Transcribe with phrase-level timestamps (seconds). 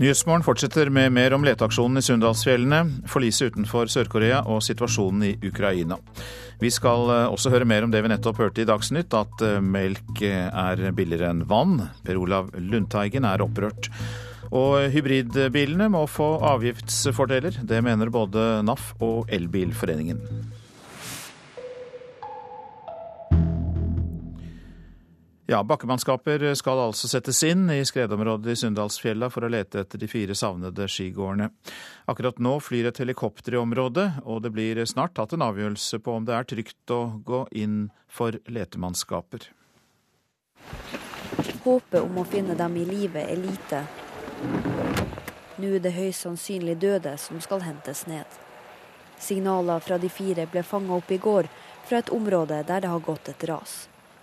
[0.00, 5.98] Nyhetsmorgen fortsetter med mer om leteaksjonen i Sunndalsfjellene, forliset utenfor Sør-Korea og situasjonen i Ukraina.
[6.62, 9.58] Vi skal eh, også høre mer om det vi nettopp hørte i Dagsnytt, at eh,
[9.60, 11.82] melk eh, er billigere enn vann.
[12.06, 13.90] Per Olav Lundteigen er opprørt.
[14.48, 17.60] Og hybridbilene må få avgiftsfordeler.
[17.60, 20.24] Det mener både NAF og Elbilforeningen.
[25.50, 30.06] Ja, Bakkemannskaper skal altså settes inn i skredområdet i Sunndalsfjella for å lete etter de
[30.06, 31.48] fire savnede skigårdene.
[32.06, 36.14] Akkurat nå flyr et helikopter i området, og det blir snart tatt en avgjørelse på
[36.20, 39.48] om det er trygt å gå inn for letemannskaper.
[41.66, 43.84] Håpet om å finne dem i live er lite.
[45.58, 48.40] Nå er det høyst sannsynlig døde som skal hentes ned.
[49.18, 51.50] Signaler fra de fire ble fanga opp i går
[51.88, 53.80] fra et område der det har gått et ras.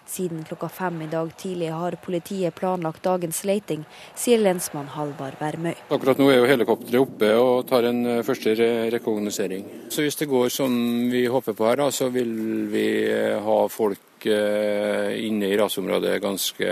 [0.07, 3.83] Siden klokka fem i dag tidlig har politiet planlagt dagens leiting,
[4.15, 5.75] sier lensmann Halvard Værmøy.
[5.91, 9.65] Akkurat nå er jo helikopteret oppe og tar en første første rekognosering.
[9.89, 10.71] Så hvis det går som
[11.11, 16.71] vi håper på her, så vil vi eh, ha folk eh, inne i rasområdet ganske,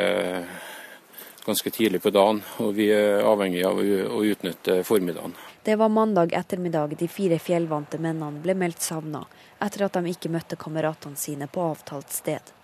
[1.45, 2.41] ganske tidlig på dagen.
[2.59, 5.35] Og vi er avhengig av å utnytte formiddagen.
[5.65, 9.25] Det var mandag ettermiddag de fire fjellvante mennene ble meldt savna,
[9.59, 12.54] etter at de ikke møtte kameratene sine på avtalt sted.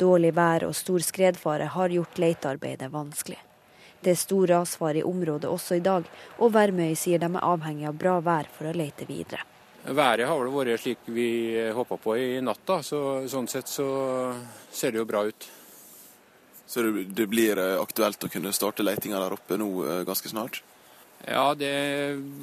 [0.00, 3.38] Dårlig vær og stor skredfare har gjort letearbeidet vanskelig.
[4.00, 6.06] Det er stor rasfare i området også i dag,
[6.40, 9.44] og Værmøy sier de er avhengig av bra vær for å lete videre.
[9.84, 11.28] Været har vel vært slik vi
[11.72, 12.80] håpa på i natt, da.
[12.84, 13.86] Så, sånn sett så
[14.72, 15.48] ser det jo bra ut.
[16.70, 20.60] Så det blir eh, aktuelt å kunne starte letinga der oppe nå eh, ganske snart?
[21.26, 21.72] Ja, det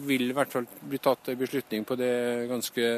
[0.05, 2.89] vil i hvert fall bli tatt en beslutning på det ganske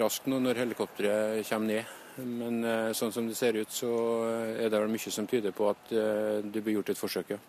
[0.00, 1.96] raskt nå når helikopteret kommer ned.
[2.24, 3.90] Men eh, sånn som det ser ut, så
[4.24, 7.34] eh, er det vel mye som tyder på at eh, det blir gjort et forsøk,
[7.36, 7.40] ja.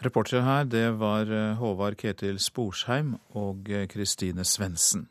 [0.00, 1.28] Reportere her, det var
[1.60, 5.02] Håvard Ketil Sporsheim og Kristine Svendsen.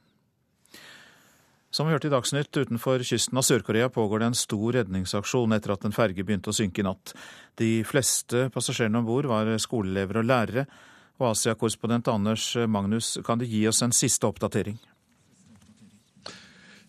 [1.69, 5.75] Som vi hørte i Dagsnytt, utenfor kysten av Sør-Korea pågår det en stor redningsaksjon etter
[5.75, 7.13] at en ferge begynte å synke i natt.
[7.61, 10.65] De fleste passasjerene om bord var skoleelever og lærere.
[11.21, 14.81] Og Asia-korrespondent Anders Magnus, kan du gi oss en siste oppdatering?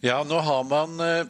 [0.00, 1.26] Ja, nå har man eh,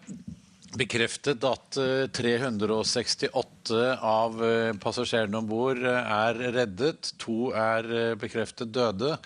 [0.78, 1.74] bekreftet at
[2.14, 7.08] 368 eh, av eh, passasjerene om bord er reddet.
[7.18, 9.16] To er bekreftet døde.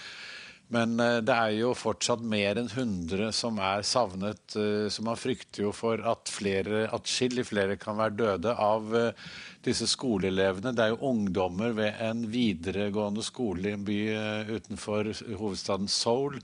[0.72, 4.40] Men det er jo fortsatt mer enn 100 som er savnet.
[4.48, 8.88] Så man frykter jo for at flere, atskillig flere kan være døde av
[9.62, 10.72] disse skoleelevene.
[10.74, 14.00] Det er jo ungdommer ved en videregående skole i en by
[14.56, 16.40] utenfor hovedstaden Seoul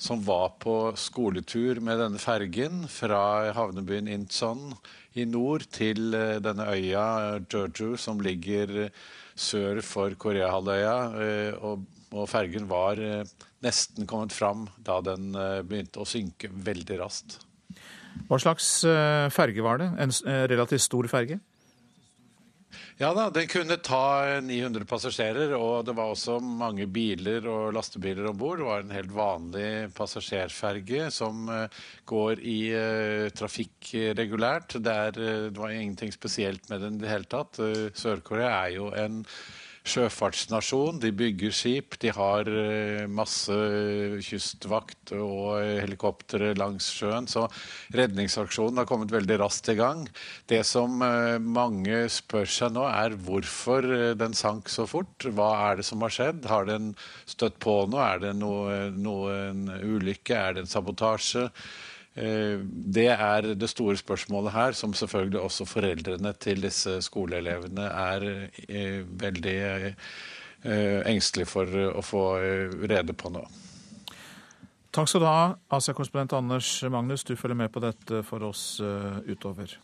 [0.00, 4.72] som var på skoletur med denne fergen fra havnebyen Incheon
[5.14, 8.88] i nord til eh, denne øya Jeju, som ligger
[9.34, 10.96] sør for Koreahalvøya.
[11.22, 13.22] Eh, og, og fergen var eh,
[13.64, 15.32] nesten kommet fram da den
[15.64, 17.38] begynte å synke veldig raskt.
[18.28, 18.66] Hva slags
[19.34, 19.88] ferge var det?
[19.98, 20.12] En
[20.52, 21.40] relativt stor ferge?
[22.96, 28.28] Ja da, den kunne ta 900 passasjerer, og det var også mange biler og lastebiler
[28.30, 28.60] om bord.
[28.60, 34.76] Det var en helt vanlig passasjerferge som uh, går i uh, trafikk regulært.
[34.78, 37.58] Uh, det, var ingenting spesielt med den i det hele tatt.
[37.98, 39.24] Sør-Korea er jo en
[39.84, 40.98] sjøfartsnasjon.
[41.02, 41.98] De bygger skip.
[42.00, 43.54] De har eh, masse
[44.24, 47.28] kystvakt og helikoptre langs sjøen.
[47.30, 47.46] Så
[47.96, 50.06] redningsaksjonen har kommet veldig raskt i gang.
[50.50, 55.28] Det som eh, mange spør seg nå, er hvorfor eh, den sank så fort.
[55.28, 56.48] Hva er det som har skjedd?
[56.50, 56.94] Har den
[57.28, 58.04] støtt på noe?
[58.14, 60.38] Er det noe, noe en ulykke?
[60.38, 61.50] Er det en sabotasje?
[62.14, 62.60] Eh,
[62.94, 68.26] det er det store spørsmålet her, som selvfølgelig også foreldrene til disse skoleelevene er
[68.68, 69.96] eh, veldig eh,
[71.10, 72.24] engstelige for å få
[72.86, 73.42] rede på nå.
[74.94, 75.42] Takk skal du ha,
[75.74, 77.26] Asia-korrespondent Anders Magnus.
[77.26, 78.78] Du følger med på dette for oss
[79.26, 79.74] utover.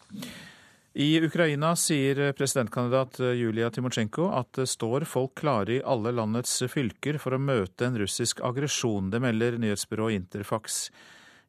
[0.95, 7.19] I Ukraina sier presidentkandidat Julia Timosjenko at det står folk klare i alle landets fylker
[7.19, 9.11] for å møte en russisk aggresjon.
[9.11, 10.85] Det melder nyhetsbyrået Interfax.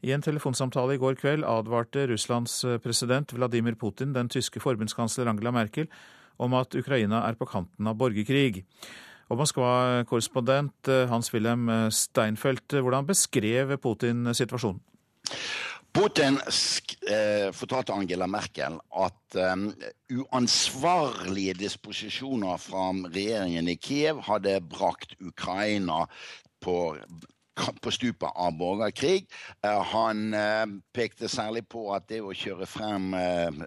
[0.02, 5.30] I en telefonsamtale i går kveld advarte Russlands eh, president Vladimir Putin den tyske forbundskansler
[5.30, 5.90] Angela Merkel
[6.42, 8.64] om at Ukraina er på kanten av borgerkrig.
[9.32, 14.82] Og Moskva-korrespondent eh, Hans-Wilhelm eh, Steinfeld, hvordan beskrev Putin situasjonen?
[15.92, 19.66] Putin eh, fortalte Angela Merkel at um,
[20.24, 26.06] uansvarlige disposisjoner fra regjeringen i Kiev hadde brakt Ukraina
[26.64, 26.78] på
[27.82, 29.28] på stupet av borgerkrig.
[29.92, 30.36] Han
[30.96, 33.12] pekte særlig på at det å kjøre frem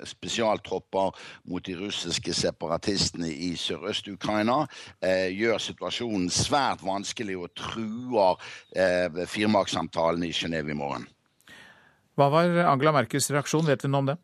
[0.09, 1.15] spesialtropper
[1.51, 4.65] mot de russiske separatistene i sørøst-Ukraina
[5.31, 11.09] gjør situasjonen svært vanskelig og truer firmakssamtalene i Genéve i morgen.
[12.15, 14.21] Hva var Angela Merkels reaksjon, vet vi noe om det?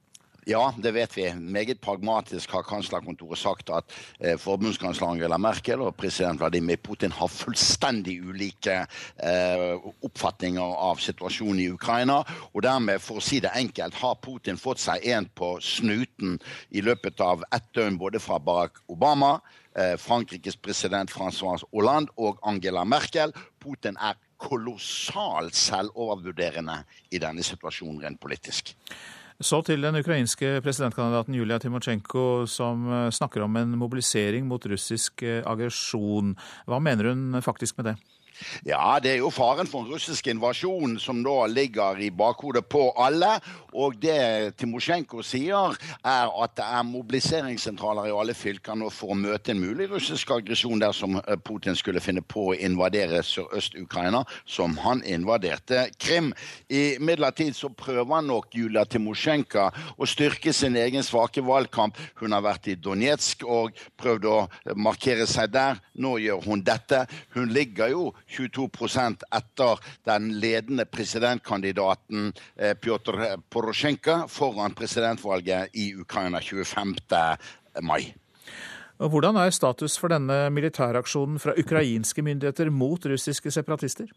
[0.48, 1.26] Ja, det vet vi.
[1.34, 7.28] Meget pragmatisk har kanslerkontoret sagt at eh, forbundskansler Angela Merkel og president Vladimir Putin har
[7.28, 9.76] fullstendig ulike eh,
[10.06, 12.22] oppfatninger av situasjonen i Ukraina.
[12.54, 16.38] Og dermed, for å si det enkelt, har Putin fått seg en på snuten
[16.72, 19.36] i løpet av ett døgn både fra Barack Obama,
[19.76, 23.36] eh, Frankrikes president Francois Hollande og Angela Merkel.
[23.60, 26.80] Putin er kolossalt selvovervurderende
[27.12, 28.72] i denne situasjonen rent politisk.
[29.40, 35.24] Så til den ukrainske presidentkandidaten Julia Timosjenko, som eh, snakker om en mobilisering mot russisk
[35.24, 36.34] eh, aggresjon.
[36.68, 37.94] Hva mener hun faktisk med det?
[38.66, 42.90] Ja, det er jo faren for en russisk invasjon som da ligger i bakhodet på
[42.98, 43.36] alle.
[43.72, 49.18] Og det Timosjenko sier, er at det er mobiliseringssentraler i alle fylker nå for å
[49.18, 54.76] møte en mulig russisk aggresjon dersom eh, Putin skulle finne på å invadere Sørøst-Ukraina, som
[54.82, 56.32] han invaderte Krim.
[56.68, 61.98] Imidlertid så prøver nok Julia Timosjenko å styrke sin egen svake valgkamp.
[62.20, 64.38] Hun har vært i Donetsk og prøvd å
[64.74, 65.78] markere seg der.
[66.00, 67.04] Nå gjør hun dette.
[67.36, 73.18] Hun ligger jo 22% etter den ledende presidentkandidaten eh, Pjotr
[73.50, 76.96] Porosjenko foran presidentvalget i Ukraina 25.
[77.82, 78.14] mai.
[79.00, 84.10] Hvordan er status for denne militæraksjonen fra ukrainske myndigheter mot russiske separatister?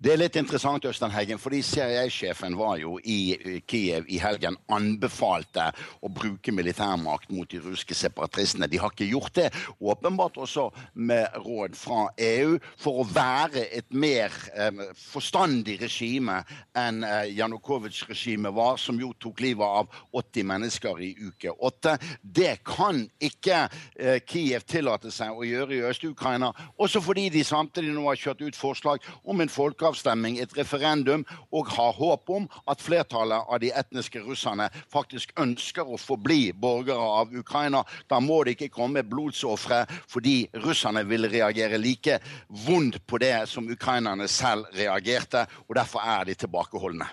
[0.00, 4.56] Det er litt interessant, Øystein Heggen, fordi CIA-sjefen var jo i Kiev i helgen.
[4.72, 5.68] Anbefalte
[6.02, 8.68] å bruke militærmakt mot de russiske separatistene.
[8.70, 9.48] De har ikke gjort det.
[9.80, 16.40] Åpenbart også med råd fra EU for å være et mer eh, forstandig regime
[16.78, 21.96] enn eh, Janukovitsj-regimet var, som jo tok livet av 80 mennesker i uke 8.
[22.22, 27.94] Det kan ikke eh, Kiev tillate seg å gjøre i Øst-Ukraina, også fordi de samtidig
[27.94, 32.82] nå har kjørt ut forslag om en folkeavstemning, et referendum, og har håp om at
[32.82, 37.84] flertallet av de etniske russerne faktisk ønsker å forbli borgere av Ukraina.
[38.10, 42.20] Da må det ikke komme blodsofre, fordi russerne vil reagere like
[42.66, 47.08] vondt på det som ukrainerne selv reagerte, og derfor er de tilbakeholdne.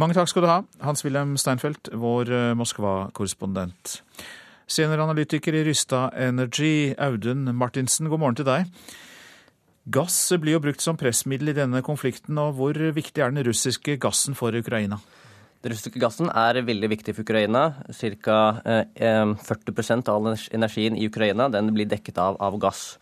[0.00, 3.98] Mange takk skal du ha, Hans-Wilhelm Steinfeld, vår eh, Moskva-korrespondent.
[4.70, 8.70] Senioranalytiker i Rysta Energy, Audun Martinsen, god morgen til deg.
[9.90, 13.96] Gass blir jo brukt som pressmiddel i denne konflikten, og hvor viktig er den russiske
[14.02, 15.00] gassen for Ukraina?
[15.64, 17.64] Den russiske gassen er veldig viktig for Ukraina.
[17.90, 18.36] Ca.
[18.60, 22.98] 40 eh, av energien i Ukraina blir dekket av, av gass.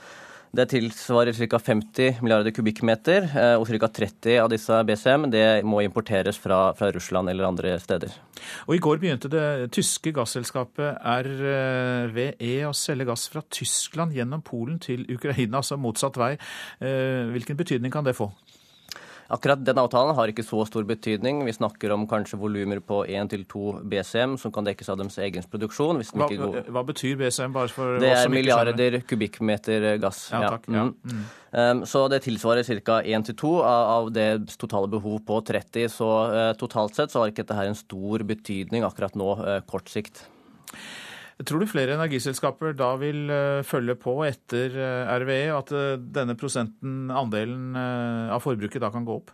[0.53, 1.59] Det tilsvarer ca.
[1.59, 3.89] 50 milliarder kubikkmeter, eh, og ca.
[4.01, 8.15] 30 av disse BCM det må importeres fra, fra, Russland eller andre steder.
[8.67, 14.79] Og I går begynte det tyske gasselskapet RVE å selge gass fra Tyskland gjennom Polen
[14.81, 16.35] til Ukraina, altså motsatt vei.
[16.81, 18.31] Eh, hvilken betydning kan det få?
[19.29, 21.43] Akkurat den avtalen har ikke så stor betydning.
[21.45, 26.01] Vi snakker om kanskje volumer på 1-2 BCM som kan dekkes av deres egen produksjon.
[26.17, 26.63] Hva, går...
[26.73, 27.53] hva, betyr BCM?
[27.53, 30.31] bare for Det er milliarder kubikkmeter gass.
[30.33, 30.65] Ja, takk.
[30.73, 30.87] Ja.
[30.89, 31.27] Mm.
[31.53, 33.03] Um, så det tilsvarer ca.
[33.05, 35.93] 1-2 av det totale behov på 30.
[35.93, 39.93] Så uh, totalt sett så har ikke dette en stor betydning akkurat nå, uh, kort
[39.93, 40.25] sikt.
[41.47, 46.35] Tror du flere energiselskaper da vil eh, følge på etter RVE, RVE, at eh, denne
[46.39, 49.31] prosenten, andelen av forbruket, da kan gå opp?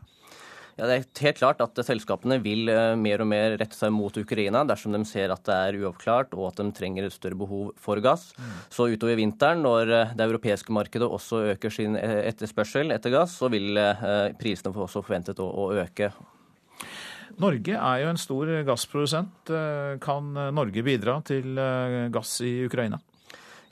[0.74, 2.66] Ja, Det er helt klart at selskapene vil
[2.98, 6.48] mer og mer rette seg mot Ukraina dersom de ser at det er uavklart og
[6.48, 8.32] at de trenger et større behov for gass.
[8.34, 8.52] Mm.
[8.74, 13.78] Så utover vinteren, når det europeiske markedet også øker sin etterspørsel etter gass, så vil
[14.42, 16.10] prisene også forventet å øke.
[17.42, 19.50] Norge er jo en stor gassprodusent.
[19.50, 23.00] Eh, kan Norge bidra til eh, gass i Ukraina?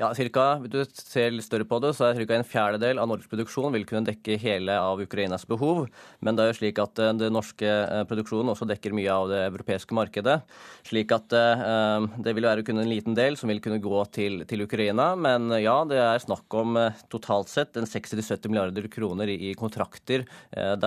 [0.01, 2.35] Ja, cirka, Hvis du ser litt større på det, så er ca.
[2.35, 5.85] en fjerdedel av Norges produksjon vil kunne dekke hele av Ukrainas behov.
[6.19, 7.71] Men det er jo slik at den norske
[8.11, 10.41] produksjonen også dekker mye av det europeiske markedet.
[10.89, 14.65] Slik at det vil være kun en liten del som vil kunne gå til, til
[14.65, 15.13] Ukraina.
[15.15, 16.81] Men ja, det er snakk om
[17.13, 20.27] totalt sett en 60-70 milliarder kroner i, i kontrakter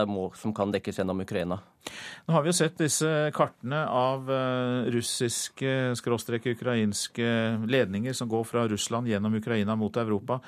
[0.10, 1.62] må, som kan dekkes gjennom Ukraina.
[2.26, 7.28] Nå har vi jo sett disse kartene av eh, russiske, skråstrek ukrainske
[7.70, 10.40] ledninger som går fra Russland gjennom Ukraina mot Europa.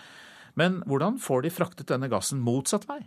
[0.57, 3.03] Men hvordan får de fraktet denne gassen motsatt vei?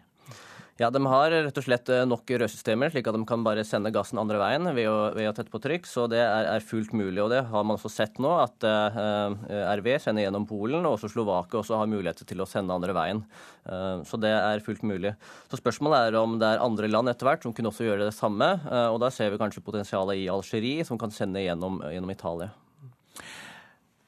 [0.81, 3.91] Ja, De har rett og slett eh, nok rørsystemer, slik at de kan bare sende
[3.93, 5.85] gassen andre veien ved å, ved å tette på trykk.
[5.85, 7.19] Så det er, er, fullt mulig.
[7.21, 9.37] og Det har man også sett nå, at uh,
[9.77, 13.21] RV sender gjennom Polen, og også Slovakia også har muligheter til å sende andre veien.
[13.69, 15.13] Uh, så det er fullt mulig.
[15.53, 18.17] Så Spørsmålet er om det er andre land etter hvert som kunne også gjøre det
[18.17, 18.49] samme.
[18.65, 22.55] Uh, og Da ser vi kanskje potensialet i Algerie, som kan sende gjennom, gjennom Italia.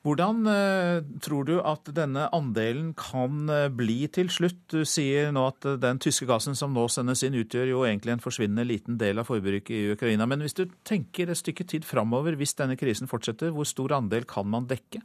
[0.02, 4.64] Hvordan eh, tror du at denne andelen kan eh, bli til slutt?
[4.74, 8.16] Du sier nå at eh, den tyske gassen som nå sendes inn, utgjør jo egentlig
[8.16, 10.26] en forsvinnende liten del av forbruket i Ukraina.
[10.26, 14.26] Men hvis du tenker et stykke tid framover, hvis denne krisen fortsetter, hvor stor andel
[14.26, 15.04] kan man dekke?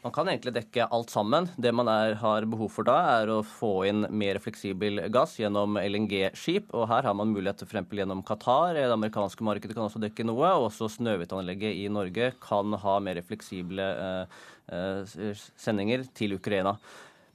[0.00, 1.44] Man kan egentlig dekke alt sammen.
[1.60, 5.76] Det man er, har behov for da, er å få inn mer fleksibel gass gjennom
[5.76, 6.70] LNG-skip.
[6.72, 7.84] Og her har man mulighet f.eks.
[7.98, 8.78] gjennom Qatar.
[8.78, 10.54] Det amerikanske markedet kan også dekke noe.
[10.54, 14.40] og Også Snøhvit-anlegget i Norge kan ha mer fleksible eh,
[14.72, 16.78] eh, sendinger til Ukraina.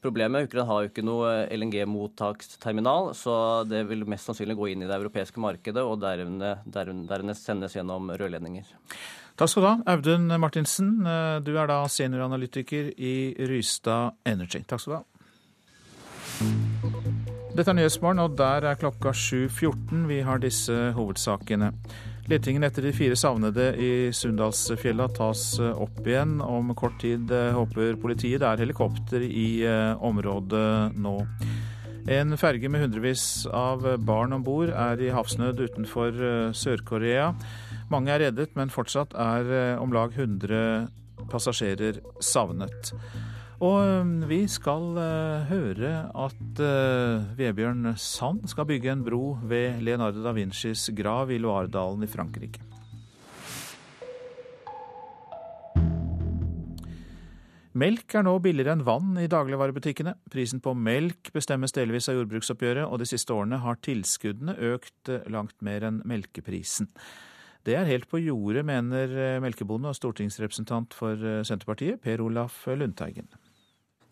[0.02, 3.36] Problemet Ukraina har jo ikke noe LNG-mottaksterminal, så
[3.70, 8.74] det vil mest sannsynlig gå inn i det europeiske markedet og dernest sendes gjennom rørledninger.
[9.36, 10.94] Takk skal du ha, Audun Martinsen.
[11.04, 14.62] Eh, du er da senioranalytiker i Rystad Energy.
[14.64, 15.04] Takk skal du ha.
[17.56, 20.06] Dette er Nyhetsmorgen, og der er klokka 7.14.
[20.08, 21.74] Vi har disse hovedsakene.
[22.32, 26.40] Letingen etter de fire savnede i Sunndalsfjella tas opp igjen.
[26.40, 31.18] Om kort tid eh, håper politiet det er helikopter i eh, området nå.
[32.08, 37.34] En ferge med hundrevis av barn om bord er i havsnød utenfor Sør-Korea.
[37.94, 40.88] Mange er reddet, men fortsatt er eh, om lag 100
[41.30, 42.94] passasjerer savnet.
[43.62, 46.62] Og eh, vi skal eh, høre at
[47.38, 52.64] Vebjørn Sand skal bygge en bro ved Leonardo da Vincis grav i Loiredalen i Frankrike.
[57.76, 60.16] Melk er nå billigere enn vann i dagligvarebutikkene.
[60.32, 65.60] Prisen på melk bestemmes delvis av jordbruksoppgjøret, og de siste årene har tilskuddene økt langt
[65.60, 66.88] mer enn melkeprisen.
[67.66, 72.62] Det er helt på jordet, mener eh, melkebonde og stortingsrepresentant for eh, Senterpartiet, Per Olaf
[72.70, 73.26] Lundteigen.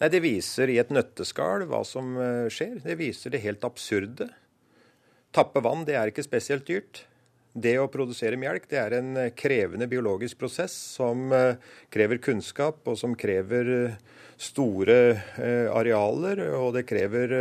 [0.01, 2.79] Nei, Det viser i et nøtteskall hva som eh, skjer.
[2.81, 4.31] Det viser det helt absurde.
[5.33, 7.03] Tappe vann, det er ikke spesielt dyrt.
[7.53, 11.29] Det å produsere melk det er en krevende biologisk prosess som
[11.93, 13.69] krever kunnskap, og som krever
[14.41, 14.95] store
[15.69, 17.36] arealer, og det krever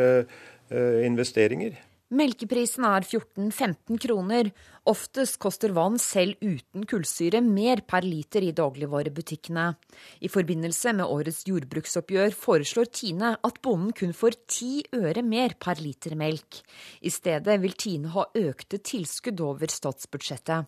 [1.09, 1.81] investeringer.
[2.12, 4.50] Melkeprisen er 14-15 kroner.
[4.91, 9.67] Oftest koster vann selv uten kullsyre mer per liter i dagligvarebutikkene.
[10.27, 15.79] I forbindelse med årets jordbruksoppgjør foreslår Tine at bonden kun får ti øre mer per
[15.79, 16.59] liter melk.
[16.99, 20.67] I stedet vil Tine ha økte tilskudd over statsbudsjettet.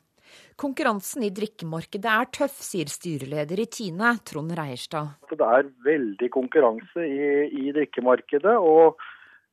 [0.62, 5.18] Konkurransen i drikkemarkedet er tøff, sier styreleder i Tine, Trond Reierstad.
[5.30, 8.54] Det er veldig konkurranse i, i drikkemarkedet.
[8.62, 9.02] og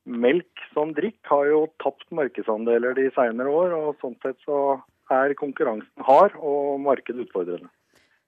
[0.05, 4.81] melk som drikk har jo tapt markedsandeler de senere år, og sånn sett så
[5.12, 7.70] er konkurransen hard og markedet utfordrende.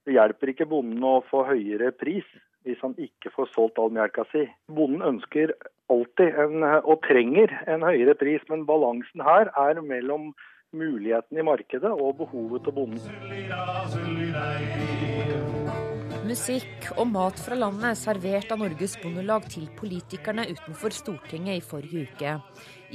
[0.04, 2.28] Det hjelper ikke bonden å få høyere pris
[2.64, 4.46] hvis han ikke får solgt all melka si.
[4.72, 5.52] Bonden ønsker
[5.92, 10.32] alltid en, og trenger en høyere pris, men balansen her er mellom
[10.74, 13.04] muligheten i markedet og behovet til bonden.
[16.24, 22.06] Musikk og mat fra landet servert av Norges Bondelag til politikerne utenfor Stortinget i forrige
[22.08, 22.38] uke,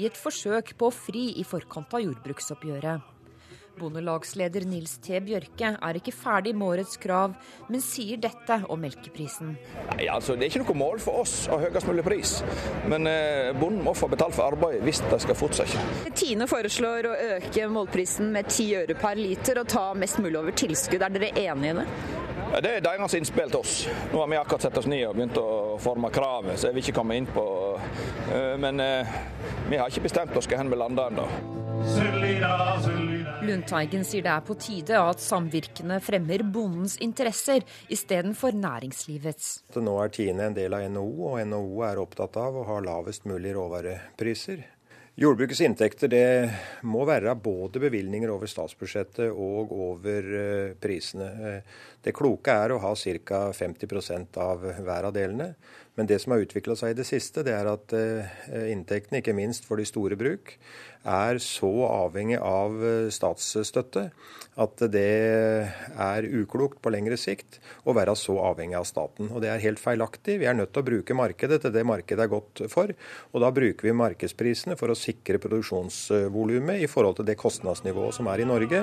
[0.00, 3.14] i et forsøk på å fri i forkant av jordbruksoppgjøret.
[3.78, 5.20] Bondelagsleder Nils T.
[5.23, 7.35] Bjørke er ikke ferdig med årets krav,
[7.68, 9.52] men sier dette om melkeprisen.
[9.92, 12.32] Nei, altså, Det er ikke noe mål for oss å ha høyest mulig pris,
[12.88, 15.85] men eh, bonden må få betalt for arbeid hvis det skal fortsette.
[16.16, 20.56] Tine foreslår å øke målprisen med ti øre per liter og ta mest mulig over
[20.56, 21.04] tilskudd.
[21.04, 21.87] Er dere enig i det?
[22.49, 23.75] Det er deres innspill til oss.
[24.12, 26.87] Nå har vi akkurat satt oss ned og begynt å forme kravet, så jeg vil
[26.87, 27.45] ikke komme inn på
[28.33, 29.17] eh, Men eh,
[29.69, 31.26] vi har ikke bestemt oss hvor vi lander ennå.
[33.49, 37.62] Lundteigen sier det er på tide at samvirkene fremmer bondens interesser
[37.93, 39.52] istedenfor næringslivets.
[39.76, 43.28] Nå er Tine en del av NHO, og NHO er opptatt av å ha lavest
[43.31, 44.64] mulig råvarepriser.
[45.18, 46.26] Jordbrukets inntekter det
[46.87, 51.26] må være både bevilgninger over statsbudsjettet og over eh, prisene.
[51.48, 53.40] Eh, det kloke er å ha ca.
[53.50, 55.48] 50 av hver av delene.
[55.98, 58.30] Men det som har utvikla seg i det siste, det er at eh,
[58.70, 60.54] inntektene, ikke minst for de store bruk,
[61.05, 62.75] er så avhengig av
[63.14, 64.09] statsstøtte
[64.59, 65.05] at det
[66.02, 69.31] er uklokt på lengre sikt å være så avhengig av staten.
[69.31, 70.38] Og Det er helt feilaktig.
[70.43, 72.90] Vi er nødt til å bruke markedet til det markedet er godt for.
[73.33, 78.31] Og da bruker vi markedsprisene for å sikre produksjonsvolumet i forhold til det kostnadsnivået som
[78.33, 78.83] er i Norge.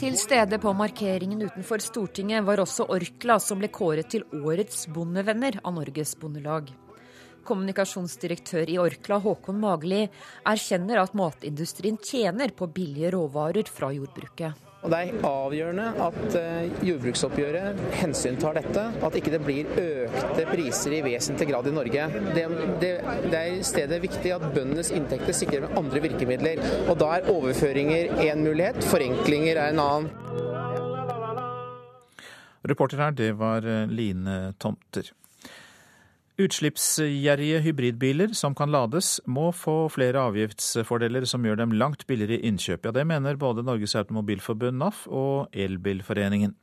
[0.00, 5.60] Til stede på markeringen utenfor Stortinget var også Orkla, som ble kåret til årets bondevenner
[5.64, 6.72] av Norges Bondelag.
[7.46, 10.04] Kommunikasjonsdirektør i Orkla, Håkon Magli,
[10.46, 14.66] erkjenner at matindustrien tjener på billige råvarer fra jordbruket.
[14.80, 18.84] Og Det er avgjørende at eh, jordbruksoppgjøret hensyntar dette.
[19.04, 22.06] At ikke det blir økte priser i vesentlig grad i Norge.
[22.32, 22.46] Det,
[22.80, 22.92] det,
[23.26, 26.64] det er i stedet viktig at bøndenes inntekter sikrer med andre virkemidler.
[26.86, 30.10] Og Da er overføringer én mulighet, forenklinger er en annen.
[32.70, 35.12] Reporter her, det var eh, Line Tomter.
[36.40, 42.48] Utslippsgjerrige hybridbiler som kan lades, må få flere avgiftsfordeler som gjør dem langt billigere i
[42.48, 42.86] innkjøp.
[42.88, 46.54] Ja, det mener både Norges Automobilforbund, NAF, og Elbilforeningen.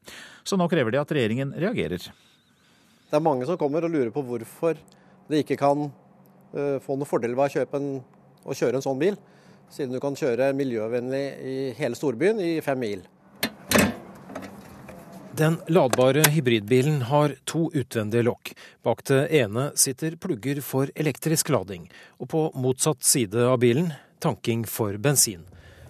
[0.48, 2.10] Så nå krever de at regjeringen reagerer.
[3.08, 4.80] Det er mange som kommer og lurer på hvorfor
[5.28, 5.92] de ikke kan
[6.52, 7.92] få noen fordel ved å kjøpe en,
[8.48, 9.20] å kjøre en sånn bil,
[9.70, 13.06] siden du kan kjøre miljøvennlig i hele storbyen i fem mil.
[15.38, 18.56] Den ladbare hybridbilen har to utvendige lokk.
[18.82, 21.84] Bak det ene sitter plugger for elektrisk lading,
[22.18, 25.44] og på motsatt side av bilen tanking for bensin.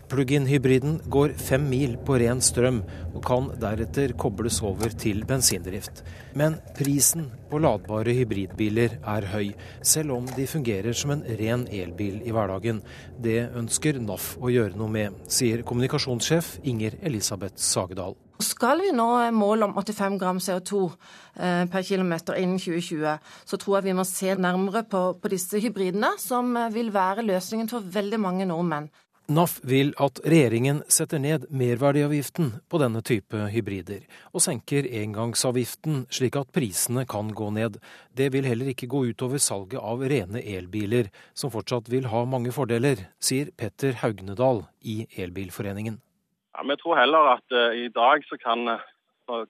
[0.08, 2.78] Plug-in-hybriden går fem mil på ren strøm,
[3.12, 6.00] og kan deretter kobles over til bensindrift.
[6.38, 9.50] Men prisen på ladbare hybridbiler er høy,
[9.84, 12.80] selv om de fungerer som en ren elbil i hverdagen.
[13.20, 18.16] Det ønsker NAF å gjøre noe med, sier kommunikasjonssjef Inger Elisabeth Sagedal.
[18.44, 23.18] Skal vi nå målet om 85 gram CO2 eh, per km innen 2020,
[23.50, 27.26] så tror jeg vi må se nærmere på, på disse hybridene, som eh, vil være
[27.28, 28.88] løsningen for veldig mange nordmenn.
[29.28, 36.38] NAF vil at regjeringen setter ned merverdiavgiften på denne type hybrider, og senker engangsavgiften slik
[36.40, 37.76] at prisene kan gå ned.
[38.16, 42.54] Det vil heller ikke gå utover salget av rene elbiler, som fortsatt vil ha mange
[42.56, 46.00] fordeler, sier Petter Haugnedal i Elbilforeningen.
[46.56, 48.64] Ja, vi tror heller at uh, i dag så kan,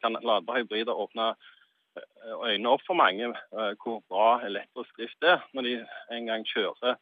[0.02, 5.46] kan ladbare hybrider åpne uh, øynene opp for mange uh, hvor bra elektrisk drift er,
[5.54, 5.78] når de
[6.18, 6.98] en gang kjører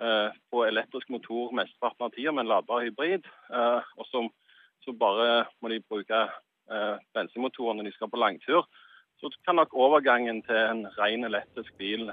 [0.00, 3.26] på elektrisk motor mesteparten av tida med en ladbar hybrid.
[3.52, 4.22] og så,
[4.84, 6.22] så bare må de bruke
[7.12, 8.64] bensinmotorer når de skal på langtur.
[9.20, 12.08] Så kan nok overgangen til en ren elektrisk bil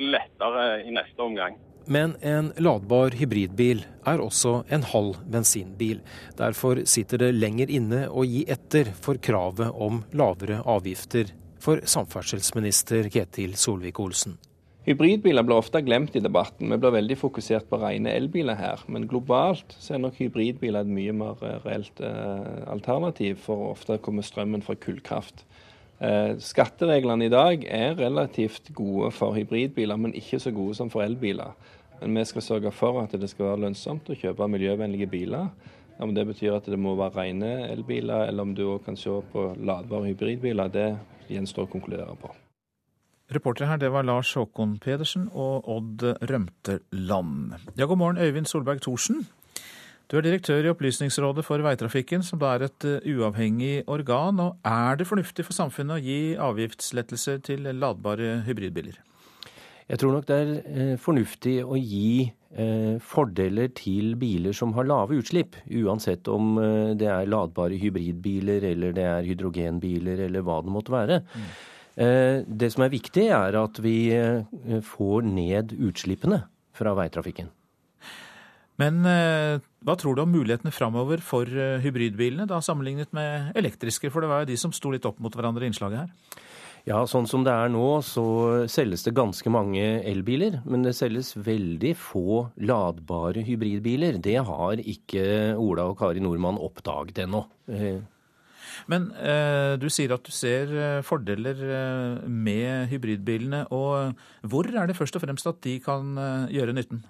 [0.00, 1.60] bli lettere i neste omgang.
[1.90, 6.02] Men en ladbar hybridbil er også en halv bensinbil.
[6.38, 13.10] Derfor sitter det lenger inne å gi etter for kravet om lavere avgifter for samferdselsminister
[13.12, 14.38] Ketil Solvik-Olsen.
[14.86, 16.70] Hybridbiler blir ofte glemt i debatten.
[16.72, 18.80] Vi blir veldig fokusert på rene elbiler her.
[18.88, 24.24] Men globalt så er nok hybridbiler et mye mer reelt eh, alternativ, for ofte kommer
[24.24, 25.44] strømmen fra kullkraft.
[26.00, 31.04] Eh, skattereglene i dag er relativt gode for hybridbiler, men ikke så gode som for
[31.04, 31.52] elbiler.
[32.00, 35.50] Men vi skal sørge for at det skal være lønnsomt å kjøpe miljøvennlige biler.
[36.00, 39.20] Om det betyr at det må være rene elbiler, eller om du òg kan se
[39.34, 40.94] på ladbare hybridbiler, det
[41.28, 42.32] gjenstår å konkludere på.
[43.30, 47.52] Reportere her, det var Lars Håkon Pedersen og Odd Rømteland.
[47.78, 49.28] Ja, god morgen, Øyvind Solberg Thorsen.
[50.10, 54.40] Du er direktør i Opplysningsrådet for veitrafikken, som da er et eh, uavhengig organ.
[54.42, 58.98] og Er det fornuftig for samfunnet å gi avgiftslettelser til ladbare hybridbiler?
[59.86, 64.90] Jeg tror nok det er eh, fornuftig å gi eh, fordeler til biler som har
[64.90, 66.56] lave utslipp, uansett om
[66.98, 71.22] det er ladbare hybridbiler eller det er hydrogenbiler eller hva det måtte være.
[71.30, 71.50] Mm.
[72.00, 74.08] Det som er viktig, er at vi
[74.88, 76.38] får ned utslippene
[76.72, 77.50] fra veitrafikken.
[78.80, 81.44] Men hva tror du om mulighetene framover for
[81.84, 84.08] hybridbilene, da sammenlignet med elektriske?
[84.08, 86.46] For det var jo de som sto litt opp mot hverandre i innslaget her.
[86.88, 88.24] Ja, sånn som det er nå, så
[88.72, 90.62] selges det ganske mange elbiler.
[90.64, 94.16] Men det selges veldig få ladbare hybridbiler.
[94.24, 95.26] Det har ikke
[95.60, 97.44] Ola og Kari Nordmann oppdaget ennå.
[98.80, 98.88] Eh.
[98.88, 103.66] Men eh, du sier at du ser eh, fordeler eh, med hybridbilene.
[103.70, 107.04] Og hvor er det først og fremst at de kan eh, gjøre nytten?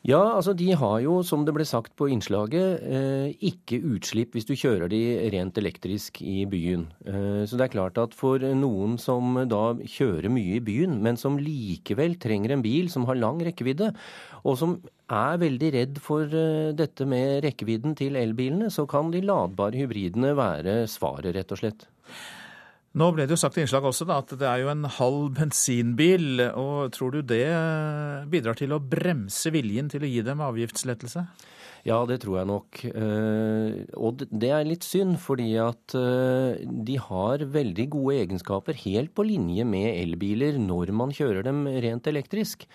[0.00, 4.46] Ja, altså de har jo, som det ble sagt på innslaget, eh, ikke utslipp hvis
[4.48, 5.00] du kjører de
[5.34, 6.86] rent elektrisk i byen.
[7.04, 11.20] Eh, så det er klart at for noen som da kjører mye i byen, men
[11.20, 13.92] som likevel trenger en bil som har lang rekkevidde,
[14.40, 14.78] og som
[15.12, 20.32] er veldig redd for eh, dette med rekkevidden til elbilene, så kan de ladbare hybridene
[20.38, 21.90] være svaret, rett og slett.
[22.98, 25.28] Nå ble det jo sagt i innslaget også da, at det er jo en halv
[25.36, 26.42] bensinbil.
[26.58, 27.44] og Tror du det
[28.32, 31.22] bidrar til å bremse viljen til å gi dem avgiftslettelse?
[31.86, 32.80] Ja, det tror jeg nok.
[32.90, 39.14] Eh, og det er litt synd, fordi at eh, de har veldig gode egenskaper helt
[39.16, 42.66] på linje med elbiler når man kjører dem rent elektrisk.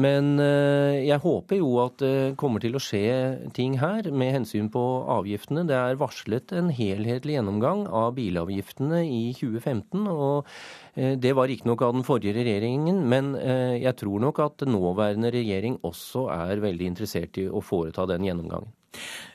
[0.00, 4.70] Men eh, jeg håper jo at det kommer til å skje ting her med hensyn
[4.72, 4.82] på
[5.12, 5.66] avgiftene.
[5.68, 10.06] Det er varslet en helhetlig gjennomgang av bilavgiftene i 2015.
[10.10, 10.48] og
[10.94, 15.32] eh, det var riktignok av den forrige regjeringen, men eh, jeg tror nok at nåværende
[15.34, 18.72] regjering også er veldig interessert i å foreta den gjennomgangen.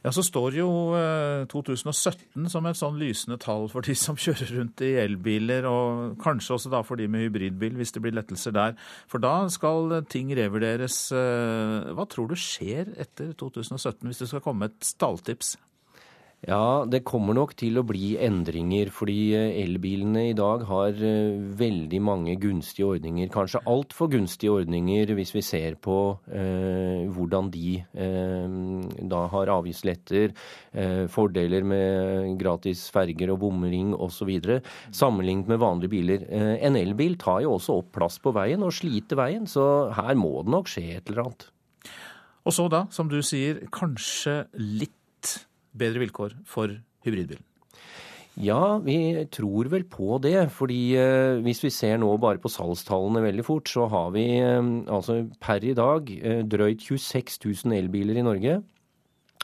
[0.04, 0.70] Ja, Så står jo
[1.50, 6.18] 2017 eh, som et sånn lysende tall for de som kjører rundt i elbiler, og
[6.22, 8.76] kanskje også da for de med hybridbil, hvis det blir lettelser der.
[9.12, 11.00] For da skal ting revurderes.
[11.15, 15.56] Eh, hva tror du skjer etter 2017, hvis det skal komme et stalltips?
[16.45, 21.39] Ja, det kommer nok til å bli endringer, fordi eh, elbilene i dag har eh,
[21.58, 23.31] veldig mange gunstige ordninger.
[23.34, 25.95] Kanskje altfor gunstige ordninger hvis vi ser på
[26.29, 28.53] eh, hvordan de eh,
[29.10, 30.36] da har avgiftsletter,
[30.77, 34.29] eh, fordeler med gratis ferger og bomring osv.
[34.93, 36.27] Sammenlignet med vanlige biler.
[36.29, 40.13] Eh, en elbil tar jo også opp plass på veien og sliter veien, så her
[40.13, 41.49] må det nok skje et eller annet.
[42.45, 44.93] Og så da, som du sier, kanskje litt
[45.77, 46.73] bedre vilkår for
[47.05, 47.43] hybridbilen?
[48.35, 50.51] Ja, vi tror vel på det.
[50.51, 54.59] fordi eh, hvis vi ser nå bare på salgstallene veldig fort, så har vi eh,
[54.91, 58.61] altså per i dag eh, drøyt 26 000 elbiler i Norge.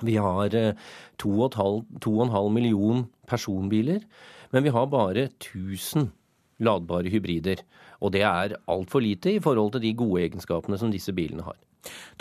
[0.01, 0.49] Vi har
[1.21, 4.01] 2,5 million personbiler,
[4.51, 6.09] men vi har bare 1000
[6.59, 7.61] ladbare hybrider.
[8.01, 11.57] Og det er altfor lite i forhold til de gode egenskapene som disse bilene har.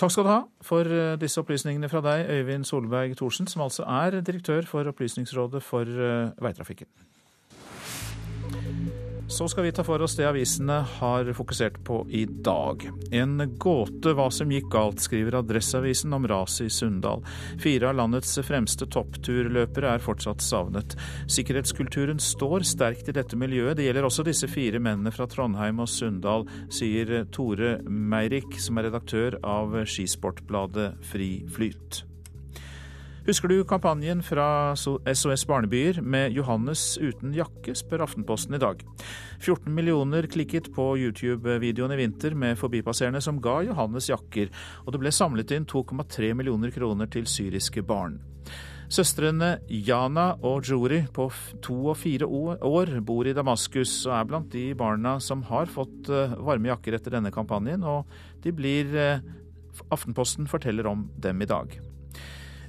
[0.00, 3.84] Takk skal du ha for eh, disse opplysningene fra deg, Øyvind Solberg Thorsen, som altså
[3.84, 6.88] er direktør for Opplysningsrådet for eh, veitrafikken.
[9.30, 12.82] Så skal vi ta for oss det avisene har fokusert på i dag.
[13.14, 17.22] En gåte hva som gikk galt, skriver Adresseavisen om raset i Sunndal.
[17.62, 20.98] Fire av landets fremste toppturløpere er fortsatt savnet.
[21.30, 23.78] Sikkerhetskulturen står sterkt i dette miljøet.
[23.78, 28.90] Det gjelder også disse fire mennene fra Trondheim og Sunndal, sier Tore Meirik, som er
[28.90, 32.02] redaktør av skisportbladet Fri Flyt.
[33.26, 38.80] Husker du kampanjen fra SOS Barnebyer med 'Johannes uten jakke', spør Aftenposten i dag.
[39.38, 44.48] 14 millioner klikket på YouTube-videoen i vinter med forbipasserende som ga Johannes jakker,
[44.86, 48.20] og det ble samlet inn 2,3 millioner kroner til syriske barn.
[48.88, 51.28] Søstrene Jana og Juri på
[51.62, 56.08] to og fire år bor i Damaskus og er blant de barna som har fått
[56.08, 58.08] eh, varme jakker etter denne kampanjen, og
[58.42, 59.20] de blir eh,
[59.92, 61.89] Aftenposten forteller om dem i dag.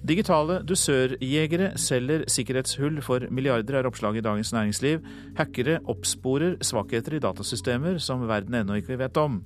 [0.02, 5.04] Digitale dusørjegere selger sikkerhetshull for milliarder, er oppslaget i Dagens Næringsliv.
[5.38, 9.44] Hackere oppsporer svakheter i datasystemer som verden ennå ikke vet om.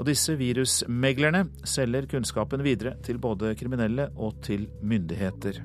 [0.00, 5.60] Og disse virusmeglerne selger kunnskapen videre til både kriminelle og til myndigheter.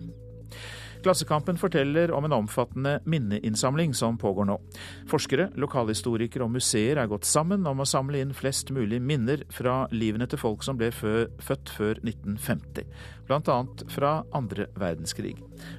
[1.05, 4.55] Klassekampen forteller om en omfattende minneinnsamling som pågår nå.
[5.11, 9.83] Forskere, lokalhistorikere og museer er gått sammen om å samle inn flest mulig minner fra
[9.93, 12.89] livene til folk som ble født før 1950,
[13.29, 13.59] bl.a.
[13.93, 15.35] fra andre verdenskrig.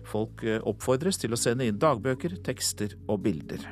[0.06, 3.66] Folk eh, oppfordres til å sende inn dagbøker, tekster og bilder.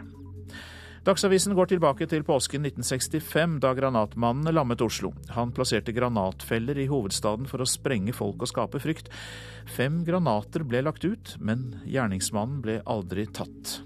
[1.05, 5.11] Dagsavisen går tilbake til påsken 1965, da granatmannen lammet Oslo.
[5.37, 9.11] Han plasserte granatfeller i hovedstaden for å sprenge folk og skape frykt.
[9.69, 13.83] Fem granater ble lagt ut, men gjerningsmannen ble aldri tatt.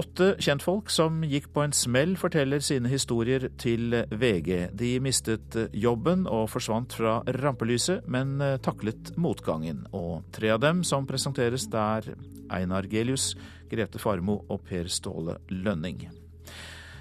[0.00, 4.50] Åtte kjentfolk som gikk på en smell, forteller sine historier til VG.
[4.74, 8.34] De mistet jobben og forsvant fra rampelyset, men
[8.66, 9.86] taklet motgangen.
[9.94, 12.16] Og tre av dem som presenteres, der
[12.50, 13.36] Einar Gelius,
[13.70, 16.08] Grete Farmo og Per Ståle Lønning.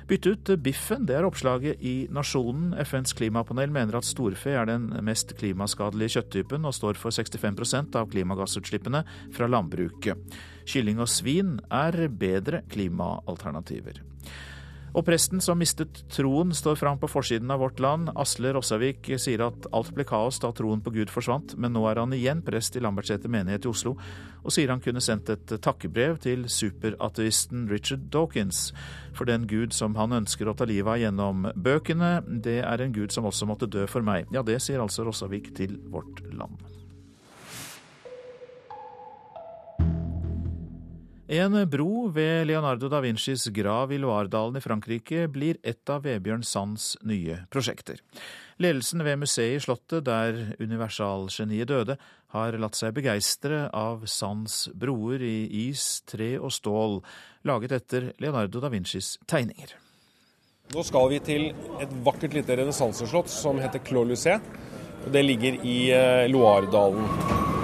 [0.09, 2.71] Bytte ut biffen, det er oppslaget i Nasjonen.
[2.81, 8.09] FNs klimapanel mener at storfe er den mest klimaskadelige kjøtttypen og står for 65% av
[8.09, 9.03] klimagassutslippene
[9.37, 10.17] fra landbruket.
[10.65, 14.01] Kylling og svin er bedre klimaalternativer.
[14.93, 18.09] Og presten som mistet troen, står fram på forsiden av Vårt Land.
[18.19, 22.01] Asle Rossavik sier at alt ble kaos da troen på Gud forsvant, men nå er
[22.01, 23.95] han igjen prest i Lambertseter menighet i Oslo,
[24.43, 28.69] og sier han kunne sendt et takkebrev til superateisten Richard Dawkins
[29.13, 32.19] for den Gud som han ønsker å ta livet av gjennom bøkene.
[32.45, 34.29] Det er en Gud som også måtte dø for meg.
[34.35, 36.68] Ja, det sier altså Rossavik til Vårt Land.
[41.29, 46.41] En bro ved Leonardo da Vincis grav i Loiredalen i Frankrike blir et av Vebjørn
[46.41, 47.99] Sands nye prosjekter.
[48.57, 51.99] Ledelsen ved museet i Slottet, der universalgeniet døde,
[52.33, 56.97] har latt seg begeistre av Sands broer i is, tre og stål,
[57.45, 59.75] laget etter Leonardo da Vincis tegninger.
[60.73, 64.39] Nå skal vi til et vakkert lite renessanseslott som heter Clos Lucé.
[65.05, 65.77] Det ligger i
[66.33, 67.05] Loardalen.
[67.05, 67.58] Loiredalen.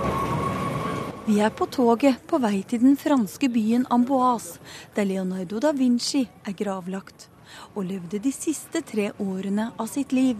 [1.26, 4.60] Vi er på toget på vei til den franske byen Amboise,
[4.94, 7.32] der Leonardo da Vinci er gravlagt,
[7.74, 10.38] og levde de siste tre årene av sitt liv.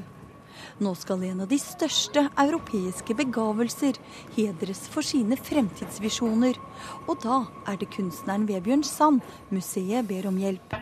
[0.84, 4.00] Nå skal en av de største europeiske begavelser
[4.36, 6.60] hedres for sine fremtidsvisjoner.
[7.08, 7.42] Og da
[7.72, 10.76] er det kunstneren Vebjørn Sand museet ber om hjelp.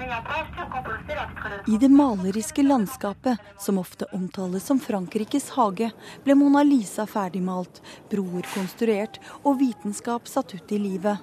[1.68, 5.92] I det maleriske landskapet, som ofte omtales som Frankrikes hage,
[6.26, 11.22] ble Mona Lisa ferdigmalt, broer konstruert og vitenskap satt ut i livet.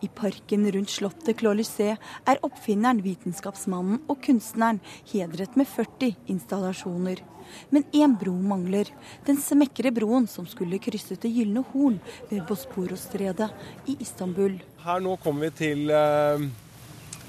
[0.00, 4.80] I parken rundt slottet Clolycé er oppfinneren, vitenskapsmannen og kunstneren
[5.12, 7.22] hedret med 40 installasjoner.
[7.70, 8.90] Men én bro mangler.
[9.26, 13.50] Den smekre broen som skulle krysse Det gylne horn ved Bosporosstredet
[13.90, 14.58] i Istanbul.
[14.84, 16.44] Her nå kommer vi til eh,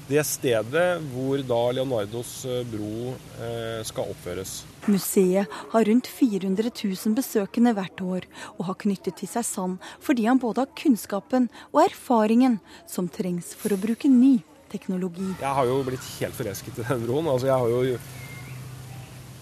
[0.06, 4.60] det stedet hvor da Leonardos eh, bro eh, skal oppføres.
[4.86, 8.28] Museet har rundt 400 000 besøkende hvert år,
[8.60, 13.56] og har knyttet til seg Sand fordi han både har kunnskapen og erfaringen som trengs
[13.58, 14.38] for å bruke ny
[14.70, 15.32] teknologi.
[15.42, 17.32] Jeg har jo blitt helt forelsket i den broen.
[17.32, 17.98] Altså, jeg har jo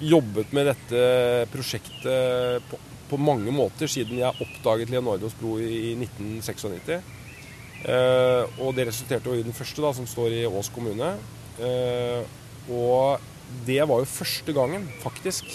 [0.04, 1.04] jobbet med dette
[1.54, 7.04] prosjektet på, på mange måter siden jeg oppdaget Leonardos bro i 1996.
[7.84, 11.13] Eh, og det resulterte jo i den første, da, som står i Ås kommune.
[11.60, 12.24] Eh,
[12.72, 13.22] og
[13.68, 15.46] det var jo første gangen, faktisk,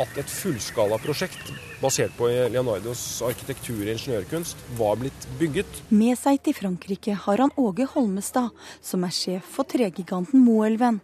[0.00, 1.52] at et fullskalaprosjekt
[1.82, 5.82] basert på Leonardos arkitektur og ingeniørkunst var blitt bygget.
[5.92, 11.02] Med seg til Frankrike har han Åge Holmestad, som er sjef for tregiganten Moelven.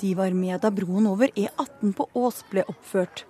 [0.00, 3.24] De var med da broen over E18 på Ås ble oppført.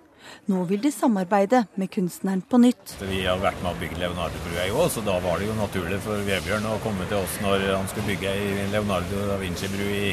[0.49, 2.95] Nå vil de samarbeide med kunstneren på nytt.
[3.01, 5.99] Vi har vært med å bygge Leonardo-brua i Ås, og da var det jo naturlig
[6.05, 8.33] for Vebjørn å komme til oss når han skulle bygge
[8.73, 10.09] Leonardo da Vinci-bru i,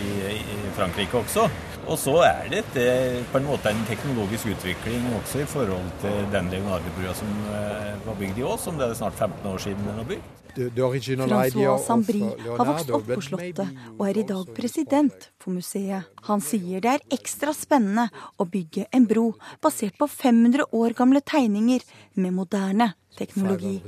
[0.00, 0.08] i,
[0.40, 1.48] i, Frankrike også.
[1.90, 2.90] Og så er det, det
[3.32, 8.18] på en måte en teknologisk utvikling også i forhold til den Leonardo-brua som uh, var
[8.20, 10.36] bygd i Ås, som det er snart 15 år siden den var bygd.
[10.50, 16.08] Francois Sambri har vokst opp på Slottet og er i dag president for museet.
[16.26, 19.30] Han sier det er ekstra spennende å bygge en bro
[19.62, 21.86] basert på 500 år gamle tegninger
[22.18, 23.78] med moderne teknologi.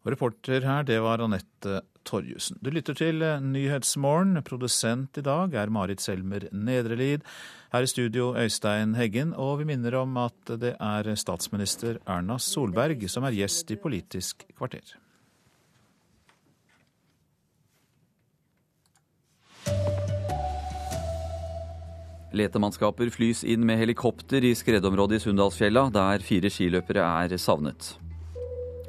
[0.00, 2.56] Og reporter her, det var Anette Torjussen.
[2.64, 4.40] Du lytter til Nyhetsmorgen.
[4.46, 7.26] Produsent i dag er Marit Selmer Nedrelid.
[7.70, 13.04] Her i studio Øystein Heggen, og vi minner om at det er statsminister Erna Solberg
[13.12, 14.96] som er gjest i Politisk kvarter.
[22.30, 27.96] Letemannskaper flys inn med helikopter i skredområdet i Sunndalsfjella, der fire skiløpere er savnet.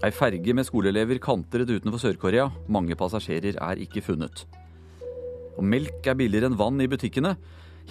[0.02, 2.48] Ei ferge med skoleelever kantret utenfor Sør-Korea.
[2.74, 4.48] Mange passasjerer er ikke funnet.
[5.54, 7.36] Og melk er billigere enn vann i butikkene.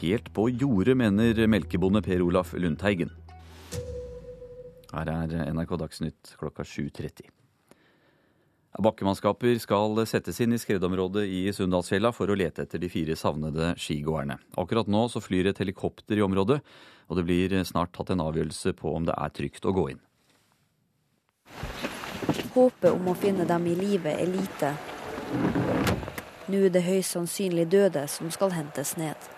[0.01, 3.13] Helt på jordet, mener melkebonde Per Olaf Lundteigen.
[4.91, 7.31] Her er NRK Dagsnytt klokka 7.30.
[8.83, 13.77] Bakkemannskaper skal settes inn i skredområdet i Sunndalsfjella for å lete etter de fire savnede
[13.79, 14.41] skigåerne.
[14.59, 16.59] Akkurat nå så flyr et helikopter i området,
[17.07, 20.07] og det blir snart tatt en avgjørelse på om det er trygt å gå inn.
[22.55, 24.73] Håpet om å finne dem i live er lite.
[26.51, 29.29] Nå er det høyst sannsynlig døde som skal hentes ned.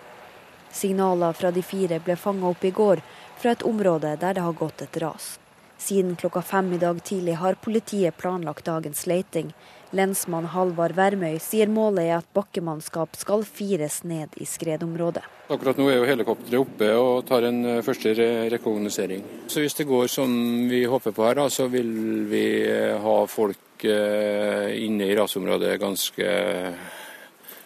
[0.73, 3.03] Signaler fra de fire ble fanga opp i går
[3.37, 5.35] fra et område der det har gått et ras.
[5.77, 9.53] Siden klokka fem i dag tidlig har politiet planlagt dagens leiting.
[9.93, 15.21] Lensmann Halvard Værmøy sier målet er at bakkemannskap skal fires ned i skredområdet.
[15.53, 18.13] Akkurat nå er jo helikopteret oppe og tar en eh, første
[18.53, 19.21] rekognosering.
[19.47, 20.33] Så hvis det går som
[20.71, 21.93] vi håper på her, så vil
[22.31, 26.33] vi eh, ha folk eh, inne i rasområdet ganske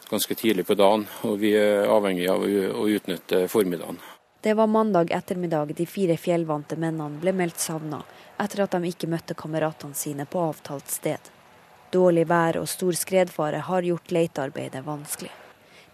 [0.08, 4.00] ganske tidlig på dagen, og vi er avhengig av å utnytte formiddagen.
[4.40, 8.00] Det var mandag ettermiddag de fire fjellvante mennene ble meldt savna,
[8.40, 11.34] etter at de ikke møtte kameratene sine på avtalt sted.
[11.92, 15.32] Dårlig vær og stor skredfare har gjort letearbeidet vanskelig.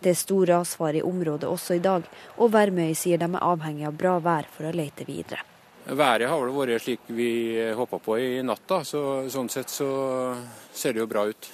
[0.04, 2.04] Det er stor rasfare i området også i dag,
[2.38, 5.46] og Værmøy sier de er avhengig av bra vær for å lete videre.
[5.84, 7.30] Været har vel vært slik vi
[7.76, 8.82] håpa på i natt, da.
[8.88, 9.88] så sånn sett så
[10.74, 11.50] ser det jo bra ut.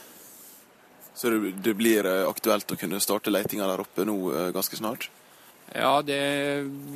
[1.20, 5.10] Så det blir eh, aktuelt å kunne starte letinga der oppe nå eh, ganske snart?
[5.74, 6.22] Ja, det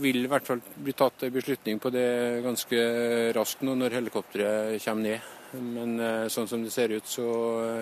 [0.01, 2.85] vil i hvert fall bli tatt en beslutning på det ganske
[3.35, 5.32] raskt nå når helikopteret kommer ned.
[5.61, 7.27] Men eh, sånn som det ser ut, så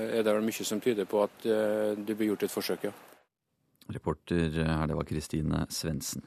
[0.10, 2.94] er det vel mye som tyder på at det blir gjort et forsøk, ja.
[3.92, 6.24] Reporter her, det var Kristine Svendsen.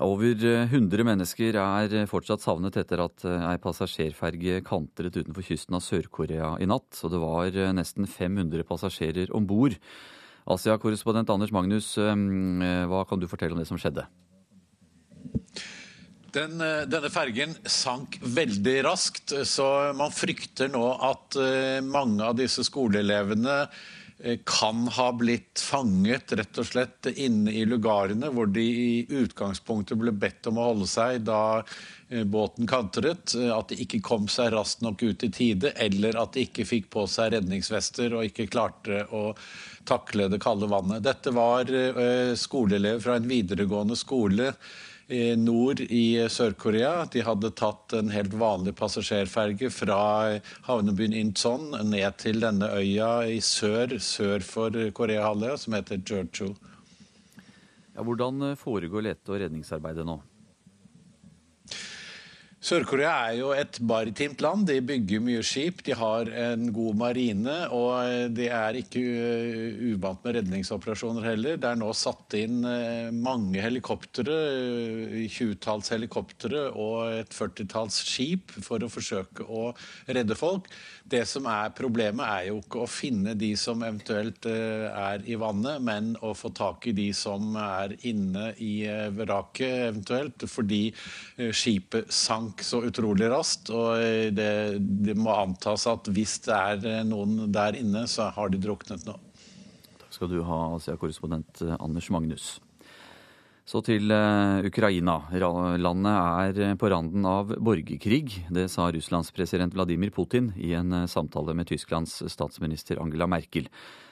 [0.00, 6.54] Over 100 mennesker er fortsatt savnet etter at ei passasjerferge kantret utenfor kysten av Sør-Korea
[6.56, 7.02] i natt.
[7.04, 9.76] Og det var nesten 500 passasjerer om bord.
[10.48, 14.08] Asia-korrespondent Anders Magnus, hva kan du fortelle om det som skjedde?
[16.32, 21.38] Den, denne fergen sank veldig raskt, så man frykter nå at
[21.82, 23.64] mange av disse skoleelevene
[24.44, 30.12] kan ha blitt fanget rett og slett inne i lugarene, hvor de i utgangspunktet ble
[30.12, 31.62] bedt om å holde seg da
[32.28, 33.32] båten kantret.
[33.54, 36.90] At de ikke kom seg raskt nok ut i tide, eller at de ikke fikk
[36.92, 39.30] på seg redningsvester og ikke klarte å
[39.88, 41.00] takle det kalde vannet.
[41.06, 41.72] Dette var
[42.36, 44.52] skoleelever fra en videregående skole
[45.36, 47.04] nord i Sør-Korea.
[47.12, 50.00] De hadde tatt en helt vanlig passasjerferge fra
[50.68, 56.54] havnebyen Incheon ned til denne øya i sør, sør for Koreahalvøya, som heter Jeju.
[57.94, 60.20] Ja, hvordan foregår lete- og redningsarbeidet nå?
[62.60, 64.66] Sør-Korea er jo et maritimt land.
[64.68, 65.78] De bygger mye skip.
[65.86, 69.00] De har en god marine, og de er ikke
[69.94, 71.56] uvant med redningsoperasjoner heller.
[71.56, 72.58] Det er nå satt inn
[73.16, 74.36] mange helikoptre,
[75.32, 79.70] tjuetalls helikoptre og et førtitalls skip for å forsøke å
[80.12, 80.68] redde folk.
[81.10, 85.80] Det som er problemet, er jo ikke å finne de som eventuelt er i vannet,
[85.80, 88.84] men å få tak i de som er inne i
[89.16, 90.82] vraket eventuelt, fordi
[91.56, 93.70] skipet sank så utrolig raskt.
[93.74, 94.00] Og
[94.36, 99.06] det, det, må antas at hvis det er noen der inne, så har de druknet
[99.08, 99.16] nå.
[100.00, 102.58] Takk skal du ha, Asia-korrespondent Anders Magnus.
[103.70, 105.20] Så til uh, Ukraina.
[105.78, 108.40] Landet er på randen av borgerkrig.
[108.50, 113.68] Det sa Russlands president Vladimir Putin i en samtale med Tysklands statsminister Angela Merkel.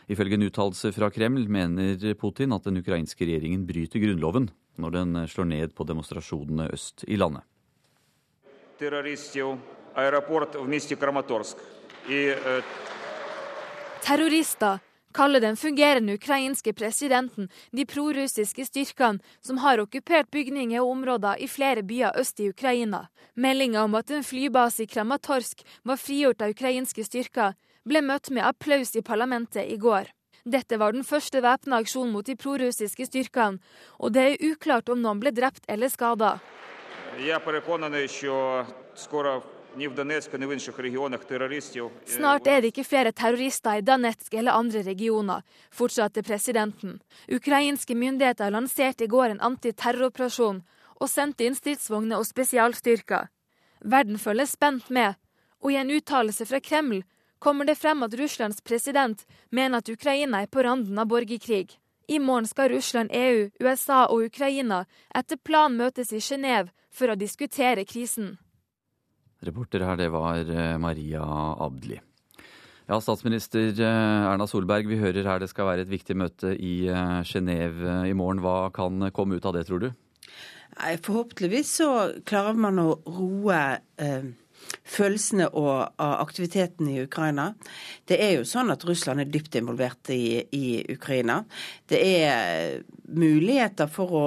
[0.09, 4.49] Ifølge en uttalelse fra Kreml mener Putin at den ukrainske regjeringen bryter grunnloven
[4.79, 7.43] når den slår ned på demonstrasjonene øst i landet.
[14.03, 14.79] Terrorister
[15.13, 21.49] kaller den fungerende ukrainske presidenten de prorussiske styrkene som har okkupert bygninger og områder i
[21.51, 23.09] flere byer øst i Ukraina.
[23.35, 28.47] Meldinga om at en flybase i Kramatorsk var frigjort av ukrainske styrker, ble møtt med
[28.47, 30.07] applaus i parlamentet i går.
[30.47, 33.59] Dette var den første væpna aksjonen mot de prorussiske styrkene,
[33.99, 36.39] og det er uklart om noen ble drept eller skada.
[42.07, 45.43] Snart er det ikke flere terrorister i Danetsk eller andre regioner,
[45.75, 47.01] fortsatte presidenten.
[47.27, 50.63] Ukrainske myndigheter lanserte i går en antiterroroperasjon
[50.99, 53.29] og sendte inn stridsvogner og spesialstyrker.
[53.83, 55.19] Verden følger spent med,
[55.63, 57.03] og i en uttalelse fra Kreml
[57.39, 61.79] kommer det frem at Russlands president mener at Ukraina er på randen av borgerkrig.
[62.09, 67.19] I morgen skal Russland, EU, USA og Ukraina etter planen møtes i Genéve for å
[67.21, 68.39] diskutere krisen.
[69.45, 70.49] Reporter her, det var
[70.81, 71.23] Maria
[71.61, 72.01] Abdli.
[72.89, 76.89] Ja, Statsminister Erna Solberg, vi hører her det skal være et viktig møte i
[77.29, 78.41] Genéve i morgen.
[78.41, 79.91] Hva kan komme ut av det, tror du?
[80.79, 81.91] Nei, Forhåpentligvis så
[82.29, 83.61] klarer man å roe
[84.01, 84.31] eh,
[84.89, 87.53] følelsene og aktiviteten i Ukraina.
[88.09, 91.43] Det er jo sånn at Russland er dypt involvert i, i Ukraina.
[91.89, 94.27] Det er muligheter for å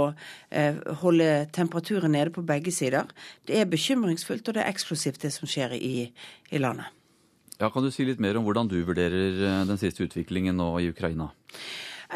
[0.49, 3.09] eh, holde temperaturen nede på begge sider.
[3.47, 6.09] Det er bekymringsfullt, og det er eksplosivt det som skjer i,
[6.51, 6.89] i landet.
[7.61, 10.89] Ja, Kan du si litt mer om hvordan du vurderer den siste utviklingen nå i
[10.89, 11.29] Ukraina?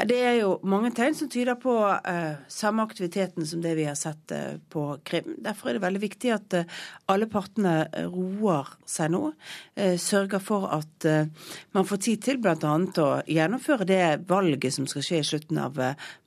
[0.04, 3.96] Det er jo mange tegn som tyder på uh, samme aktiviteten som det vi har
[3.96, 5.38] sett uh, på Krim.
[5.40, 9.22] Derfor er det veldig viktig at uh, alle partene roer seg nå.
[10.02, 11.06] sørger for at
[11.76, 12.56] man får tid til bl.a.
[12.56, 15.78] å gjennomføre det valget som skal skje i slutten av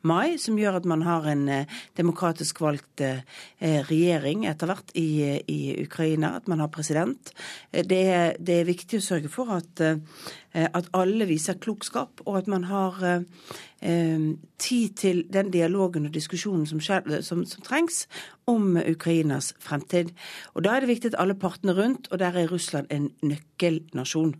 [0.06, 1.44] mai, som gjør at man har en
[1.98, 3.02] demokratisk valgt
[3.60, 5.08] regjering etter hvert i,
[5.42, 7.32] i, Ukraina, at man har president.
[7.72, 8.04] Det
[8.38, 9.82] det er viktig å sørge for at
[10.66, 16.66] at alle viser klokskap, og at man har eh, tid til den dialogen og diskusjonen
[16.66, 18.06] som, som, som, trengs
[18.46, 20.10] om Ukrainas fremtid.
[20.54, 24.34] Og Da er det viktig at alle partene rundt, og der er Russland en nøkkelnasjon.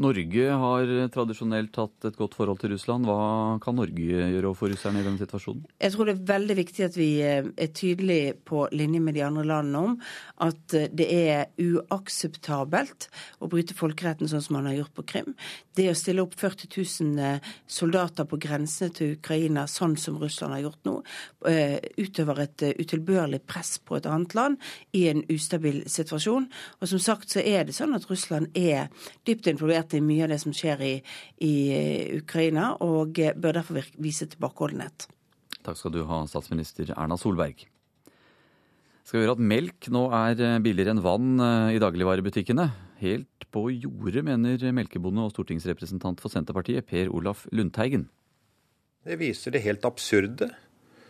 [0.00, 3.04] Norge har tradisjonelt hatt et godt forhold til Russland.
[3.04, 5.66] Hva kan Norge gjøre overfor russerne i denne situasjonen?
[5.84, 9.44] Jeg tror det er veldig viktig at vi er tydelige på linje med de andre
[9.46, 9.98] landene om
[10.42, 13.10] at det er uakseptabelt
[13.44, 15.36] å bryte folkeretten sånn som man har gjort på Krim.
[15.76, 20.64] Det å stille opp 40 000 soldater på grensene til Ukraina sånn som Russland har
[20.64, 20.96] gjort nå,
[22.00, 24.58] utøver et utilbørlig press på et annet land
[24.96, 26.48] i en ustabil situasjon.
[26.80, 28.88] Og som sagt så er det sånn at Russland er
[29.28, 30.94] dypt involvert i mye av det som skjer i,
[31.44, 31.54] i
[32.20, 35.08] Ukraina, og bør derfor vise tilbakeholdenhet.
[35.62, 37.66] Takk skal du ha, statsminister Erna Solberg.
[39.02, 41.42] Skal vi høre at melk nå er billigere enn vann
[41.74, 42.68] i dagligvarebutikkene.
[43.02, 48.06] Helt på jordet, mener melkebonde og stortingsrepresentant for Senterpartiet Per Olaf Lundteigen.
[49.02, 50.52] Det viser det helt absurde.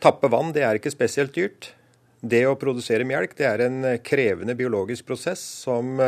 [0.02, 1.74] Tappe vann, det er ikke spesielt dyrt.
[2.22, 6.00] Det å produsere melk det er en krevende biologisk prosess som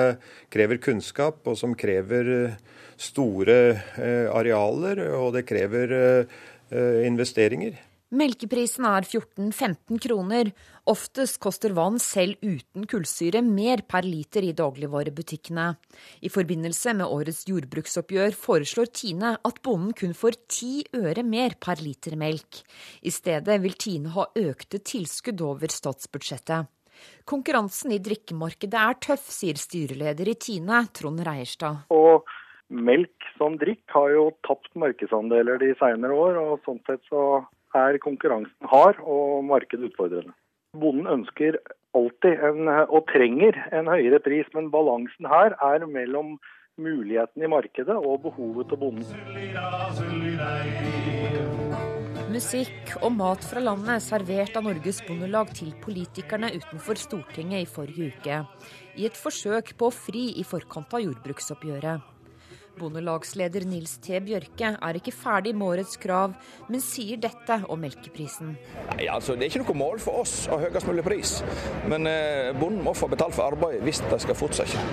[0.51, 2.55] krever kunnskap, og som krever
[2.97, 3.59] store
[4.34, 5.99] arealer, og det krever
[7.07, 7.76] investeringer.
[8.14, 10.51] Melkeprisen er 14-15 kroner.
[10.86, 15.64] Oftest koster vann selv uten kullsyre mer per liter i dagligvarebutikkene.
[16.22, 21.82] I forbindelse med årets jordbruksoppgjør foreslår Tine at bonden kun får ti øre mer per
[21.82, 22.62] liter melk.
[23.03, 26.70] I stedet vil Tine ha økte tilskudd over statsbudsjettet.
[27.26, 31.88] Konkurransen i drikkemarkedet er tøff, sier styreleder i Tine, Trond Reierstad.
[31.90, 32.22] Og
[32.70, 37.44] melk som drikk har jo tapt markedsandeler de senere år, og sånn sett så
[37.74, 40.34] er konkurransen hard og markedet utfordrende.
[40.74, 41.58] Bonden ønsker
[41.94, 46.38] alltid en, og trenger en høyere pris, men balansen her er mellom
[46.80, 49.04] muligheten i markedet og behovet til bonden.
[52.34, 58.10] Musikk og mat fra landet servert av Norges Bondelag til politikerne utenfor Stortinget i forrige
[58.10, 58.40] uke,
[58.98, 62.13] i et forsøk på å fri i forkant av jordbruksoppgjøret.
[62.78, 64.18] Bondelagsleder Nils T.
[64.24, 66.34] Bjørke er ikke ferdig med årets krav,
[66.68, 68.54] men sier dette om melkeprisen.
[68.92, 71.36] Nei, altså Det er ikke noe mål for oss å ha høyest mulig pris,
[71.90, 74.84] men eh, bonden må få betalt for arbeid hvis det skal fortsette.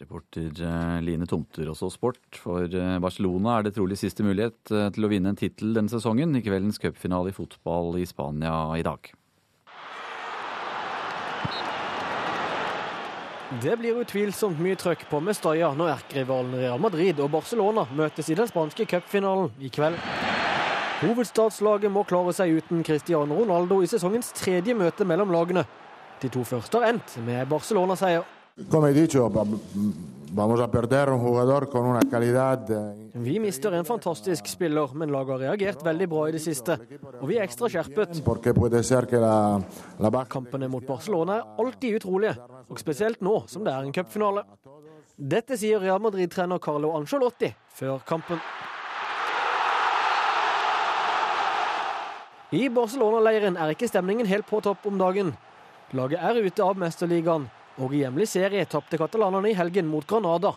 [0.00, 2.22] Reporter eh, Line Tomter, også sport.
[2.36, 6.36] For eh, Barcelona er det trolig siste mulighet til å vinne en tittel denne sesongen,
[6.36, 9.14] i kveldens cupfinale i fotball i Spania i dag.
[13.62, 18.36] Det blir utvilsomt mye trøkk på Mestalla når erkerivalen Real Madrid og Barcelona møtes i
[18.38, 19.98] den spanske cupfinalen i kveld.
[21.04, 25.66] Hovedstadslaget må klare seg uten Cristiano Ronaldo i sesongens tredje møte mellom lagene.
[26.22, 28.24] De to første har endt med Barcelona-seier.
[33.14, 36.74] Vi mister en fantastisk spiller, men laget har reagert veldig bra i det siste.
[37.20, 38.18] Og vi er ekstra skjerpet.
[40.34, 42.34] Kampene mot Barcelona er alltid utrolige,
[42.66, 44.42] og spesielt nå som det er en cupfinale.
[45.14, 48.42] Dette sier Real Madrid-trener Carlo Angelotti før kampen.
[52.54, 55.36] I Barcelona-leiren er ikke stemningen helt på topp om dagen.
[55.94, 57.46] Laget er ute av Mesterligaen,
[57.82, 60.54] og i hjemlig serie tapte katalanerne i helgen mot Granada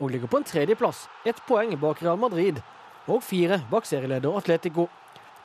[0.00, 2.60] og ligger på en tredjeplass, ett poeng bak Real Madrid
[3.10, 4.86] og fire bak serieleder Atletico.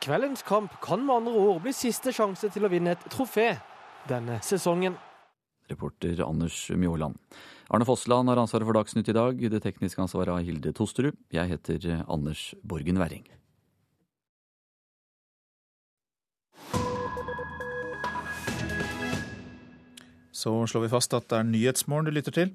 [0.04, 3.56] Kveldens kamp kan med andre ord bli siste sjanse til å vinne et trofé
[4.10, 4.96] denne sesongen.
[5.72, 7.18] Reporter Anders Mjåland.
[7.74, 9.40] Arne Fossland har ansvaret for Dagsnytt i dag.
[9.50, 11.18] Det tekniske ansvaret har Hilde Tosterud.
[11.34, 13.26] Jeg heter Anders Borgen Werring.
[20.46, 22.52] Så slår vi fast at det er Nyhetsmorgen du lytter til.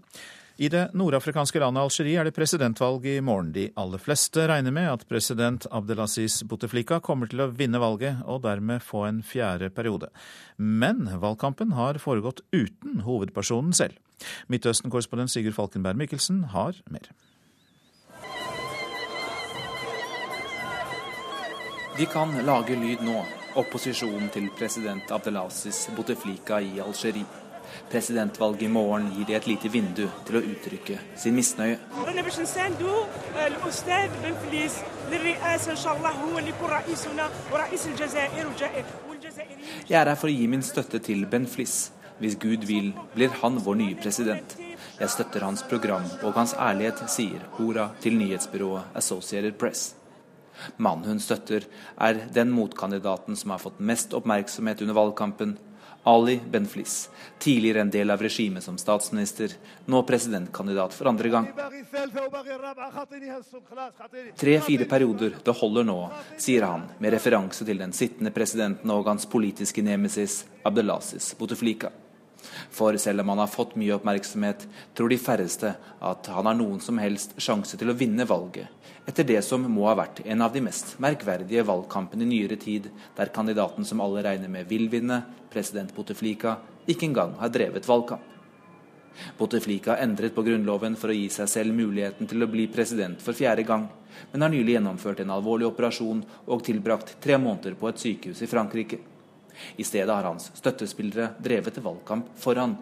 [0.62, 3.48] I det nordafrikanske landet Algerie er det presidentvalg i morgen.
[3.50, 8.44] De aller fleste regner med at president Abdelaziz Bouteflika kommer til å vinne valget og
[8.44, 10.12] dermed få en fjerde periode.
[10.54, 13.98] Men valgkampen har foregått uten hovedpersonen selv.
[14.52, 17.10] Midtøsten-korrespondent Sigurd Falkenberg Mikkelsen har mer.
[21.98, 23.18] De kan lage lyd nå,
[23.58, 27.39] opposisjonen til president Abdelaziz Bouteflika i Algerie.
[27.90, 31.78] Presidentvalget i morgen gir de et lite vindu til å uttrykke sin misnøye.
[39.88, 41.90] Jeg er her for å gi min støtte til Ben Fliss.
[42.20, 44.58] Hvis Gud vil, blir han vår nye president.
[45.00, 49.94] Jeg støtter hans program og hans ærlighet, sier Hora til nyhetsbyrået Associated Press.
[50.76, 51.64] Mannen hun støtter,
[51.96, 55.56] er den motkandidaten som har fått mest oppmerksomhet under valgkampen,
[56.02, 59.52] Ali Benflis, tidligere en del av regimet som statsminister,
[59.84, 61.48] nå presidentkandidat for andre gang.
[64.36, 65.98] Tre-fire perioder, det holder nå,
[66.40, 71.92] sier han, med referanse til den sittende presidenten og hans politiske nemesis Abdelaziz Bouteflika.
[72.72, 74.64] For selv om han har fått mye oppmerksomhet,
[74.96, 78.72] tror de færreste at han har noen som helst sjanse til å vinne valget,
[79.10, 82.86] etter det som må ha vært en av de mest merkverdige valgkampene i nyere tid,
[83.16, 88.26] der kandidaten som alle regner med vil vinne, president Bouteflika, ikke engang har drevet valgkamp.
[89.36, 93.36] Bouteflika endret på grunnloven for å gi seg selv muligheten til å bli president for
[93.36, 93.88] fjerde gang,
[94.30, 98.50] men har nylig gjennomført en alvorlig operasjon og tilbrakt tre måneder på et sykehus i
[98.50, 99.00] Frankrike.
[99.76, 102.78] I stedet har hans støttespillere drevet valgkamp for han,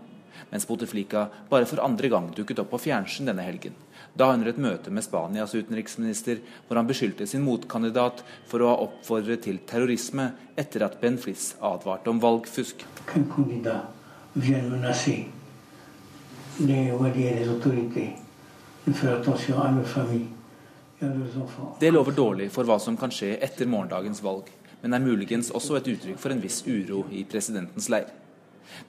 [0.53, 3.74] mens Bouteflika bare for andre gang dukket opp på fjernsyn denne helgen.
[4.19, 8.81] Da under et møte med Spanias utenriksminister, hvor han beskyldte sin motkandidat for å ha
[8.89, 12.83] oppfordret til terrorisme etter at Ben Fliss advarte om valgfusk.
[21.79, 24.51] Det lover dårlig for hva som kan skje etter morgendagens valg,
[24.83, 28.11] men er muligens også et uttrykk for en viss uro i presidentens leir.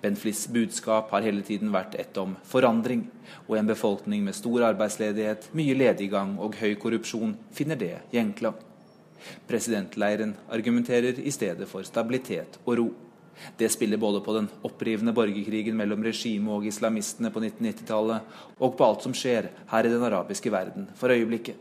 [0.02, 3.06] Benflis budskap har hele tiden vært ett om forandring,
[3.48, 8.58] og en befolkning med stor arbeidsledighet, mye lediggang og høy korrupsjon finner det gjenklang.
[9.50, 12.90] Presidentleiren argumenterer i stedet for stabilitet og ro.
[13.58, 18.88] Det spiller både på den opprivende borgerkrigen mellom regimet og islamistene på 1990-tallet, og på
[18.88, 21.56] alt som skjer her i den arabiske verden for øyeblikket.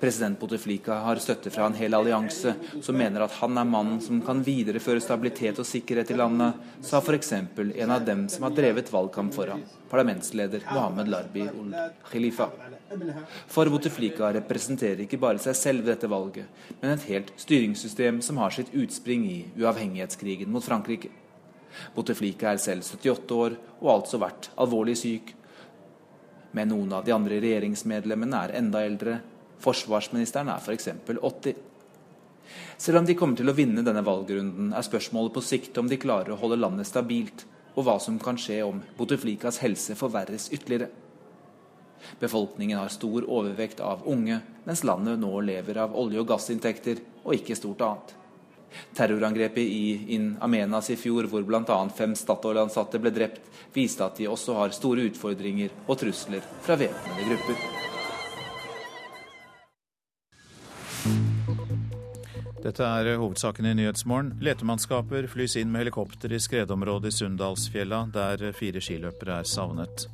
[0.00, 4.20] President Bouteflika har støtte fra en hel allianse som mener at han er mannen som
[4.24, 7.32] kan videreføre stabilitet og sikkerhet i landet, sa f.eks.
[7.34, 11.76] en av dem som har drevet valgkamp for ham, parlamentsleder Mohammed Larbi ul
[12.10, 12.48] Khalifa.
[13.50, 16.48] For Bouteflika representerer ikke bare seg selv dette valget,
[16.80, 21.12] men et helt styringssystem som har sitt utspring i uavhengighetskrigen mot Frankrike.
[21.94, 25.34] Bouteflika er selv 78 år og altså vært alvorlig syk
[26.58, 29.20] men noen av de andre regjeringsmedlemmene er enda eldre.
[29.62, 30.90] Forsvarsministeren er f.eks.
[31.06, 31.60] 80.
[32.78, 36.00] Selv om de kommer til å vinne denne valgrunden, er spørsmålet på sikt om de
[36.00, 37.44] klarer å holde landet stabilt,
[37.76, 40.90] og hva som kan skje om Bouteflikas helse forverres ytterligere.
[42.18, 47.38] Befolkningen har stor overvekt av unge, mens landet nå lever av olje- og gassinntekter, og
[47.38, 48.17] ikke stort annet.
[48.96, 51.78] Terrorangrepet i In Amenas i fjor, hvor bl.a.
[51.96, 53.44] fem Statoil-ansatte ble drept,
[53.74, 57.86] viste at de også har store utfordringer og trusler fra væpnede grupper.
[62.58, 64.34] Dette er hovedsaken i Nyhetsmorgen.
[64.44, 70.08] Letemannskaper flys inn med helikopter i skredområdet i Sunndalsfjella, der fire skiløpere er savnet.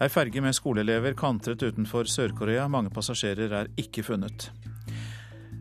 [0.00, 2.68] Ei ferge med skoleelever kantret utenfor Sør-Korea.
[2.72, 4.50] Mange passasjerer er ikke funnet.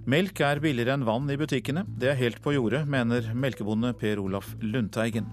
[0.10, 1.84] Melk er billigere enn vann i butikkene.
[1.86, 5.28] Det er helt på jordet, mener melkebonde Per Olaf Lundteigen.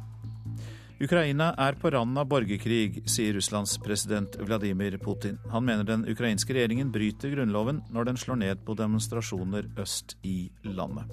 [1.00, 5.38] Ukraina er på randen av borgerkrig, sier Russlands president Vladimir Putin.
[5.52, 10.50] Han mener den ukrainske regjeringen bryter grunnloven når den slår ned på demonstrasjoner øst i
[10.68, 11.08] landet.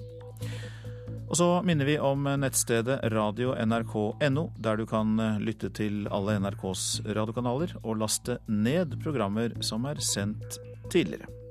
[1.24, 7.78] Og så minner vi om nettstedet radio.nrk.no, der du kan lytte til alle NRKs radiokanaler
[7.80, 10.60] og laste ned programmer som er sendt
[10.92, 11.43] tidligere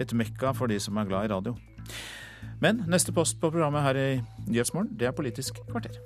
[0.00, 1.56] et mekka for de som er glad i radio.
[2.60, 4.08] Men neste post på programmet her i
[4.48, 6.00] Nyhetsmorgen, det er Politisk kvarter.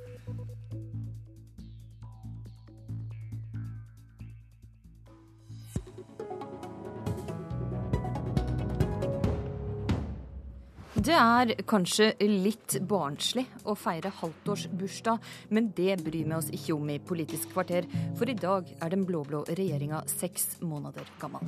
[11.05, 15.19] Det er kanskje litt barnslig å feire halvtårsbursdag,
[15.53, 17.85] men det bryr vi oss ikke om i Politisk kvarter,
[18.17, 21.45] for i dag er den blå-blå regjeringa seks måneder gammel.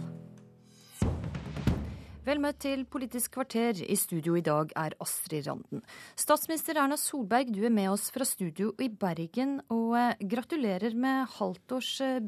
[2.26, 3.78] Vel møtt til Politisk kvarter.
[3.86, 5.84] I studio i dag er Astrid Randen.
[6.18, 11.30] Statsminister Erna Solberg, du er med oss fra studio i Bergen, og eh, gratulerer med
[11.36, 12.18] halvtårs eh.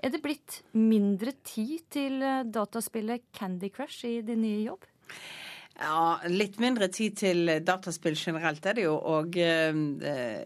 [0.00, 4.88] Er det blitt mindre tid til eh, dataspillet Candy Crush i din nye jobb?
[5.74, 8.94] Ja, litt mindre tid til dataspill generelt er det jo.
[8.94, 9.80] Og uh,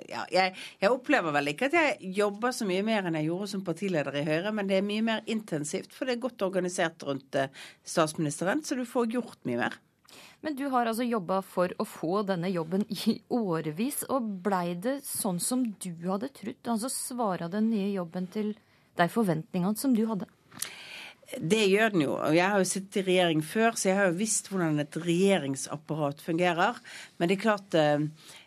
[0.09, 3.51] ja, jeg, jeg, opplever vel ikke at jeg jobber så mye mer enn jeg gjorde
[3.53, 7.05] som partileder i Høyre, men det er mye mer intensivt, for det er godt organisert
[7.05, 7.53] rundt uh,
[7.85, 9.77] statsministeren, så du får gjort mye mer.
[10.41, 15.01] Men du har altså jobba for å få denne jobben i årevis, og blei det
[15.07, 16.61] sånn som du hadde trodd?
[16.71, 18.55] Altså svara den nye jobben til
[18.99, 20.31] de forventningene som du hadde?
[21.37, 22.15] Det gjør den jo.
[22.33, 26.23] Jeg har jo sittet i regjering før, så jeg har jo visst hvordan et regjeringsapparat
[26.25, 26.79] fungerer.
[27.19, 28.07] Men det er klart eh,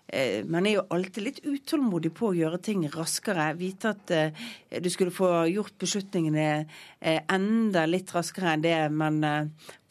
[0.10, 3.52] eh, man er jo alltid litt utålmodig på å gjøre ting raskere.
[3.60, 4.42] Vite at eh,
[4.82, 6.66] du skulle få gjort beslutningene
[7.02, 9.22] enda litt raskere enn det man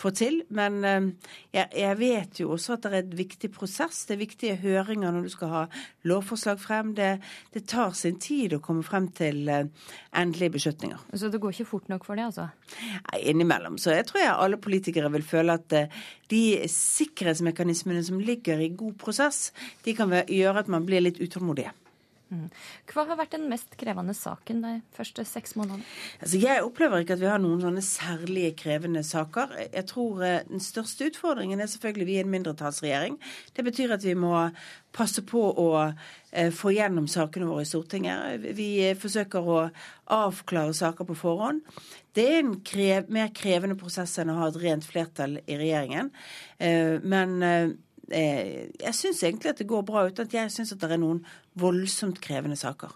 [0.01, 0.41] få til.
[0.57, 1.09] Men eh,
[1.55, 4.05] jeg, jeg, vet jo også at det er et viktig prosess.
[4.09, 5.65] Det er viktige høringer når du skal ha
[6.09, 6.95] lovforslag frem.
[6.99, 7.11] Det,
[7.55, 11.03] det tar sin tid å komme frem til uh, endelige beslutninger.
[11.15, 12.49] Så det går ikke fort nok for det, altså?
[13.11, 13.79] Nei, innimellom.
[13.81, 16.01] Så jeg tror jeg alle politikere vil føle at uh,
[16.33, 19.51] de sikkerhetsmekanismene som ligger i god prosess,
[19.85, 21.75] de kan gjøre at man blir litt utålmodige.
[22.31, 22.47] Mm.
[22.87, 25.83] Hva har vært den mest krevende saken de første seks månedene?
[26.21, 29.57] Altså, jeg opplever ikke at vi har noen sånne særlige krevende saker.
[29.65, 33.19] Jeg tror eh, Den største utfordringen er selvfølgelig vi er en mindretallsregjering.
[33.57, 34.45] Det betyr at vi må
[34.95, 38.47] passe på å eh, få gjennom sakene våre i Stortinget.
[38.55, 39.59] Vi eh, forsøker å
[40.15, 41.67] avklare saker på forhånd.
[42.15, 46.11] Det er en krev, mer krevende prosess enn å ha et rent flertall i regjeringen.
[47.07, 47.37] Men
[48.11, 51.23] jeg syns egentlig at det går bra uten at jeg syns at det er noen
[51.59, 52.91] voldsomt krevende saker.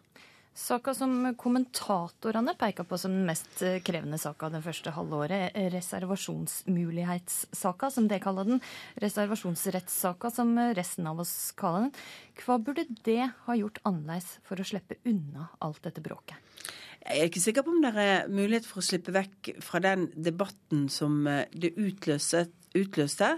[0.55, 7.91] Saka som kommentatorene peker på som den mest krevende saka det første halvåret, er reservasjonsmulighetssaka,
[7.91, 8.63] som de kaller den.
[9.03, 11.99] Reservasjonsrettssaka, som resten av oss kaller den.
[12.39, 16.39] Hva burde det ha gjort annerledes for å slippe unna alt dette bråket?
[17.05, 20.07] Jeg er ikke sikker på om det er mulighet for å slippe vekk fra den
[20.15, 22.47] debatten som eh, det utløste.
[22.79, 23.35] Utløste.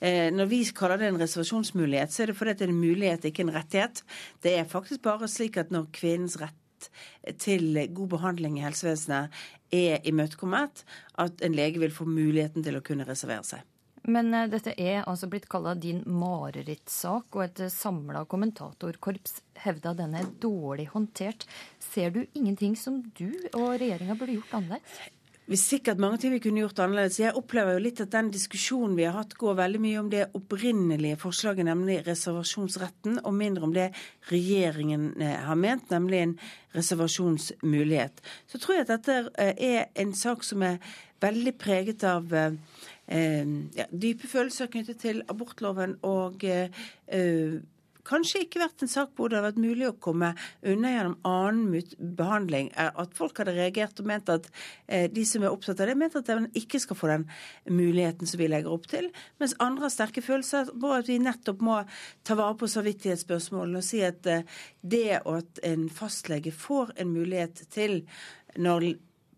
[0.00, 3.28] Eh, når vi kaller det en reservasjonsmulighet, så er det fordi det er en mulighet,
[3.28, 4.02] ikke en rettighet.
[4.42, 6.90] Det er faktisk bare slik at når kvinnens rett
[7.38, 10.82] til god behandling i helsevesenet er imøtekommet,
[11.22, 13.68] at en lege vil få muligheten til å kunne reservere seg.
[14.02, 20.16] Men uh, dette er altså blitt kalla din marerittsak, og et samla kommentatorkorps hevda den
[20.18, 21.46] er dårlig håndtert.
[21.78, 25.02] Ser du ingenting som du og regjeringa burde gjort annerledes?
[25.42, 27.18] Sikkert mange ting vi kunne gjort annerledes.
[27.18, 30.28] Jeg opplever jo litt at den diskusjonen vi har hatt, går veldig mye om det
[30.38, 33.88] opprinnelige forslaget, nemlig reservasjonsretten, og mindre om det
[34.30, 36.36] regjeringen eh, har ment, nemlig en
[36.78, 38.22] reservasjonsmulighet.
[38.48, 40.78] Så tror jeg at dette er en sak som er
[41.22, 42.32] veldig preget av
[43.12, 46.70] Eh, ja, dype følelser knyttet til abortloven og eh,
[48.08, 50.32] kanskje ikke vært en sak hvor det hadde vært mulig å komme
[50.68, 52.70] unna gjennom annen behandling.
[52.76, 54.48] At folk hadde reagert og ment at
[54.86, 57.28] eh, de som er opptatt av det, mente at de ikke skal få den
[57.70, 59.10] muligheten som vi legger opp til.
[59.42, 61.78] Mens andre har sterke følelser på at vi nettopp må
[62.26, 68.02] ta vare på samvittighetsspørsmålene og si at det at en fastlege får en mulighet til
[68.60, 68.92] når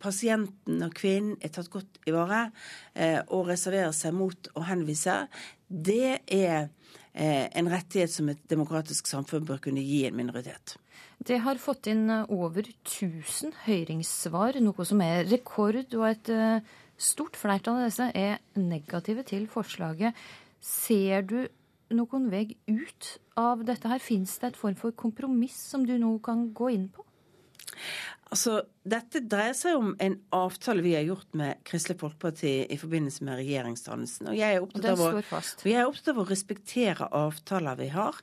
[0.05, 2.49] pasienten og kvinnen er tatt godt i vare,
[2.95, 5.25] eh, og reserverer seg mot å henvise,
[5.69, 6.73] det er eh,
[7.15, 10.75] en rettighet som et demokratisk samfunn bør kunne gi en minoritet.
[11.23, 15.85] Det har fått inn eh, over 1000 høringssvar, noe som er rekord.
[15.95, 16.33] Og et
[16.99, 20.19] stort flertall av disse er negative til forslaget.
[20.65, 21.39] Ser du
[21.95, 24.03] noen vei ut av dette her?
[24.03, 27.07] Fins det et form for kompromiss som du nå kan gå inn på?
[28.35, 33.25] Altså, Dette dreier seg om en avtale vi har gjort med Kristelig Folkeparti i forbindelse
[33.25, 34.27] med regjeringsdannelsen.
[34.33, 38.19] Og jeg er opptatt, av å, jeg er opptatt av å respektere avtaler vi har.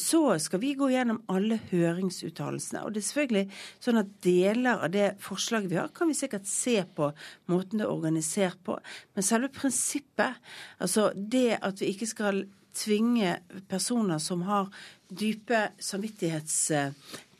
[0.00, 2.82] Så skal vi gå gjennom alle høringsuttalelsene.
[2.82, 6.48] Og det er selvfølgelig sånn at deler av det forslaget vi har, kan vi sikkert
[6.50, 7.12] se på
[7.52, 8.80] måten det er organisert på.
[9.14, 10.42] Men selve prinsippet,
[10.82, 12.42] altså det at vi ikke skal
[12.74, 13.36] tvinge
[13.68, 14.72] personer som har
[15.12, 15.68] dype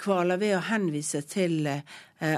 [0.02, 1.82] samvittighetskvaler ved å henvise til eh,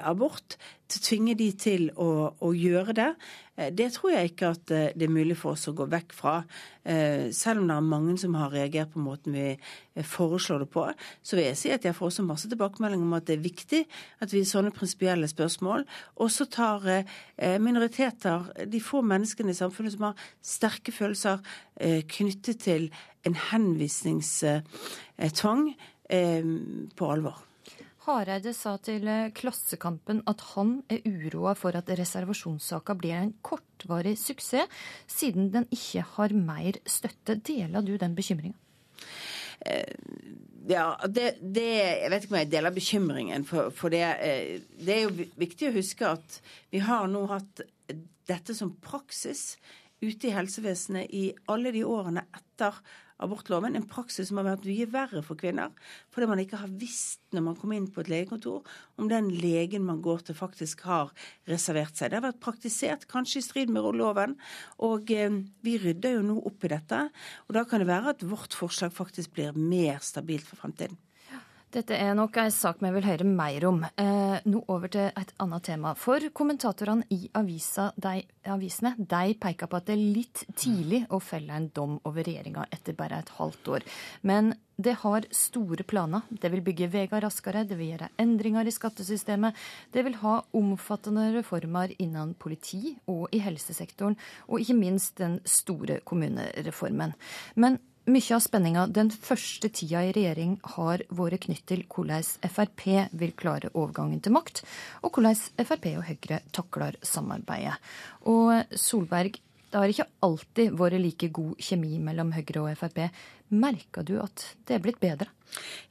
[0.05, 0.59] abort,
[0.89, 3.15] til å tvinge de til å, å, gjøre det.
[3.57, 6.12] Eh, det tror jeg ikke at eh, det er mulig for oss å gå vekk
[6.12, 6.45] fra.
[6.85, 9.57] Selv om det er mange som har reagert på måten vi
[10.05, 10.93] foreslår det på,
[11.25, 13.87] så vil jeg si at jeg får også masse tilbakemeldinger om at det er viktig
[14.21, 15.87] at vi i sånne prinsipielle spørsmål
[16.21, 16.85] også tar
[17.65, 21.41] minoriteter, de få menneskene i samfunnet som har sterke følelser
[22.12, 22.93] knyttet til
[23.25, 25.65] en henvisningstvang,
[27.01, 27.54] på alvor.
[28.05, 34.17] Hareide sa til eh, Klassekampen at han er uroa for at reservasjonssaka blir en kortvarig
[34.21, 34.69] suksess,
[35.09, 37.39] siden den ikke har mer støtte.
[37.41, 38.59] Deler du den bekymringa?
[39.65, 39.97] Eh,
[40.69, 43.47] ja, det, det, Jeg vet ikke om jeg deler bekymringen.
[43.49, 46.41] For, for det, eh, det, er jo viktig å huske at
[46.75, 47.65] vi har nå hatt
[48.29, 49.55] dette som praksis
[50.05, 52.77] ute i helsevesenet i alle de årene etter
[53.23, 55.71] abortloven, en praksis som har vært mye verre for kvinner.
[56.15, 58.67] Fordi man ikke har visst når man kom inn på et legekontor
[59.01, 61.12] om den legen man går til, faktisk har
[61.51, 62.11] reservert seg.
[62.11, 64.37] Det har vært praktisert, kanskje i strid med loven.
[64.83, 67.07] Og eh, vi rydder jo nå opp i dette.
[67.49, 70.99] Og da kan det være at vårt forslag faktisk blir mer stabilt for fremtiden.
[71.75, 73.81] Dette er nok en sak vi vil høre mer om.
[73.99, 75.91] Eh, nå over til et annet tema.
[75.99, 81.18] For kommentatorene i avisa, de, avisene de peker på at det er litt tidlig å
[81.18, 83.87] felle en dom over regjeringa etter bare et halvt år.
[84.22, 86.22] Men det har store planer.
[86.31, 89.59] Det vil bygge veier raskere, det vil gjøre endringer i skattesystemet.
[89.91, 94.14] Det vil ha omfattende reformer innen politi og i helsesektoren,
[94.47, 97.18] og ikke minst den store kommunereformen.
[97.59, 102.85] Men mye av spenninga den første tida i regjering har vært knytt til hvordan Frp
[103.17, 104.61] vil klare overgangen til makt,
[105.01, 107.79] og hvordan Frp og Høyre takler samarbeidet.
[108.29, 109.39] Og Solberg,
[109.71, 113.09] det har ikke alltid vært like god kjemi mellom Høyre og Frp.
[113.55, 115.31] Merker du at det er blitt bedre?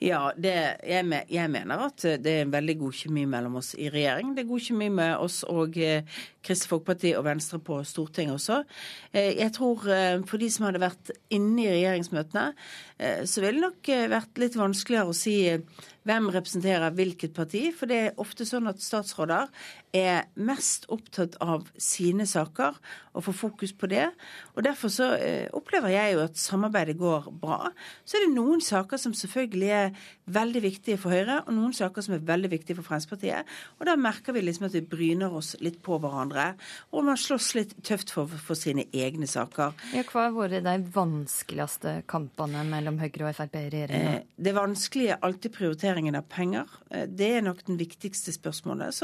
[0.04, 0.54] Ja, det,
[0.84, 4.34] jeg, jeg, mener at det er en veldig god kjemi mellom oss i regjering.
[4.36, 6.04] Det er god kjemi med oss og eh,
[6.44, 8.60] Kristelig Folkeparti og Venstre på Stortinget også.
[9.14, 12.46] Eh, jeg tror eh, for de som hadde vært inne i regjeringsmøtene,
[13.00, 15.64] eh, så ville det nok eh, vært litt vanskeligere å si eh,
[16.04, 17.64] hvem representerer hvilket parti.
[17.72, 19.48] For det er ofte sånn at statsråder
[19.96, 22.76] er mest opptatt av sine saker
[23.14, 24.10] og får fokus på det.
[24.58, 25.14] Og derfor så
[25.56, 27.72] opplever jeg jo at samarbeidet går bra bra.
[28.06, 29.92] Så er det noen saker som selvfølgelig er
[30.34, 33.50] veldig viktige for Høyre, og noen saker som er veldig viktige for Fremskrittspartiet.
[33.80, 36.54] Og da merker vi liksom at vi bryner oss litt på hverandre,
[36.92, 39.76] og man slåss litt tøft for, for sine egne saker.
[39.94, 44.16] Ja, hva har vært de vanskeligste kampene mellom Høyre og Frp i regjeringa?
[44.22, 46.72] Eh, det vanskelige er alltid prioriteringen av penger.
[46.92, 48.96] Eh, det er nok den viktigste spørsmålet.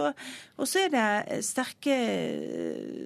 [0.59, 1.97] Og så er det sterke,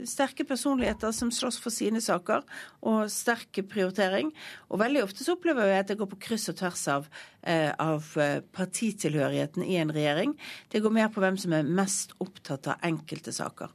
[0.09, 2.45] sterke personligheter som slåss for sine saker,
[2.85, 4.31] og sterk prioritering.
[4.69, 7.11] Og veldig ofte så opplever jeg at det går på kryss og tvers av,
[7.41, 8.07] eh, av
[8.55, 10.33] partitilhørigheten i en regjering.
[10.71, 13.73] Det går mer på hvem som er mest opptatt av enkelte saker.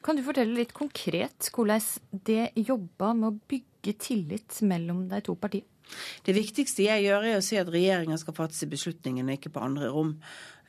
[0.00, 1.84] Kan du fortelle litt konkret hvordan
[2.24, 5.68] det jobba med å bygge tillit mellom de to partiene?
[6.24, 9.90] Det viktigste jeg gjør, er å si at regjeringa skal fatte beslutningene, ikke på andre
[9.92, 10.14] rom.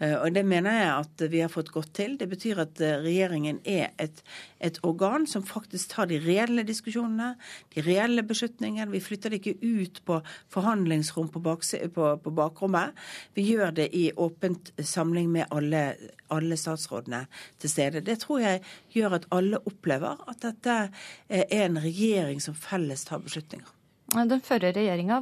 [0.01, 2.17] Eh, og Det mener jeg at vi har fått godt til.
[2.17, 4.23] Det betyr at eh, regjeringen er et,
[4.59, 7.35] et organ som faktisk tar de reelle diskusjonene,
[7.75, 8.89] de reelle beslutningene.
[8.91, 10.21] Vi flytter det ikke ut på
[10.53, 12.97] forhandlingsrom på, bak, på, på bakrommet.
[13.37, 15.83] Vi gjør det i åpent samling med alle,
[16.33, 17.25] alle statsrådene
[17.61, 18.05] til stede.
[18.05, 18.63] Det tror jeg
[18.95, 20.79] gjør at alle opplever at dette
[21.29, 23.80] er en regjering som felles tar beslutninger.
[24.11, 25.21] Den førre regjeringa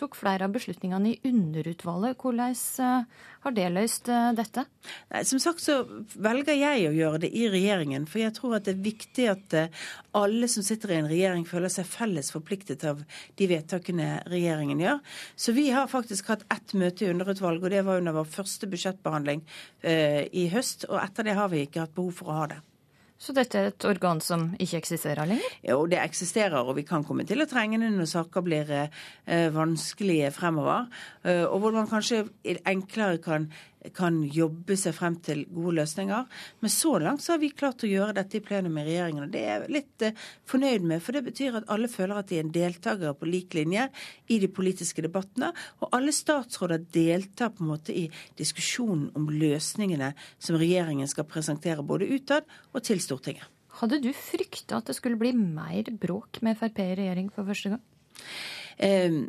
[0.00, 2.16] tok flere av beslutningene i underutvalget.
[2.16, 4.64] Hvordan eh, har det løst eh, dette?
[5.12, 5.82] Nei, som sagt så
[6.16, 8.06] velger jeg å gjøre det i regjeringen.
[8.08, 9.84] For jeg tror at det er viktig at eh,
[10.16, 13.04] alle som sitter i en regjering føler seg felles forpliktet av
[13.36, 15.04] de vedtakene regjeringen gjør.
[15.36, 18.70] Så vi har faktisk hatt ett møte i underutvalget, og det var under vår første
[18.72, 19.44] budsjettbehandling
[19.84, 20.88] eh, i høst.
[20.88, 22.62] Og etter det har vi ikke hatt behov for å ha det.
[23.20, 25.56] Så dette er et organ som ikke eksisterer lenger?
[25.66, 29.48] Jo, det eksisterer, og vi kan komme til å trenge det når saker blir eh,
[29.52, 30.86] vanskelige fremover.
[31.28, 32.22] Eh, og hvor man kanskje
[32.64, 33.50] enklere kan
[33.96, 36.26] kan jobbe seg frem til gode løsninger.
[36.60, 39.32] Men så langt så har vi klart å gjøre dette i plenum i regjeringen, og
[39.32, 41.04] det er jeg litt eh, fornøyd med.
[41.04, 43.86] For det betyr at alle føler at de er en deltaker på lik linje
[44.28, 45.52] i de politiske debattene.
[45.80, 48.06] Og alle statsråder deltar på en måte i
[48.40, 53.48] diskusjonen om løsningene som regjeringen skal presentere både utad og til Stortinget.
[53.80, 57.72] Hadde du frykta at det skulle bli mer bråk med Frp i regjering for første
[57.72, 57.82] gang?
[58.76, 59.20] Eh,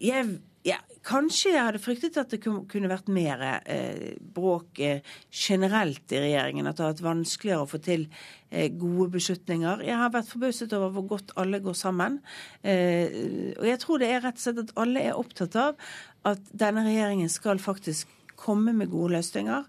[0.00, 5.00] jeg ja, kanskje jeg hadde fryktet at det kunne vært mer eh, bråk eh,
[5.32, 6.68] generelt i regjeringen.
[6.68, 8.04] At det har vært vanskeligere å få til
[8.50, 9.84] eh, gode beslutninger.
[9.88, 12.20] Jeg har vært forbauset over hvor godt alle går sammen.
[12.60, 15.92] Eh, og jeg tror det er rett og slett at alle er opptatt av
[16.28, 19.64] at denne regjeringen skal faktisk komme med gode løsninger.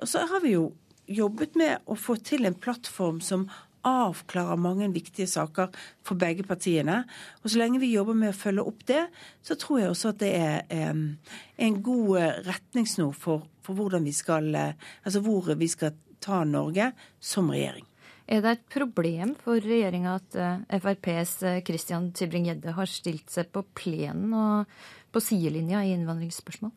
[0.00, 0.72] Og så har vi jo
[1.08, 3.48] jobbet med å få til en plattform som
[3.88, 5.72] avklarer mange viktige saker
[6.04, 7.02] for begge partiene.
[7.42, 9.06] Og så lenge vi jobber med å følge opp det,
[9.44, 14.48] så tror jeg også at det er en god eh, retningssnor for, for vi skal,
[14.54, 17.86] eh, altså hvor vi skal ta Norge som regjering.
[18.24, 20.36] Er det et problem for regjeringa at
[20.80, 21.34] FrPs
[21.66, 24.70] Christian Tybring-Gjedde har stilt seg på plenen og
[25.14, 26.72] på sidelinja i innvandringsspørsmål?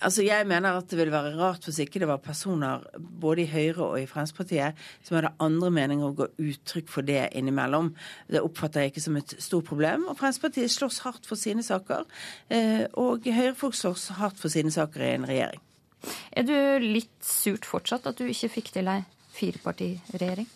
[0.00, 3.50] Altså, Jeg mener at det ville være rart hvis ikke det var personer både i
[3.50, 4.76] Høyre og i Fremskrittspartiet
[5.06, 7.94] som hadde andre meninger og ga uttrykk for det innimellom.
[8.28, 10.08] Det oppfatter jeg ikke som et stort problem.
[10.10, 12.04] Og Fremskrittspartiet slåss hardt for sine saker,
[12.50, 15.62] eh, og Høyre-folk slåss hardt for sine saker i en regjering.
[16.36, 19.00] Er du litt surt fortsatt at du ikke fikk til ei
[19.36, 20.48] firepartiregjering?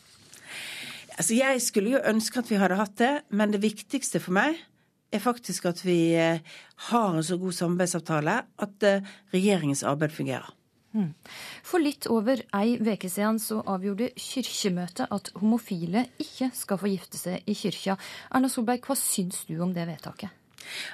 [1.19, 4.61] Altså, Jeg skulle jo ønske at vi hadde hatt det, men det viktigste for meg
[5.13, 6.41] er faktisk at vi eh,
[6.91, 8.37] har en så god samarbeidsavtale
[8.67, 10.49] at eh, regjeringens arbeid fungerer.
[10.91, 11.13] Hmm.
[11.63, 17.21] For litt over ei uke siden så avgjorde Kirkemøtet at homofile ikke skal få gifte
[17.21, 17.95] seg i kirka.
[18.35, 20.40] Erna Solberg, hva syns du om det vedtaket?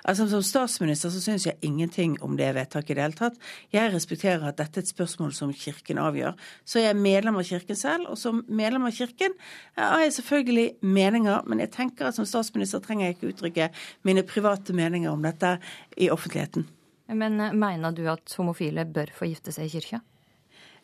[0.05, 3.39] Altså Som statsminister så syns jeg ingenting om det vedtaket i det hele tatt.
[3.75, 6.37] Jeg respekterer at dette er et spørsmål som Kirken avgjør.
[6.65, 9.37] Så jeg er medlem av Kirken selv, og som medlem av Kirken
[9.77, 11.47] har jeg selvfølgelig meninger.
[11.47, 13.71] Men jeg tenker at som statsminister trenger jeg ikke uttrykke
[14.09, 15.57] mine private meninger om dette
[15.97, 16.67] i offentligheten.
[17.15, 20.03] Men mener du at homofile bør få gifte seg i kirka?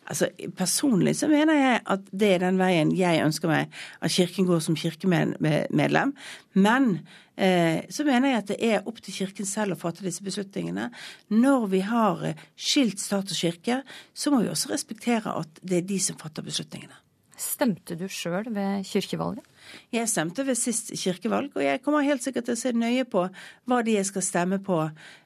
[0.09, 4.47] Altså, Personlig så mener jeg at det er den veien jeg ønsker meg, at Kirken
[4.49, 6.15] går som kirkemedlem.
[6.53, 6.89] Men
[7.37, 10.89] eh, så mener jeg at det er opp til Kirken selv å fatte disse beslutningene.
[11.31, 13.81] Når vi har eh, skilt stat og kirke,
[14.13, 16.99] så må vi også respektere at det er de som fatter beslutningene.
[17.43, 19.45] Stemte du sjøl ved kirkevalget?
[19.93, 23.23] Jeg stemte ved sist kirkevalg, og jeg kommer helt sikkert til å se nøye på
[23.69, 24.79] hva de jeg skal stemme på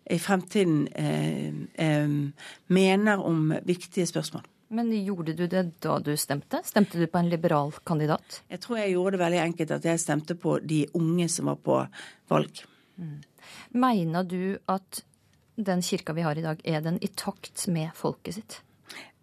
[0.09, 1.51] i fremtiden eh,
[1.83, 2.13] eh,
[2.71, 4.45] mener om viktige spørsmål.
[4.67, 6.59] Men gjorde du det da du stemte?
[6.67, 8.41] Stemte du på en liberal kandidat?
[8.51, 11.61] Jeg tror jeg gjorde det veldig enkelt at jeg stemte på de unge som var
[11.63, 11.79] på
[12.31, 12.63] valg.
[12.97, 13.21] Mm.
[13.79, 15.03] Mener du at
[15.55, 18.61] den kirka vi har i dag, er den i takt med folket sitt?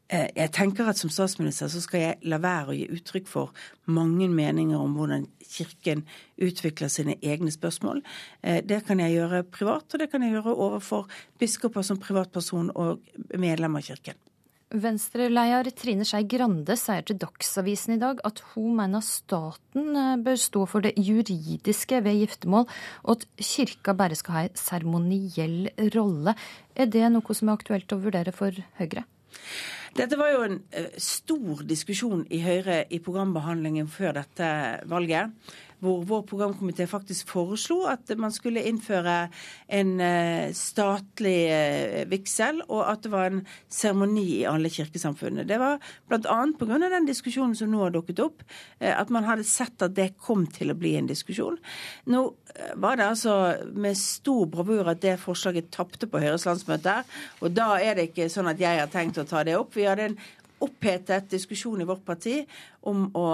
[0.09, 3.53] Eh, jeg tenker at Som statsminister så skal jeg la være å gi uttrykk for
[3.87, 6.05] mange meninger om hvordan Kirken
[6.41, 8.03] utvikler sine egne spørsmål.
[8.43, 12.71] Eh, det kan jeg gjøre privat, og det kan jeg gjøre overfor biskoper som privatperson
[12.75, 13.01] og
[13.39, 14.19] medlem av Kirken.
[14.75, 20.41] Venstre-leder Trine Skei Grande sier til Dagsavisen i dag at hun mener staten eh, bør
[20.41, 22.67] stå for det juridiske ved giftermål,
[23.05, 26.35] og at kirka bare skal ha en seremoniell rolle.
[26.75, 29.07] Er det noe som er aktuelt å vurdere for Høyre?
[29.95, 34.49] Dette var jo en eh, stor diskusjon i Høyre i programbehandlingen før dette
[34.91, 35.31] valget
[35.85, 39.17] hvor vår programkomité faktisk foreslo at man skulle innføre
[39.69, 45.47] en eh, statlig eh, vigsel, og at det var en seremoni i alle kirkesamfunnene.
[45.49, 46.39] Det var bl.a.
[46.59, 46.79] pga.
[46.97, 48.45] den diskusjonen som nå har dukket opp,
[48.81, 51.61] eh, at man hadde sett at det kom til å bli en diskusjon.
[52.11, 52.25] Nå
[52.79, 53.35] var det altså
[53.75, 57.01] med stor bravur at det forslaget tapte på Høyres landsmøte,
[57.43, 59.75] og da er det ikke sånn at jeg har tenkt å ta det opp.
[59.75, 60.19] Vi hadde en
[60.65, 62.41] opphetet diskusjon i vårt parti
[62.89, 63.27] om å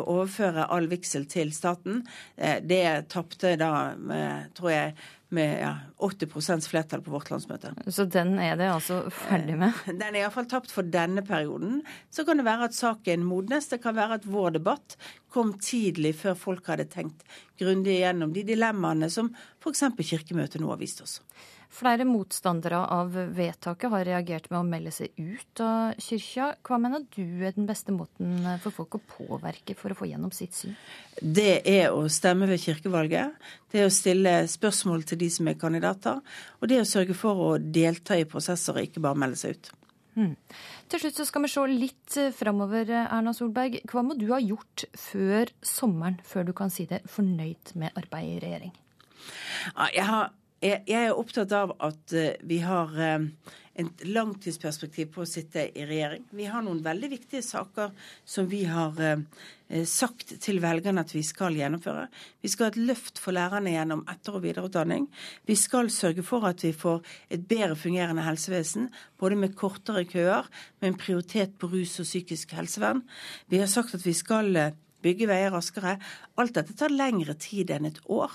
[0.00, 2.02] overføre all vigsel til staten.
[2.36, 4.96] Eh, det tapte da, med, tror jeg,
[5.28, 7.74] med ja, 80 flertall på vårt landsmøte.
[7.92, 9.76] Så den er det altså ferdig med?
[9.84, 11.82] Eh, den er iallfall tapt for denne perioden.
[12.10, 13.68] Så kan det være at saken modnes.
[13.68, 14.96] Det kan være at vår debatt
[15.32, 17.26] kom tidlig før folk hadde tenkt
[17.60, 19.30] grundig igjennom de dilemmaene som
[19.60, 19.84] f.eks.
[19.98, 21.20] Kirkemøtet nå har vist oss.
[21.68, 26.46] Flere motstandere av vedtaket har reagert med å melde seg ut av kyrkja.
[26.64, 30.32] Hva mener du er den beste måten for folk å påvirke for å få gjennom
[30.34, 30.78] sitt syn?
[31.20, 33.36] Det er å stemme ved kirkevalget.
[33.68, 36.22] Det er å stille spørsmål til de som er kandidater.
[36.58, 39.58] Og det er å sørge for å delta i prosesser og ikke bare melde seg
[39.58, 39.70] ut.
[40.18, 40.34] Mm.
[40.90, 43.82] Til slutt så skal vi se litt framover, Erna Solberg.
[43.92, 48.40] Hva må du ha gjort før sommeren, før du kan si deg fornøyd med arbeidet
[48.40, 48.76] i regjering?
[49.92, 50.32] Jeg har
[50.64, 53.26] jeg, er opptatt av at eh, vi har eh,
[53.78, 56.24] et langtidsperspektiv på å sitte i regjering.
[56.34, 57.92] Vi har noen veldig viktige saker
[58.26, 59.22] som vi har eh,
[59.86, 62.08] sagt til velgerne at vi skal gjennomføre.
[62.42, 65.06] Vi skal ha et løft for lærerne gjennom etter- og videreutdanning.
[65.46, 68.90] Vi skal sørge for at vi får et bedre fungerende helsevesen,
[69.20, 70.50] både med kortere køer,
[70.80, 73.04] med en prioritet på rus og psykisk helsevern.
[73.46, 74.74] Vi har sagt at vi skal
[75.04, 75.96] bygge veier raskere.
[76.40, 78.34] Alt dette tar lengre tid enn et år.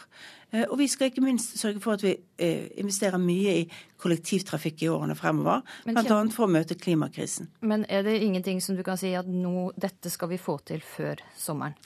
[0.52, 3.66] Eh, og vi skal ikke minst sørge for at vi eh, investerer mye i
[4.04, 5.64] kollektivtrafikk i årene fremover.
[5.88, 6.20] Bl.a.
[6.34, 7.50] for å møte klimakrisen.
[7.66, 10.84] Men er det ingenting som du kan si at nå, dette skal vi få til
[10.86, 11.78] før sommeren?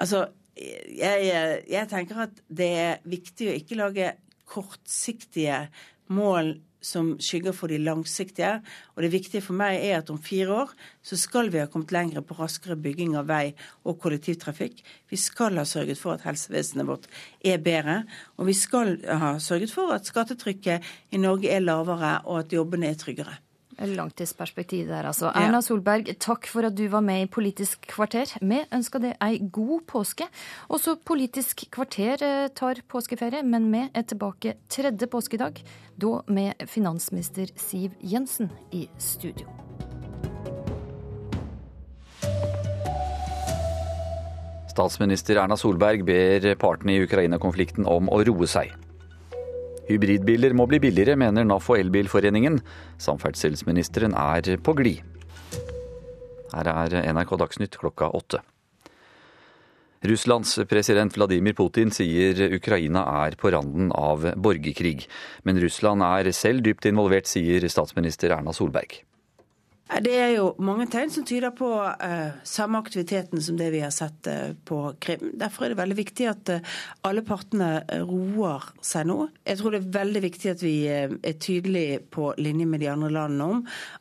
[0.00, 1.32] Altså, jeg,
[1.68, 4.14] jeg tenker at det er viktig å ikke lage
[4.46, 5.66] kortsiktige
[6.14, 6.54] mål
[6.86, 8.60] som skygger for de langsiktige.
[8.94, 10.74] Og det viktige for meg er at om fire år
[11.04, 14.82] så skal vi ha kommet lenger på raskere bygging av vei og kollektivtrafikk.
[15.10, 17.10] Vi skal ha sørget for at helsevesenet vårt
[17.44, 18.02] er bedre.
[18.38, 22.92] Og vi skal ha sørget for at skattetrykket i Norge er lavere, og at jobbene
[22.92, 23.40] er tryggere.
[23.76, 25.28] Langtidsperspektiv der, altså.
[25.36, 28.30] Erna Solberg, takk for at du var med i Politisk kvarter.
[28.40, 30.28] Vi ønsker deg ei god påske.
[30.72, 35.60] Også Politisk kvarter eh, tar påskeferie, men vi er tilbake tredje påskedag.
[36.00, 39.44] Da med finansminister Siv Jensen i studio.
[44.72, 48.72] Statsminister Erna Solberg ber partene i Ukraina-konflikten om å roe seg.
[49.86, 52.58] Hybridbiler må bli billigere, mener NAF og Elbilforeningen.
[53.02, 55.02] Samferdselsministeren er på glid.
[56.52, 58.42] Her er NRK Dagsnytt klokka åtte.
[60.06, 65.06] Russlands president Vladimir Putin sier Ukraina er på randen av borgerkrig.
[65.42, 69.00] Men Russland er selv dypt involvert, sier statsminister Erna Solberg.
[69.86, 73.92] Det er jo mange tegn som tyder på uh, samme aktiviteten som det vi har
[73.94, 75.28] sett uh, på Krim.
[75.38, 76.72] Derfor er det veldig viktig at uh,
[77.06, 79.28] alle partene roer seg nå.
[79.46, 83.12] Jeg tror det er veldig viktig at vi er tydelige på linje med de andre
[83.14, 83.60] landene om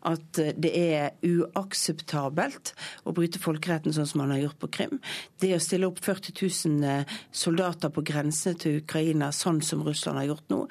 [0.09, 2.73] at det er uakseptabelt
[3.05, 4.97] å bryte folkeretten sånn som man har gjort på Krim.
[5.37, 6.33] Det å stille opp 40
[6.73, 10.63] 000 soldater på grensene til Ukraina sånn som Russland har gjort nå,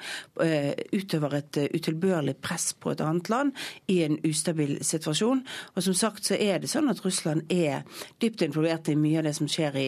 [0.91, 5.45] utøver et utilbørlig press på et annet land i en ustabil situasjon situasjon.
[5.75, 7.85] Og som sagt så er det sånn at Russland er
[8.21, 9.87] dypt involvert i mye av det som skjer i,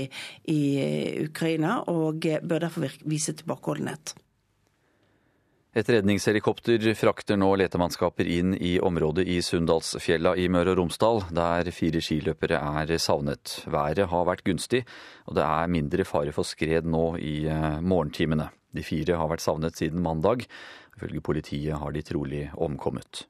[0.54, 0.62] i
[1.26, 4.16] Ukraina, og bør derfor vise tilbakeholdenhet.
[5.78, 11.70] Et redningshelikopter frakter nå letemannskaper inn i området i Sunndalsfjella i Møre og Romsdal, der
[11.76, 13.60] fire skiløpere er savnet.
[13.70, 14.82] Været har vært gunstig,
[15.30, 18.50] og det er mindre fare for skred nå i eh, morgentimene.
[18.74, 20.48] De fire har vært savnet siden mandag.
[20.98, 23.28] Ifølge politiet har de trolig omkommet.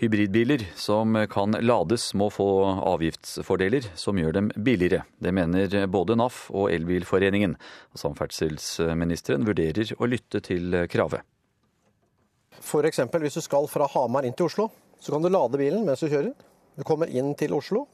[0.00, 2.46] Hybridbiler som kan lades må få
[2.88, 5.02] avgiftsfordeler som gjør dem billigere.
[5.20, 7.58] Det mener både NAF og Elbilforeningen.
[8.00, 11.20] Samferdselsministeren vurderer å lytte til kravet.
[12.60, 13.02] F.eks.
[13.12, 14.70] hvis du skal fra Hamar inn til Oslo,
[15.00, 16.32] Så kan du lade bilen mens du kjører.
[16.76, 17.86] Du kommer inn til Oslo,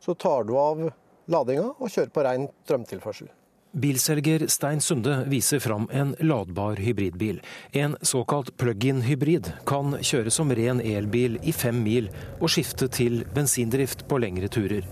[0.00, 0.80] så tar du av
[1.28, 3.28] ladinga og kjører på rein strømtilførsel.
[3.76, 7.42] Bilselger Stein Sunde viser fram en ladbar hybridbil.
[7.72, 12.08] En såkalt plug-in-hybrid kan kjøre som ren elbil i fem mil
[12.38, 14.86] og skifte til bensindrift på lengre turer.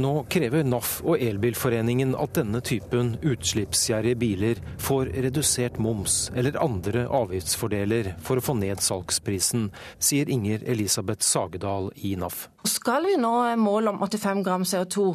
[0.00, 7.04] Nå krever NAF og Elbilforeningen at denne typen utslippsgjerrige biler får redusert moms eller andre
[7.20, 9.68] avgiftsfordeler for å få ned salgsprisen,
[10.00, 12.46] sier Inger Elisabeth Sagedal i NAF.
[12.68, 15.06] Skal vi nå målet om 85 gram CO2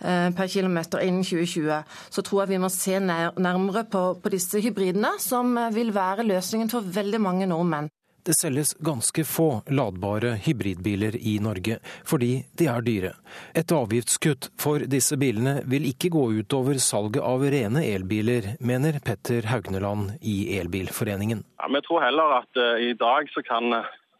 [0.00, 4.60] eh, per km innen 2020, så tror jeg vi må se nærmere på, på disse
[4.60, 7.88] hybridene, som eh, vil være løsningen for veldig mange nordmenn.
[8.20, 13.12] Det selges ganske få ladbare hybridbiler i Norge, fordi de er dyre.
[13.56, 19.48] Et avgiftskutt for disse bilene vil ikke gå utover salget av rene elbiler, mener Petter
[19.48, 21.40] Haugneland i Elbilforeningen.
[21.62, 23.72] Ja, vi tror heller at uh, i dag så kan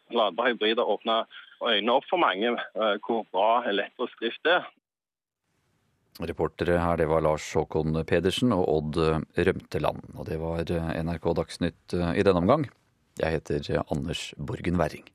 [0.09, 1.21] ladbare hybrider åpne
[1.69, 4.67] øynene opp for mange uh, hvor bra elektrisk drift er.
[6.21, 8.99] Reportere her, det var Lars Håkon Pedersen og Odd
[9.37, 10.03] Rømteland.
[10.19, 12.67] Og det var NRK Dagsnytt eh, i denne omgang.
[13.17, 15.07] Jeg heter Anders Borgen Werring.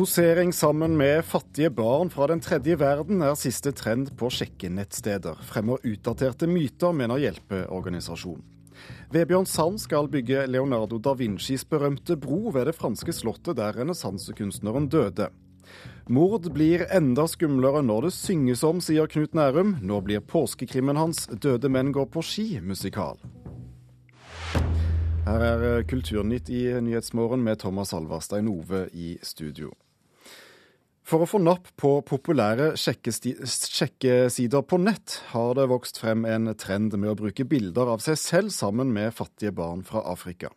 [0.00, 5.42] Posering sammen med fattige barn fra den tredje verden er siste trend på sjekkenettsteder.
[5.44, 8.40] Fremmer utdaterte myter, mener hjelpeorganisasjonen.
[9.12, 14.88] Vebjørn Sand skal bygge Leonardo da Vincis berømte bro ved det franske slottet der renessansekunstneren
[14.88, 15.26] døde.
[16.08, 19.76] Mord blir enda skumlere når det synges om, sier Knut Nærum.
[19.84, 23.20] Nå blir påskekrimmen hans 'Døde menn går på ski' musikal.
[25.28, 29.76] Her er Kulturnytt i Nyhetsmorgen med Thomas Alvarstein Ove i studio.
[31.10, 36.94] For å få napp på populære sjekkesider på nett, har det vokst frem en trend
[36.94, 40.52] med å bruke bilder av seg selv sammen med fattige barn fra Afrika.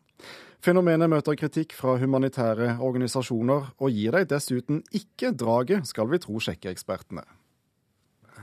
[0.61, 6.37] Fenomenet møter kritikk fra humanitære organisasjoner, og gir deg dessuten ikke draget, skal vi tro
[6.45, 7.25] sjekkeekspertene.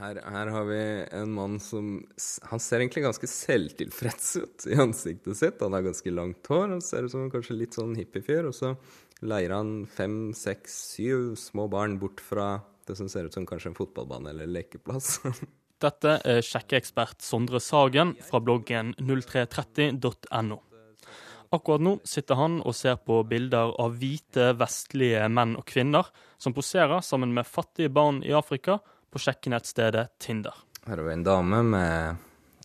[0.01, 0.83] Her, her, har vi
[1.13, 1.99] en mann som
[2.49, 5.61] Han ser egentlig ganske selvtilfreds ut i ansiktet sitt.
[5.61, 8.49] Han har ganske langt hår han ser ut som kanskje litt sånn hippiefyr.
[8.49, 8.73] Og så
[9.21, 13.73] leier han fem, seks, syv små barn bort fra det som ser ut som kanskje
[13.73, 15.21] en fotballbane eller lekeplass.
[15.85, 20.59] Dette er sjekkeekspert Sondre Sagen fra bloggen 0330.no.
[21.51, 26.55] Akkurat nå sitter han og ser på bilder av hvite, vestlige menn og kvinner som
[26.55, 28.79] poserer sammen med fattige barn i Afrika
[29.11, 30.55] på sjekkenettstedet Tinder.
[30.87, 32.21] Her har vi en dame med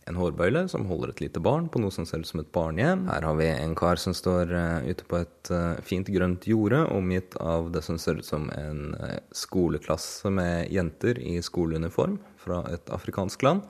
[0.06, 3.06] en hårbøyle som holder et lite barn på noe som ser ut som et barnehjem.
[3.10, 6.84] Her har vi en kar som står uh, ute på et uh, fint grønt jorde,
[6.94, 12.62] omgitt av det som ser ut som en uh, skoleklasse med jenter i skoleuniform fra
[12.70, 13.64] et afrikansk land.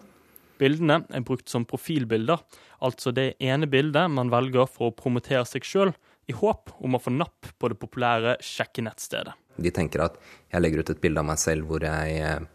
[0.61, 2.41] Bildene er brukt som profilbilder,
[2.85, 5.93] altså det ene bildet man velger for å promotere seg sjøl,
[6.27, 9.37] i håp om å få napp på det populære sjekkenettstedet.
[9.63, 10.17] De tenker at
[10.51, 12.49] jeg legger ut et bilde av meg selv hvor jeg eh,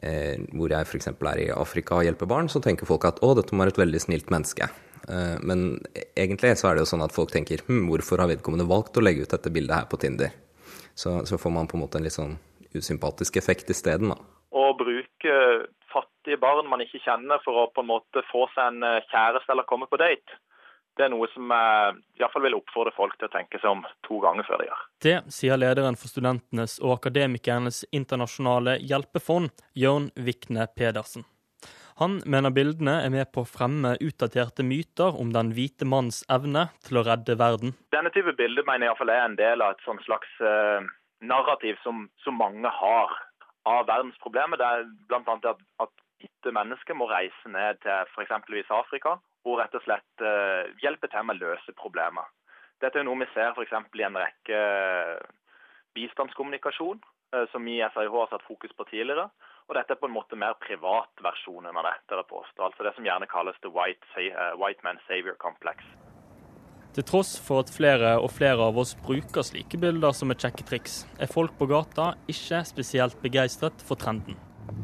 [0.00, 1.10] hvor jeg f.eks.
[1.12, 3.82] er i Afrika og hjelper barn, så tenker folk at å, dette må være et
[3.82, 4.70] veldig snilt menneske.
[5.08, 5.80] Eh, men
[6.14, 9.02] egentlig så er det jo sånn at folk tenker hm, hvorfor har vedkommende valgt å
[9.02, 10.34] legge ut dette bildet her på Tinder?
[10.94, 12.36] Så, så får man på en måte en litt sånn
[12.76, 14.18] usympatisk effekt isteden, da.
[14.52, 15.36] Å bruke
[15.92, 19.54] fattige barn man ikke kjenner for å på en måte få seg en eh, kjæreste
[19.54, 20.38] eller komme på date,
[20.98, 24.18] det er noe som jeg iallfall vil oppfordre folk til å tenke seg om to
[24.20, 24.80] ganger før de gjør.
[25.04, 31.24] Det sier lederen for studentenes og akademikernes internasjonale hjelpefond, Jørn Vikne Pedersen.
[32.00, 36.66] Han mener bildene er med på å fremme utdaterte myter om den hvite manns evne
[36.86, 37.74] til å redde verden.
[37.94, 40.88] Denne type bilder mener jeg iallfall er en del av et sånn slags eh,
[41.24, 43.12] narrativ som, som, mange har
[43.68, 44.60] av verdens problemer.
[44.60, 45.36] Det er bl.a.
[45.52, 48.72] at, at hvite mennesker må reise ned til f.eks.
[48.72, 49.18] Afrika
[49.48, 52.28] og rett og slett uh, hjelpe til med å løse problemer.
[52.82, 53.72] Dette er noe vi ser f.eks.
[53.72, 54.60] i en rekke
[55.98, 57.02] bistandskommunikasjon,
[57.34, 59.28] uh, som vi i FIH har satt fokus på tidligere.
[59.70, 62.62] Og dette er på en måte mer privatversjonen av dette, Det påstå.
[62.66, 64.04] Altså det som gjerne kalles the white,
[64.58, 65.84] white man savior complex.
[66.92, 71.06] Til tross for at flere og flere av oss bruker slike bilder som et sjekketriks,
[71.16, 74.36] er folk på gata ikke spesielt begeistret for trenden.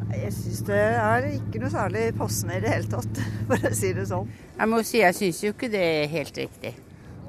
[0.09, 3.95] Jeg syns det er ikke noe særlig passende i det hele tatt, for å si
[3.97, 4.31] det sånn.
[4.59, 6.75] Jeg må si jeg syns jo ikke det er helt riktig.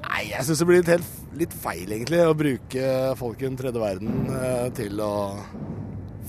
[0.00, 2.86] Nei, jeg syns det blir litt, helt, litt, feil egentlig å bruke
[3.20, 5.12] folk i den tredje verden eh, til å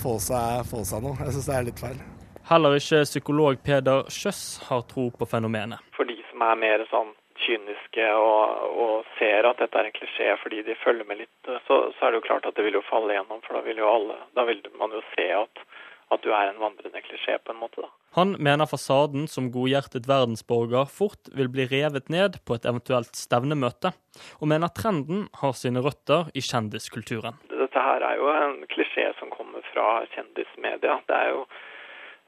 [0.02, 1.16] få seg, få seg noe.
[1.24, 2.02] Jeg syns det er litt feil.
[2.50, 5.80] Heller ikke psykolog Peder Kjøss har tro på fenomenet.
[5.96, 10.28] For de som er mer sånn kyniske og, og, ser at dette er en klisjé
[10.42, 12.84] fordi de følger med litt, så, så, er det jo klart at det vil jo
[12.86, 13.40] falle igjennom.
[13.46, 15.64] For da vil jo alle Da vil man jo se at
[16.12, 17.82] at du er en vandrende klisjé, på en måte.
[17.82, 17.90] da.
[18.16, 23.94] Han mener fasaden som godhjertet verdensborger fort vil bli revet ned på et eventuelt stevnemøte,
[24.40, 27.40] og mener trenden har sine røtter i kjendiskulturen.
[27.48, 30.98] Dette her er jo en klisjé som kommer fra kjendismedia.
[31.08, 31.46] Det er jo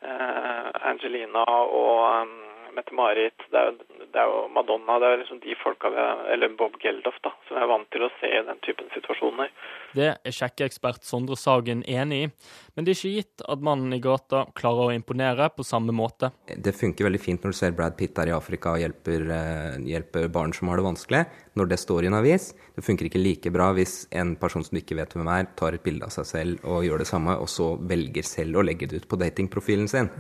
[0.09, 2.35] eh, Angelina og um,
[2.75, 3.63] Mette-Marit, det,
[4.01, 6.05] det, er jo Madonna, det er liksom de folka vi,
[6.35, 9.53] eller Bob Geldof, da, som er vant til å se i den typen situasjoner.
[9.95, 12.31] Det er sjekkeekspert Sondre Sagen enig i,
[12.75, 16.33] men det er ikke gitt at mannen i gata klarer å imponere på samme måte.
[16.51, 19.79] Det funker veldig fint når du ser Brad Pitt der i Afrika og hjelper, uh,
[19.87, 21.23] hjelper barn som har det vanskelig,
[21.55, 22.51] når det står i en avis.
[22.75, 25.79] Det funker ikke like bra hvis en person som du ikke vet hvem er, tar
[25.79, 28.91] et bilde av seg selv og gjør det samme, og så velger selv å legge
[28.91, 30.11] det ut på datingprofilen sin.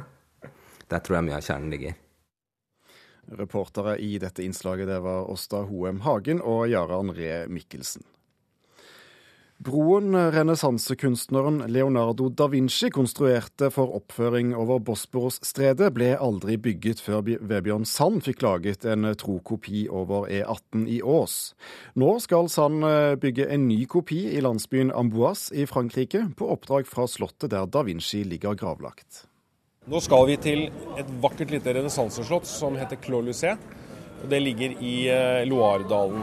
[0.91, 2.04] Der tror jeg mye av kjernen ligger.
[3.29, 8.05] Reportere i dette innslaget det var Åsta Hoem Hagen og Jarand Ree Mikkelsen.
[9.65, 17.87] Broen renessansekunstneren Leonardo da Vinci konstruerte for oppføring over Bosporosstredet, ble aldri bygget før Vebjørn
[17.89, 21.55] Sand fikk laget en tro kopi over E18 i Ås.
[21.97, 22.85] Nå skal Sand
[23.23, 27.87] bygge en ny kopi i landsbyen Amboise i Frankrike, på oppdrag fra slottet der da
[27.87, 29.25] Vinci ligger gravlagt.
[29.85, 30.63] Nå skal vi til
[30.97, 33.51] et vakkert lite renessanseslott som heter Clos Lucé.
[34.25, 34.95] Det ligger i
[35.45, 36.23] Loiredalen.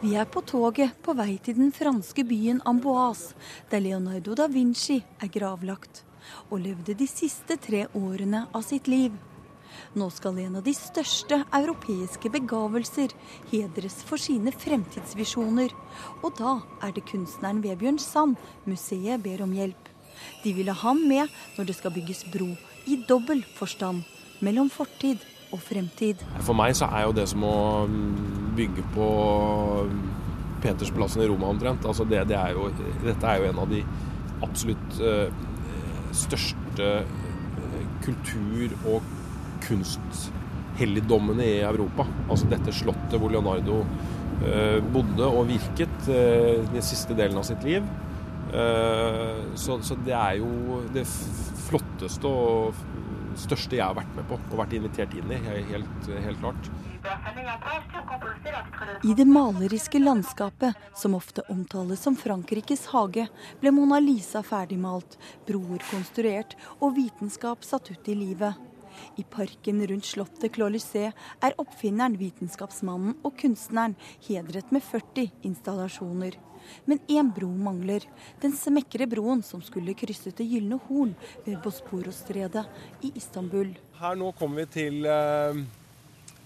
[0.00, 3.36] Vi er på toget på vei til den franske byen Amboise,
[3.70, 6.02] der Leonardo da Vinci er gravlagt,
[6.50, 9.14] og levde de siste tre årene av sitt liv.
[9.94, 13.14] Nå skal en av de største europeiske begavelser
[13.52, 15.70] hedres for sine fremtidsvisjoner,
[16.24, 18.34] og da er det kunstneren Vebjørn Sand
[18.66, 19.87] museet ber om hjelp.
[20.44, 22.52] De ville ha ham med når det skal bygges bro,
[22.86, 24.04] i dobbel forstand,
[24.44, 25.20] mellom fortid
[25.52, 26.22] og fremtid.
[26.44, 27.58] For meg så er jo det som å
[28.58, 29.08] bygge på
[30.62, 31.86] Petersplassen i Roma omtrent.
[31.88, 32.68] Altså det, det er jo,
[33.04, 33.82] dette er jo en av de
[34.44, 35.28] absolutt uh,
[36.14, 36.90] største
[38.04, 39.06] kultur- og
[39.64, 42.06] kunsthelligdommene i Europa.
[42.28, 47.86] Altså dette slottet hvor Leonardo uh, bodde og virket den siste delen av sitt liv.
[48.48, 51.04] Så, så, det er jo det
[51.68, 52.78] flotteste og
[53.38, 55.40] største jeg har vært med på og vært invitert inn i,
[55.70, 56.70] helt, helt klart.
[59.04, 63.28] I det maleriske landskapet, som ofte omtales som Frankrikes hage,
[63.60, 68.58] ble Mona Lisa ferdigmalt, broer konstruert og vitenskap satt ut i livet.
[69.16, 73.94] I parken rundt slottet Clolycé er oppfinneren, vitenskapsmannen og kunstneren
[74.26, 76.34] hedret med 40 installasjoner.
[76.84, 78.06] Men én bro mangler.
[78.42, 81.14] Den smekre broen som skulle krysse Det gylne horn
[81.46, 82.64] ved Bosporosstredet
[83.02, 83.74] i Istanbul.
[83.98, 85.62] Her nå kommer vi til eh,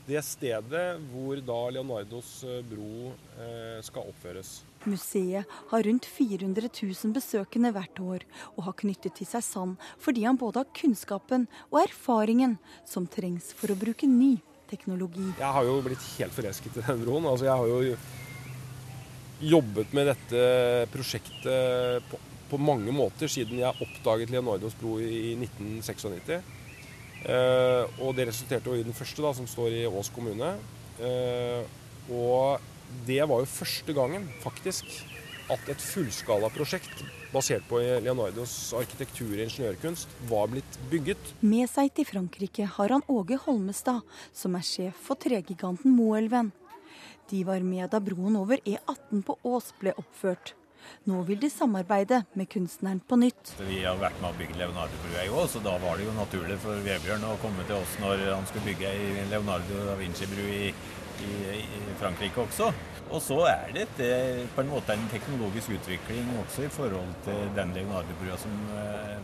[0.08, 4.60] det stedet hvor da Leonardos bro eh, skal oppføres.
[4.84, 8.24] Museet har rundt 400 000 besøkende hvert år,
[8.56, 12.56] og har knyttet til seg Sand fordi han både har kunnskapen og erfaringen
[12.88, 14.34] som trengs for å bruke ny
[14.72, 15.28] teknologi.
[15.38, 17.28] Jeg har jo blitt helt forelsket i den broen.
[17.28, 17.96] Altså, jeg har jo
[19.42, 20.42] jobbet med dette
[20.92, 22.20] prosjektet på,
[22.52, 26.42] på mange måter siden jeg oppdaget Leonardos bro i 1996.
[27.22, 30.54] Eh, og det resulterte jo i den første, da, som står i Ås kommune.
[31.00, 31.62] Eh,
[32.12, 32.62] og
[33.06, 34.88] det var jo første gangen, faktisk,
[35.52, 41.32] at et fullskalaprosjekt basert på Leonardos arkitektur og ingeniørkunst var blitt bygget.
[41.40, 44.02] Med seg til Frankrike har han Åge Holmestad,
[44.36, 46.52] som er sjef for tregiganten Moelven.
[47.32, 50.50] De var med da broen over E18 på Ås ble oppført.
[51.08, 53.54] Nå vil de samarbeide med kunstneren på nytt.
[53.56, 56.58] Vi har vært med å bygge Leonardo-brua i Ås, og da var det jo naturlig
[56.60, 60.68] for Vebjørn å komme til oss når han skulle bygge ei Leonardo da Vinci-bru i,
[61.24, 62.68] i, i Frankrike også.
[63.08, 64.04] Og så er det et,
[64.52, 68.60] på en måte en teknologisk utvikling også i forhold til den Leonardo-brua som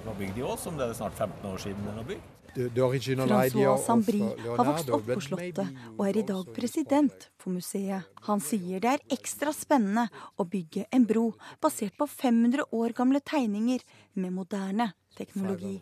[0.09, 2.38] var bygd i Ås, som det er snart 15 år siden den var bygd.
[2.55, 8.09] Francois Sambri har vokst opp på Slottet og er i dag president for museet.
[8.29, 11.33] Han sier det er ekstra spennende å bygge en bro
[11.63, 13.85] basert på 500 år gamle tegninger
[14.15, 15.81] med moderne teknologi.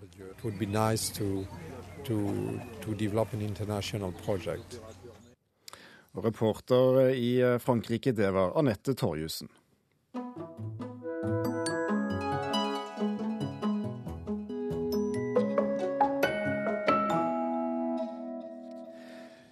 [6.17, 9.51] Og reporter i Frankrike, det var Anette Torjussen.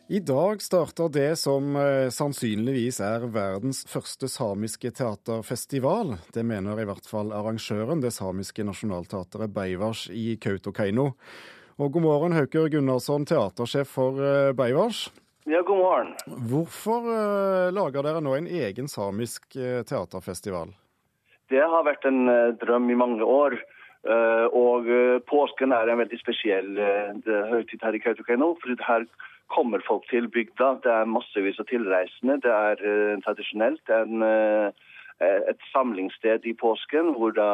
[0.08, 1.76] I dag starter det som
[2.12, 6.18] sannsynligvis er verdens første samiske teaterfestival.
[6.34, 11.14] Det mener i hvert fall arrangøren, det samiske nasjonalteatret Beivars i Kautokeino.
[11.80, 14.20] Og god morgen, Hauker Gunnarsson, teatersjef for
[14.52, 15.06] Beivars.
[15.48, 16.12] Ja, god morgen.
[16.52, 17.08] Hvorfor
[17.72, 20.76] lager dere nå en egen samisk teaterfestival?
[21.48, 22.28] Det har vært en
[22.60, 23.56] drøm i mange år
[24.04, 26.76] Eh, og eh, påsken er en veldig spesiell
[27.24, 28.52] høytid her i Kautokeino.
[28.60, 29.06] For her
[29.52, 30.78] kommer folk til bygda.
[30.84, 32.40] Det er massevis av tilreisende.
[32.44, 34.94] Det er uh, tradisjonelt en, uh,
[35.24, 37.48] et samlingssted i påsken hvor da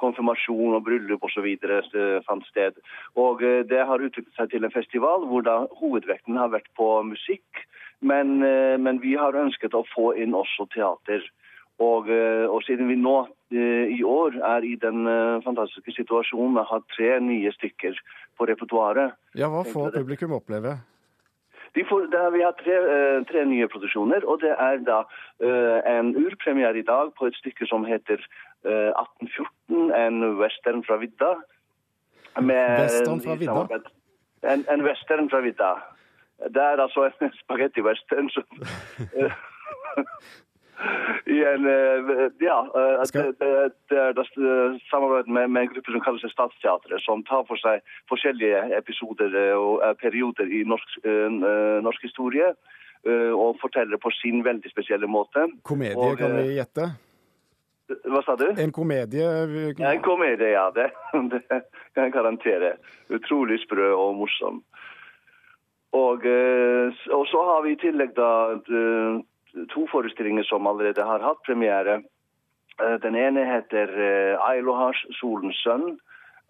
[0.00, 1.48] konfirmasjon og bryllup osv.
[2.26, 2.78] fant sted.
[3.20, 7.66] Og det har utviklet seg til en festival hvor da hovedvekten har vært på musikk.
[8.00, 8.38] Men,
[8.80, 11.20] men vi har ønsket å få inn også teater.
[11.84, 15.04] Og, og siden vi nå i år er i den
[15.44, 18.00] fantastiske situasjonen å ha tre nye stykker
[18.40, 19.20] på repertoaret.
[19.36, 20.78] Ja, Hva får publikum oppleve?
[21.88, 26.10] Får, er, vi har tre, eh, tre, nye produksjoner, og det er da uh, en
[26.18, 28.18] urpremiere i dag på et stykke som heter
[28.66, 31.36] uh, 1814, en western fra vidda.
[32.36, 33.80] western fra vidda?
[34.42, 35.70] En, en, western fra vidda.
[36.54, 38.44] Det er altså en spagetti-western som
[41.26, 42.58] i en eh, Ja.
[42.74, 43.72] Eh, det, det,
[44.16, 47.84] det er samarbeid med, med, en gruppe som kaller seg Statsteatret, som tar for seg
[48.10, 51.00] forskjellige episoder eh, og perioder i norsk,
[51.84, 52.54] norsk historie.
[53.00, 55.46] Og forteller på sin veldig spesielle måte.
[55.64, 56.90] Komedie, og, kan vi gjette?
[58.12, 58.50] Hva sa du?
[58.60, 59.24] En komedie?
[59.80, 60.66] En komedie, ja.
[60.76, 60.90] Det,
[61.32, 62.74] det kan jeg garantere.
[63.08, 64.60] Utrolig sprø og morsom.
[65.96, 68.28] Og, og, så har vi i tillegg da
[69.74, 72.00] to forestillinger som allerede har hatt premiere.
[72.80, 75.98] Eh, den ene heter eh, Ailohas, solens sønn,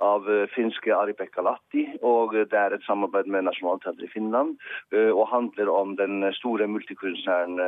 [0.01, 1.87] av eh, finske Ari Pekkalatti.
[2.07, 4.57] Og det er et samarbeid med Nationaltheatret i Finland.
[4.93, 7.61] Og handler om den store multikunstneren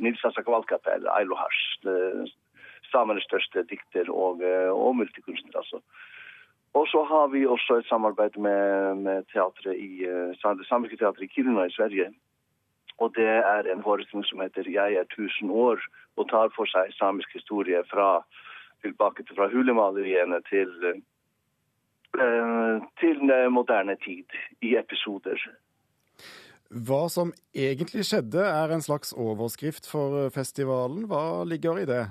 [0.00, 1.58] Nils Asak Kvalkapel, Ailohas.
[2.90, 4.40] Samenes største dikter og,
[4.74, 5.82] og multikunstner, altså.
[6.74, 11.30] Og så har vi også et samarbeid med, med teatret i, det samiske teatret i
[11.32, 12.12] Kiruna i Sverige.
[13.00, 15.84] Og det er en forestilling som heter 'Jeg er tusen år',
[16.16, 18.24] og tar for seg samisk historie fra,
[18.82, 20.70] tilbake til fra hulemaleriene til,
[22.20, 23.18] uh, til
[23.50, 24.28] moderne tid
[24.62, 25.38] i episoder.
[26.70, 31.06] Hva som egentlig skjedde, er en slags overskrift for festivalen.
[31.10, 32.04] Hva ligger i det?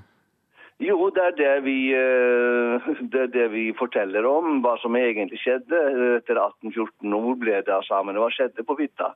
[0.79, 4.61] Jo, det er det vi, eh, det er det vi forteller om.
[4.63, 5.79] Hva som egentlig skjedde
[6.19, 7.13] etter 1814.
[7.13, 8.19] Og hvor ble det av samene?
[8.19, 9.13] Hva skjedde på Vitta?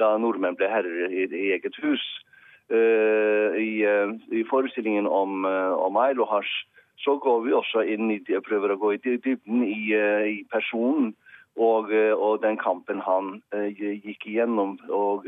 [0.00, 2.04] Da nordmenn ble herrer i, i eget hus.
[2.72, 6.48] Uh, i, uh, i, forestillingen om, uh, om Ailohasj
[7.02, 9.90] så går vi også inn i, prøver å gå i dybden i,
[10.30, 11.10] i personen
[11.58, 13.32] og, og, den kampen han
[13.76, 14.76] gikk igjennom.
[14.88, 15.26] og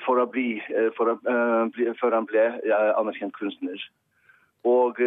[0.00, 0.62] for å bli,
[0.96, 1.18] for å,
[1.76, 3.84] bli, før han ble anerkjent kunstner.
[4.64, 4.98] Og,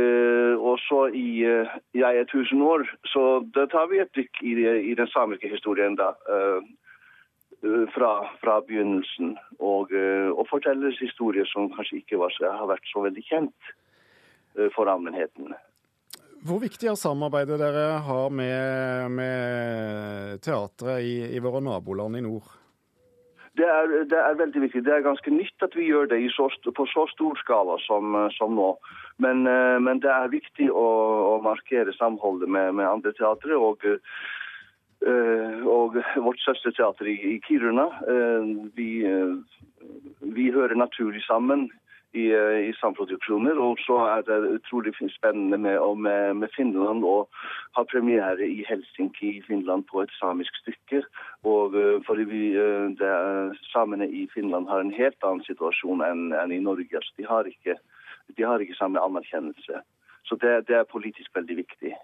[0.62, 4.54] og, så i 'Jeg er tusen år', så da tar vi et dykk i,
[4.92, 5.98] i den samiske historien.
[5.98, 6.14] da,
[7.94, 9.36] fra, fra begynnelsen.
[9.60, 13.70] Og, eh, og fortelles historier som kanskje ikke var, har vært så veldig kjent
[14.58, 15.54] eh, for allmennheten.
[16.44, 22.52] Hvor viktig er samarbeidet dere har med, med teatret i, i, våre naboland i nord?
[23.56, 24.82] Det er, det er, veldig viktig.
[24.84, 28.58] Det er ganske nytt at vi gjør det så, på så stor skala som, som
[28.58, 28.72] nå.
[29.22, 30.88] Men, men, det er viktig å,
[31.30, 33.54] å markere samholdet med, med andre teatre.
[33.56, 34.00] og Eh,
[35.04, 37.86] og vårt søsterteater i Kiruna.
[38.14, 38.44] Eh,
[38.76, 39.36] vi, eh,
[40.22, 41.72] vi hører naturlig sammen
[42.14, 42.28] i,
[42.70, 43.60] i samproduksjoner.
[43.60, 47.28] Og så er det utrolig spennende med, med, med, Finland å
[47.76, 51.04] ha premiere i Helsinki i Finland på et samisk stykke.
[51.44, 51.76] Og
[52.08, 52.44] fordi vi,
[53.00, 53.14] det,
[53.74, 56.96] Samene i Finland har en helt annen situasjon enn, enn i Norge.
[56.96, 57.78] Altså, de, har ikke,
[58.38, 59.84] de har ikke samme anerkjennelse.
[60.24, 61.96] Så det, det er politisk veldig viktig.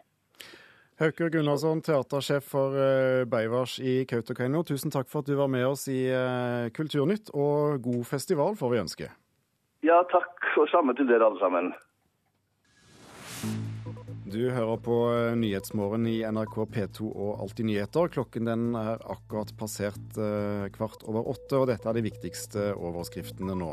[0.99, 4.65] Hauke Gunnarsson, teatersjef for eh, Beivars i Kautokeino.
[4.67, 8.73] Tusen takk for at du var med oss i eh, Kulturnytt, og god festival får
[8.73, 9.07] vi ønske.
[9.87, 10.35] Ja, takk.
[10.59, 11.71] Og samme til dere alle sammen.
[14.27, 18.11] Du hører på eh, Nyhetsmorgen i NRK P2 og Alltid nyheter.
[18.19, 20.19] Klokken den er akkurat passert
[20.75, 23.71] kvart over åtte, og dette er de viktigste overskriftene nå.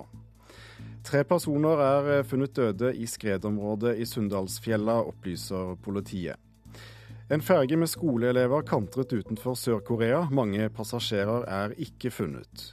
[1.02, 6.38] Tre personer er funnet døde i skredområdet i Sunndalsfjella, opplyser politiet.
[7.26, 10.28] En ferge med skoleelever kantret utenfor Sør-Korea.
[10.30, 12.68] Mange passasjerer er ikke funnet.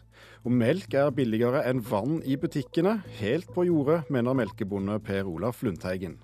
[0.46, 3.00] Og melk er billigere enn vann i butikkene.
[3.18, 6.20] Helt på jordet, mener melkebonde Per Olaf Lundteigen.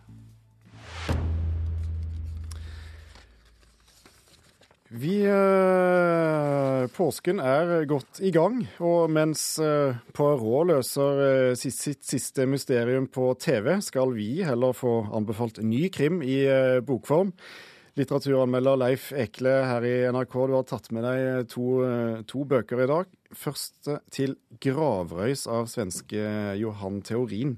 [4.89, 12.05] Vi øh, Påsken er godt i gang, og mens øh, Poirot løser øh, sitt, sitt,
[12.05, 16.45] siste mysterium på TV, skal vi heller få anbefalt ny krim i
[16.85, 17.33] bokform
[17.99, 20.35] litteraturanmelder Leif Ekle her i NRK.
[20.47, 21.65] Du har tatt med deg to,
[22.29, 23.09] to bøker i dag.
[23.35, 26.23] Først til 'Gravrøys' av svenske
[26.61, 27.57] Johan Theorin.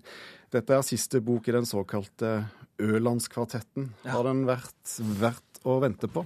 [0.52, 2.50] Dette er siste bok i den såkalte
[2.82, 3.92] Ølandskvartetten.
[4.10, 6.26] Har den vært verdt å vente på?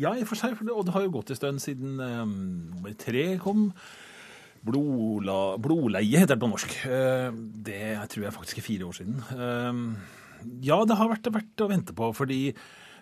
[0.00, 0.56] Ja, i og for seg.
[0.72, 2.32] Og det har jo gått en stund siden um,
[2.72, 3.68] nummer tre kom.
[4.66, 6.72] Blodla, blodleie heter det på norsk.
[7.68, 9.20] Det tror jeg faktisk er fire år siden.
[10.64, 12.40] Ja, det har vært verdt å vente på, fordi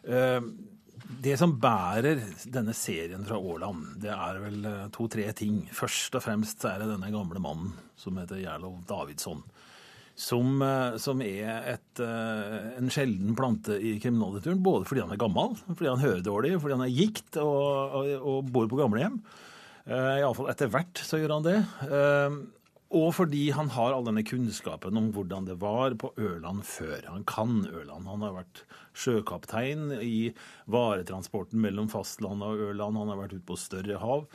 [0.04, 2.20] det som bærer
[2.52, 5.62] denne serien fra Åland, det er vel to-tre ting.
[5.72, 9.40] Først og fremst er det denne gamle mannen som heter Gjerlov Davidsson.
[10.14, 10.60] Som,
[11.02, 14.62] som er et, en sjelden plante i kriminallitteraturen.
[14.62, 18.12] Både fordi han er gammel, fordi han hører dårlig, fordi han er gikt og, og,
[18.20, 19.18] og bor på gamlehjem.
[19.84, 21.58] Uh, Iallfall etter hvert så gjør han det.
[21.90, 22.38] Uh,
[22.94, 27.02] og fordi han har all denne kunnskapen om hvordan det var på Ørland før.
[27.10, 28.06] Han kan Ørland.
[28.06, 28.64] Han har vært
[28.94, 30.30] sjøkaptein i
[30.70, 33.00] varetransporten mellom fastlandet og Ørland.
[33.00, 34.28] Han har vært ute på større hav.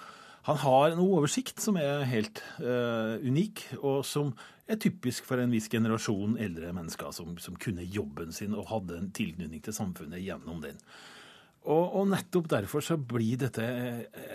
[0.47, 4.33] Han har en oversikt som er helt uh, unik, og som
[4.69, 8.99] er typisk for en viss generasjon eldre mennesker som, som kunne jobben sin og hadde
[8.99, 10.77] en tilknytning til samfunnet gjennom den.
[11.65, 13.65] Og, og, nettopp derfor så blir dette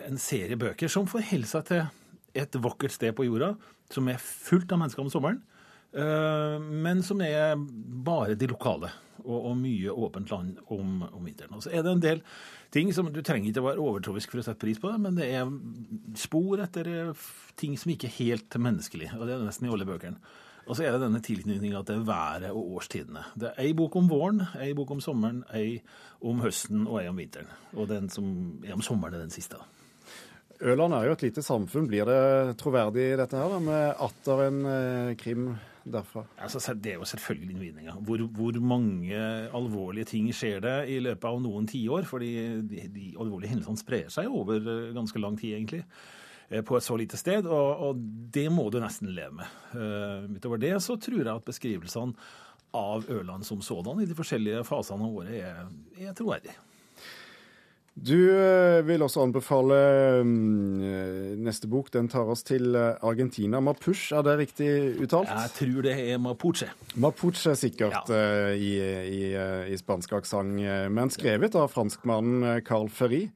[0.05, 1.87] en serie bøker som forholder seg til
[2.35, 3.55] et vakkert sted på jorda,
[3.93, 5.41] som er fullt av mennesker om sommeren,
[5.97, 7.57] uh, men som er
[8.07, 8.93] bare de lokale.
[9.25, 11.55] Og, og mye åpent land om, om, vinteren.
[11.57, 12.19] Og så er det en del
[12.75, 15.17] ting som Du trenger ikke å være overtroisk for å sette pris på det, men
[15.17, 15.49] det er
[16.21, 16.91] spor etter
[17.57, 19.15] ting som ikke er helt menneskelig.
[19.17, 20.21] Og det er nesten i alle bøkene.
[20.65, 23.25] Og så er det denne tilknytninga til været og årstidene.
[23.37, 25.83] Det er ei bok om våren, ei bok om sommeren, ei
[26.25, 27.51] om høsten og ei om vinteren.
[27.77, 28.27] Og den som
[28.65, 29.61] er om sommeren, er den siste.
[30.65, 31.87] Ørland er jo et lite samfunn.
[31.91, 35.51] Blir det troverdig dette her, da, med atter en eh, krim
[35.85, 36.25] derfra?
[36.41, 37.97] Altså, det er jo selvfølgelig innvinninga.
[38.07, 39.19] Hvor, hvor, mange
[39.55, 42.09] alvorlige ting skjer det i løpet av noen tiår?
[42.09, 42.33] Fordi
[42.65, 45.85] de, de alvorlige hendelsene sprer seg over eh, ganske lang tid, egentlig.
[46.49, 48.05] Eh, på et så lite sted, og, og
[48.35, 49.61] det må du nesten leve med.
[49.75, 52.17] Uh, utover det så tror jeg at beskrivelsene
[52.75, 55.67] av Ørland som sådan i de forskjellige fasene av året er,
[56.09, 56.57] er troverdige.
[57.95, 59.77] Du eh, vil også anbefale
[60.21, 60.81] um,
[61.47, 61.93] neste bok.
[61.95, 63.61] Den tar oss til Argentina.
[63.63, 64.71] Mapuche, er det riktig
[65.05, 65.31] uttalt?
[65.31, 66.73] Jeg tror det er Mapuche.
[66.99, 68.51] Mapuche sikkert ja.
[68.51, 69.23] i, i,
[69.71, 70.59] i, spansk aksent,
[70.91, 73.29] men skrevet av franskmannen Carl Ferry.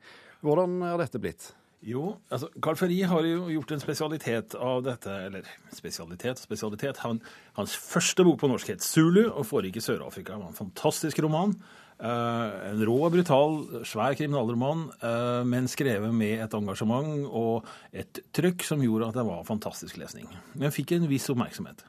[0.42, 1.52] Hvordan er dette blitt?
[1.86, 5.12] Jo, altså Carl Ferry har jo gjort en spesialitet av dette.
[5.28, 6.98] Eller spesialitet spesialitet.
[7.04, 7.20] Han,
[7.58, 10.34] hans første bok på norsk het 'Zulu' og foregikk i Sør-Afrika.
[10.34, 11.54] Det var En fantastisk roman.
[11.98, 18.20] Uh, en rå og brutal, svær kriminalroman, uh, men skrevet med et engasjement og et
[18.30, 20.28] trykk som gjorde at det var fantastisk lesning.
[20.54, 21.82] Den fikk en viss oppmerksomhet.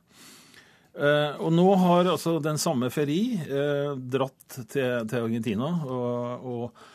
[0.98, 6.88] Uh, og nå har altså den samme Ferri dratt til, til Argentina og, og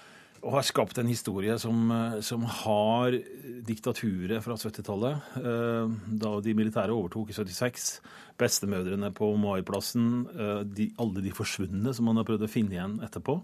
[0.45, 3.16] og har skapt en historie som, eh, som har
[3.65, 5.31] diktaturet fra 70-tallet.
[5.41, 8.01] Eh, da de militære overtok i 76.
[8.37, 10.27] Bestemødrene på Maiplassen.
[10.75, 13.41] de, alle de forsvunne som man har prøvd å finne igjen etterpå.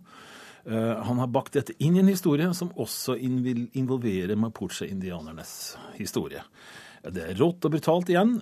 [0.66, 6.43] Han har bakt dette inn i en historie som også involverer mapuche-indianernes historie.
[7.06, 8.40] Det er rått og brutalt igjen,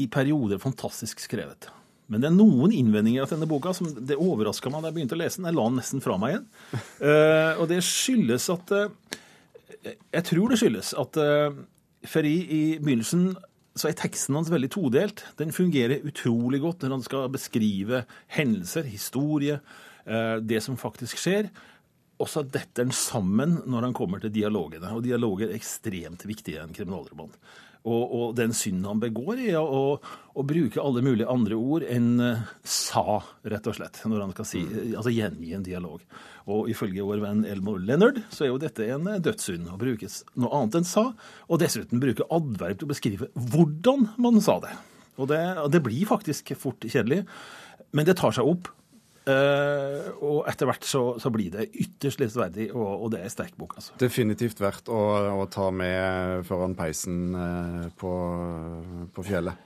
[0.00, 1.68] i perioder fantastisk skrevet.
[2.12, 5.16] Men det er noen innvendinger til denne boka som det overraska meg da jeg begynte
[5.16, 5.48] å lese den.
[5.48, 6.46] Jeg la den nesten fra meg igjen.
[7.00, 9.22] Uh, og det skyldes at uh,
[10.12, 11.56] Jeg tror det skyldes at uh,
[12.04, 13.32] Ferri i begynnelsen
[13.74, 15.24] så er teksten hans veldig todelt.
[15.40, 19.56] Den fungerer utrolig godt når han skal beskrive hendelser, historie,
[20.46, 21.48] det som faktisk skjer.
[22.22, 24.92] Og så detter den sammen når han kommer til dialogene.
[24.94, 27.34] Og dialoger er ekstremt viktige i en kriminalroman.
[27.84, 29.98] Og, og, den synden han begår, er å,
[30.32, 34.48] å, bruke alle mulige andre ord enn uh, sa, rett og slett, når han skal
[34.48, 34.94] si, mm.
[34.96, 36.00] altså gjengi en dialog.
[36.48, 40.08] Og ifølge vår venn Elmore Leonard så er jo dette en uh, dødssynd å bruke
[40.40, 41.10] noe annet enn sa,
[41.44, 44.72] og dessuten bruke adverb til å beskrive hvordan man sa det.
[45.20, 45.42] Og det,
[45.76, 47.26] det blir faktisk fort kjedelig,
[47.92, 48.72] men det tar seg opp.
[49.24, 53.54] Uh, og etter hvert så, så, blir det ytterst lesverdig, og, og, det er sterk
[53.56, 53.78] bok.
[53.78, 53.94] altså.
[54.00, 55.00] Definitivt verdt å,
[55.40, 58.12] å ta med foran peisen uh, på,
[59.16, 59.56] på, fjellet.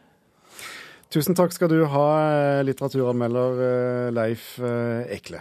[1.11, 5.41] Tusen takk skal du ha, eh, litteraturanmelder Leif Ekle.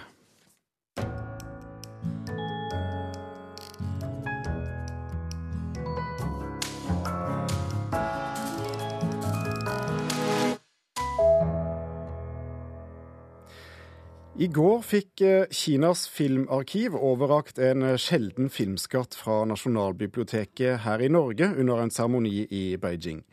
[14.37, 21.09] I går fikk eh, Kinas filmarkiv overrakt en eh, sjelden filmskatt fra Nasjonalbiblioteket her i
[21.09, 23.23] Norge under en seremoni i Beijing.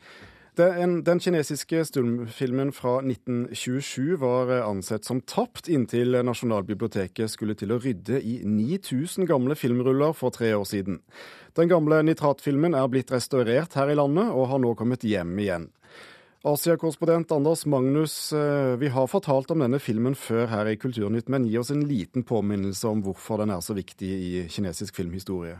[0.57, 7.75] Den, den, kinesiske stumfilmen fra 1927 var eh, ansett som tapt inntil Nasjonalbiblioteket skulle til
[7.75, 11.03] å rydde i 9000 gamle filmruller for tre år siden.
[11.53, 15.69] Den gamle nitratfilmen er blitt restaurert her i landet og har nå kommet hjem igjen.
[16.45, 21.47] Asia-korrespondent Anders Magnus, eh, vi har fortalt om denne filmen før her i Kulturnytt, men
[21.49, 25.57] gi oss en liten påminnelse om hvorfor den er så viktig i kinesisk filmhistorie.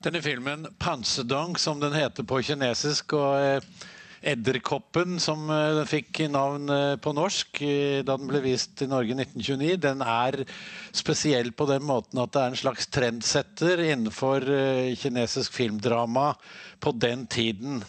[0.00, 3.60] Denne filmen, 'Pansedong', som den heter på kinesisk, og eh,
[4.24, 7.60] 'Edderkoppen', som eh, den fikk navn på norsk
[8.00, 10.40] da den ble vist i Norge i 1929, den er
[10.96, 14.40] spesiell på den måten at det er en slags trendsetter innenfor
[14.96, 16.32] kinesisk filmdrama
[16.80, 17.84] på den tiden.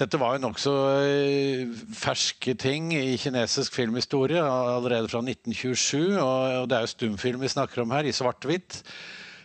[0.00, 0.72] Dette var jo nokså
[1.04, 6.16] eh, ferske ting i kinesisk filmhistorie, allerede fra 1927.
[6.16, 8.80] Og det er jo stumfilm vi snakker om her, i svart-hvitt.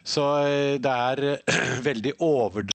[0.08, 1.44] Så eh, det er
[1.90, 2.74] veldig overdrevet.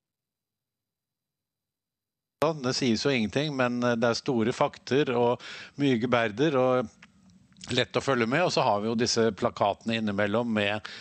[2.43, 5.41] Det sies jo ingenting, men eh, det er store fakter og
[5.81, 8.45] mye geberder og lett å følge med.
[8.45, 10.93] Og så har vi jo disse plakatene innimellom med,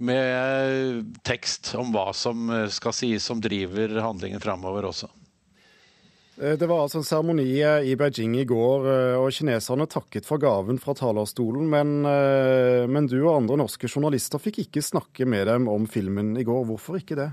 [0.00, 5.12] med tekst om hva som skal sies som driver handlingen framover også.
[6.42, 10.28] Eh, det var altså en seremoni eh, i Beijing i går, eh, og kineserne takket
[10.28, 11.64] for gaven fra talerstolen.
[11.72, 11.96] Men,
[12.92, 16.64] men, du og andre norske journalister fikk ikke snakke med dem om filmen i går.
[16.68, 17.30] Hvorfor ikke det?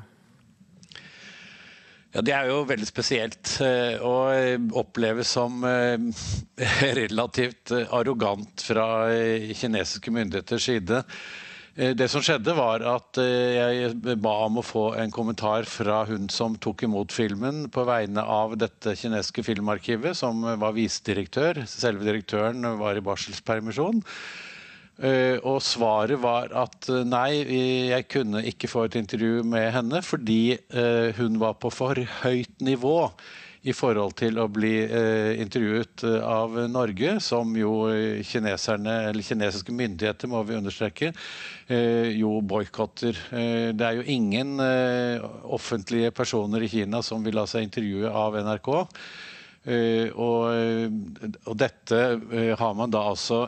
[2.14, 3.56] Ja, Det er jo veldig spesielt
[4.06, 4.14] å
[4.78, 5.66] oppleve som
[7.00, 8.86] relativt arrogant fra
[9.58, 11.02] kinesiske myndigheters side.
[11.76, 16.04] Eh, det som skjedde, var at eh, jeg ba om å få en kommentar fra
[16.06, 21.64] hun som tok imot filmen på vegne av dette kinesiske filmarkivet, som var visedirektør.
[21.70, 24.04] Selve direktøren var i barselspermisjon.
[25.02, 27.42] Eh, og svaret var at nei,
[27.90, 30.60] jeg kunne ikke få et intervju med henne fordi
[31.18, 33.00] hun var på for høyt nivå
[33.64, 37.88] i forhold til å bli eh, intervjuet eh, av Norge, som jo
[38.28, 41.14] kineserne, eller kinesiske myndigheter, må vi understreke,
[41.72, 43.20] eh, jo boikotter.
[43.32, 48.12] Eh, det er jo ingen eh, offentlige personer i Kina som vil la seg intervjue
[48.12, 48.74] av NRK.
[49.64, 50.50] Eh, og,
[51.46, 52.02] og, dette
[52.60, 53.46] har man da altså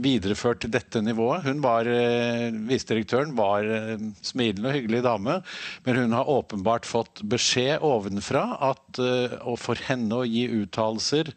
[0.00, 1.44] videreført til dette nivået.
[1.44, 3.64] Hun var, eh, Visedirektøren var
[4.22, 5.42] smilende og hyggelig dame,
[5.84, 11.32] men hun har åpenbart fått beskjed ovenfra at, eh, og for henne å gi uttalelser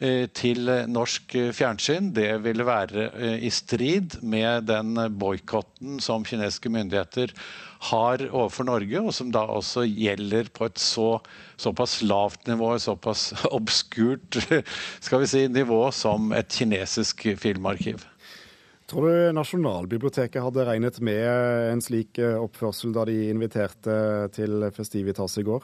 [0.00, 7.34] eh, til norsk fjernsyn, det ville være i strid med den boikotten som kinesiske myndigheter
[7.88, 11.14] har overfor Norge, og som da også gjelder på et så,
[11.60, 14.40] såpass lavt nivå, såpass obskurt
[15.00, 18.04] skal vi si, nivå som et kinesisk filmarkiv.
[18.90, 21.26] Tror du Nasjonalbiblioteket hadde regnet med
[21.70, 23.94] en slik oppførsel da de inviterte
[24.34, 25.62] til Festivitas i går?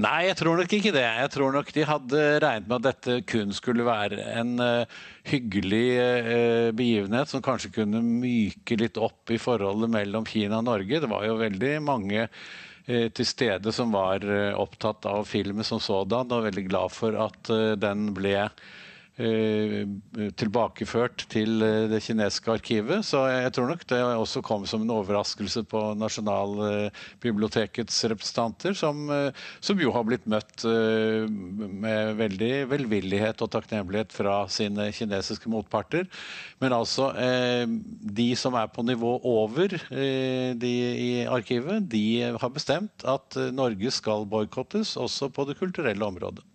[0.00, 1.04] Nei, jeg tror nok ikke det.
[1.04, 5.84] Jeg tror nok de hadde regnet med at dette kun skulle være en uh, hyggelig
[5.98, 11.02] uh, begivenhet som kanskje kunne myke litt opp i forholdet mellom Kina og Norge.
[11.02, 14.24] Det var jo veldig mange uh, til stede som var
[14.58, 18.36] opptatt av filmen som sådan, og veldig glad for at den ble
[19.18, 23.04] tilbakeført til eh, det kinesiske arkivet.
[23.06, 29.30] Så jeg tror nok det også kom som en overraskelse på Nasjonalbibliotekets representanter, som, eh,
[29.60, 30.64] som jo har blitt møtt
[31.28, 36.04] med veldig velvillighet og takknemlighet fra sine kinesiske motparter.
[36.62, 37.12] Men altså,
[38.18, 42.04] de som er på nivå over de i arkivet, de
[42.34, 46.47] har bestemt at Norge skal boikottes også på det kulturelle området.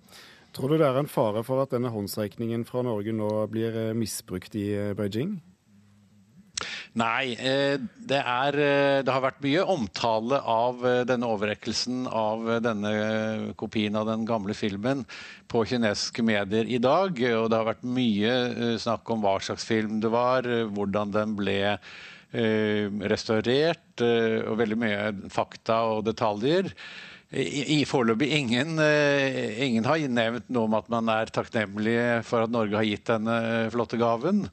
[0.53, 3.95] Tror du det er en fare for at denne håndsrekningen fra Norge nå blir eh,
[3.97, 5.39] misbrukt i eh, Beijing?
[7.01, 8.57] Nei, eh, det, er,
[9.01, 12.91] det, har vært mye omtale av denne overrekkelsen av denne
[13.57, 15.01] kopien av den gamle filmen
[15.49, 17.17] på kinesiske medier i dag.
[17.17, 21.57] Og det har vært mye snakk om hva slags film det var, hvordan den ble
[22.33, 25.01] restaurert, og veldig mye
[25.33, 26.71] fakta og detaljer
[27.33, 31.97] i, i foreløpig ingen, eh, ingen, har nevnt noe om at man er takknemlig
[32.27, 34.45] for at Norge har gitt denne eh, flotte gaven.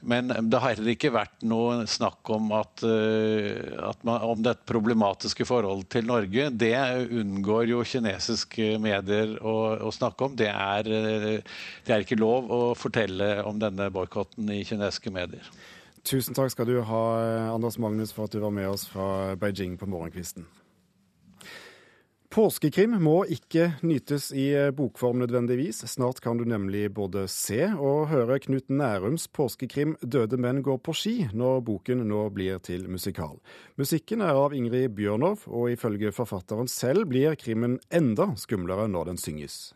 [0.00, 4.54] Men det har heller ikke vært noe snakk om at, eh, at man, om det
[4.68, 6.46] problematiske forholdet til Norge.
[6.54, 6.72] Det
[7.20, 9.56] unngår jo kinesiske medier å,
[9.90, 10.38] å snakke om.
[10.38, 15.52] Det er, det er, ikke lov å fortelle om denne boikotten i kinesiske medier.
[16.06, 17.02] Tusen takk skal du ha,
[17.50, 20.48] Anders Magnus, for at du var med oss fra Beijing på morgenkvisten.
[22.30, 25.80] Påskekrim må ikke nytes i eh, bokform nødvendigvis.
[25.90, 30.94] Snart kan du nemlig både se og høre Knut Nærums påskekrim 'Døde menn går på
[30.94, 33.40] ski', når boken nå blir til musikal.
[33.74, 39.18] Musikken er av Ingrid Bjørnov, og ifølge forfatteren selv blir krimmen enda skumlere når den
[39.18, 39.74] synges.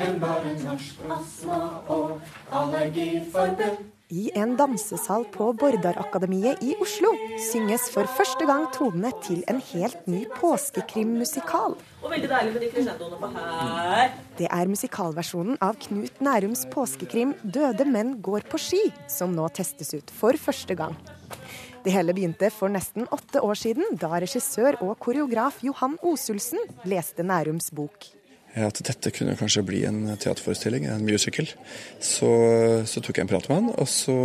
[0.00, 7.10] En bare norsk astma- og allergiforbund I en dansesal på Bordarakademiet i Oslo
[7.50, 11.76] synges for første gang tonene til en helt ny påskekrimmusikal.
[11.76, 14.16] Og veldig deilig med de crescendoene på her.
[14.40, 19.92] Det er musikalversjonen av Knut Nærums påskekrim 'Døde menn går på ski', som nå testes
[19.92, 20.96] ut for første gang.
[21.84, 27.20] Det hele begynte for nesten åtte år siden, da regissør og koreograf Johan Osulsen leste
[27.20, 28.08] Nærums bok
[28.66, 31.48] at dette kunne kanskje bli en teaterforestilling, en musical.
[32.00, 32.30] Så,
[32.88, 34.16] så, tok jeg en prat med han, og så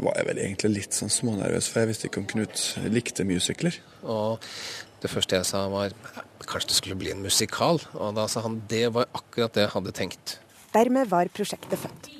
[0.00, 3.80] var jeg vel egentlig litt sånn smånervøs, for jeg visste ikke om Knut likte musicler.
[4.04, 4.44] Og
[5.00, 5.94] det første jeg sa var
[6.46, 9.74] kanskje det skulle bli en musikal, og da sa han det var akkurat det jeg
[9.76, 10.38] hadde tenkt.
[10.74, 12.10] Dermed var prosjektet født.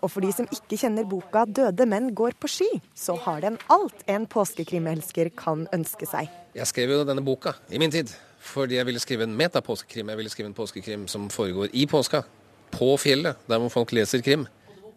[0.00, 3.58] Og for de som ikke kjenner boka 'Døde menn går på ski', så har den
[3.68, 6.30] alt en påskekrimelsker kan ønske seg.
[6.56, 8.08] Jeg skrev jo denne boka i min tid.
[8.40, 10.08] Fordi jeg ville skrive en metapåskekrim.
[10.08, 12.22] Jeg ville skrive en påskekrim som foregår i påska.
[12.70, 14.46] På fjellet, der hvor folk leser krim.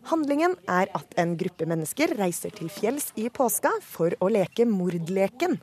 [0.08, 5.60] Handlingen er at en gruppe mennesker reiser til fjells i påska for å leke mordleken.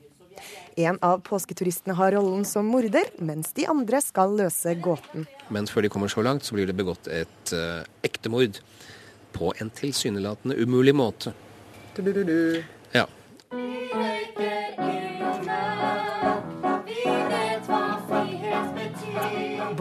[0.81, 5.27] En av påsketuristene har rollen som morder, mens de andre skal løse gåten.
[5.53, 8.63] Men før de kommer så langt, så blir det begått et uh, ekte mord.
[9.37, 11.35] På en tilsynelatende umulig måte.
[11.95, 12.65] Du, du, du,
[12.97, 13.07] ja.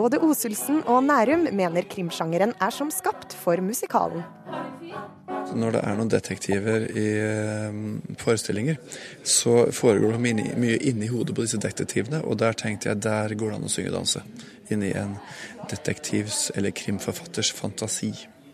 [0.10, 4.24] Både Osulsen og Nærum mener krimsjangeren er som skapt for musikalen.
[5.54, 7.76] Når det er noen detektiver i uh,
[8.18, 8.80] forestillinger,
[9.22, 13.36] så foregår det mye, mye inni hodet på disse detektivene, og der tenkte jeg der
[13.38, 14.24] går det an å synge og danse.
[14.74, 15.14] Inni en
[15.70, 18.10] detektivs eller krimforfatters fantasi.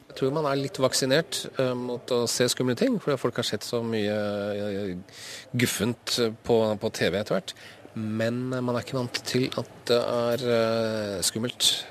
[0.10, 3.48] Jeg tror man er litt vaksinert uh, mot å se skumle ting, fordi folk har
[3.48, 4.20] sett så mye
[4.60, 5.24] uh,
[5.56, 7.58] guffent på, på TV etter hvert.
[7.96, 11.86] Men man er ikke vant til at det er uh, skummelt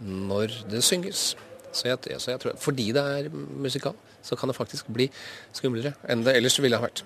[0.00, 1.34] når det synges.
[1.72, 5.10] Så jeg, så jeg tror, fordi det er musikal, så kan det faktisk bli
[5.52, 7.04] skumlere enn det ellers ville ha vært.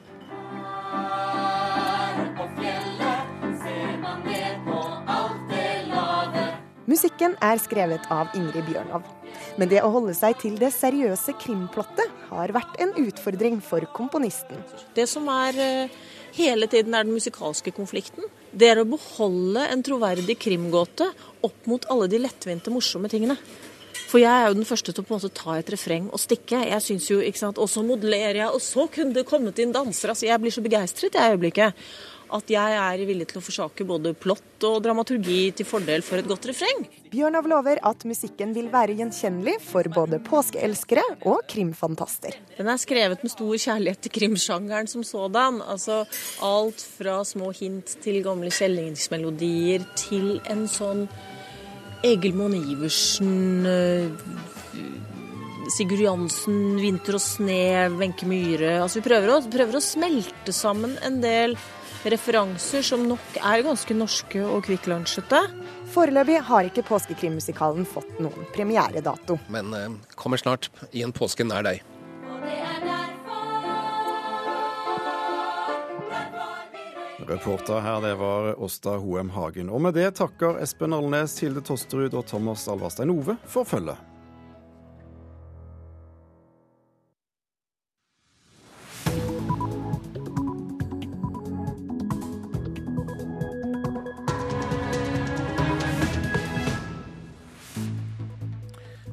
[6.86, 9.02] Musikken er skrevet av Ingrid Bjørnov.
[9.58, 14.62] Men det å holde seg til det seriøse krimplottet har vært en utfordring for komponisten.
[14.94, 16.02] Det som er uh
[16.34, 18.24] hele tiden er den musikalske konflikten.
[18.54, 21.08] Det er å beholde en troverdig krimgåte
[21.44, 23.34] opp mot alle de lettvinte, morsomme tingene.
[24.06, 26.20] For jeg er jo den første til å på en måte ta et refreng og
[26.22, 26.60] stikke.
[26.70, 29.74] Jeg synes jo, ikke sant, Og så modellerer jeg, og så kunne det kommet inn
[29.74, 30.14] dansere.
[30.14, 31.74] Altså, jeg blir så begeistret i øyeblikket
[32.34, 36.28] at jeg er villig til å forsake både plott og dramaturgi til fordel for et
[36.28, 36.84] godt refreng.
[37.12, 42.38] Bjørnov lover at musikken vil være gjenkjennelig for både påskeelskere og krimfantaster.
[42.56, 45.60] Den er skrevet med stor kjærlighet til krimsjangeren som sådan.
[45.62, 46.02] Altså
[46.42, 51.06] alt fra små hint til gamle kjellingsmelodier til en sånn
[52.04, 54.10] Egil Monn Iversen eh,
[55.72, 58.82] Sigurd Jansen, 'Vinter og sne', Wenche Myhre.
[58.82, 61.56] Altså, vi prøver å, prøver å, smelte sammen en del
[62.12, 65.40] referanser som nok er ganske norske og kvikklunsjete.
[65.94, 69.38] Foreløpig har ikke påskekrimmusikalen fått noen premieredato.
[69.52, 71.82] Men eh, kommer snart i en påske nær deg.
[77.24, 79.70] Reporter her, det var Åsta Hoem Hagen.
[79.72, 84.13] Og med det takker Espen Alnes, Hilde Tosterud og Thomas Alvarstein Ove for følget.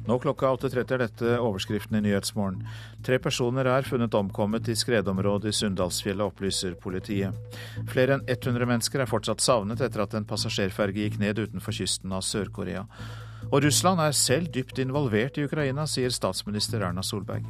[0.06, 2.62] Nå klokka 8.30 er dette overskriften i Nyhetsmorgen.
[3.06, 7.58] Tre personer er funnet omkommet i skredområdet i Sunndalsfjellet, opplyser politiet.
[7.90, 12.14] Flere enn 100 mennesker er fortsatt savnet etter at en passasjerferge gikk ned utenfor kysten
[12.14, 12.86] av Sør-Korea.
[13.50, 17.46] Og Russland er selv dypt involvert i Ukraina, sier statsminister Erna Solberg.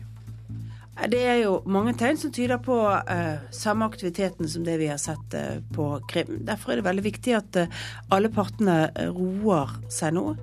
[1.08, 5.00] Det er jo mange tegn som tyder på uh, samme aktiviteten som det vi har
[5.00, 6.42] sett uh, på Krim.
[6.44, 10.34] Derfor er det veldig viktig at uh, alle partene roer seg nå.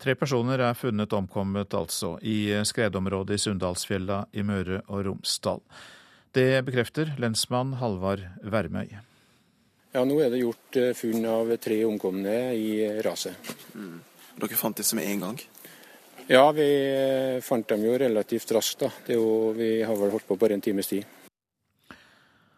[0.00, 5.60] Tre personer er funnet omkommet, altså, i skredområdet i Sunndalsfjella i Møre og Romsdal.
[6.32, 8.94] Det bekrefter lensmann Halvard Værmøy.
[9.92, 12.70] Ja, Nå er det gjort eh, funn av tre omkomne i
[13.04, 13.34] raset.
[13.74, 13.98] Mm.
[14.40, 15.40] Dere fant disse med en gang?
[16.30, 18.86] Ja, vi eh, fant dem jo relativt raskt.
[18.86, 18.90] da.
[19.10, 21.04] Jo, vi har vel holdt på bare en times tid.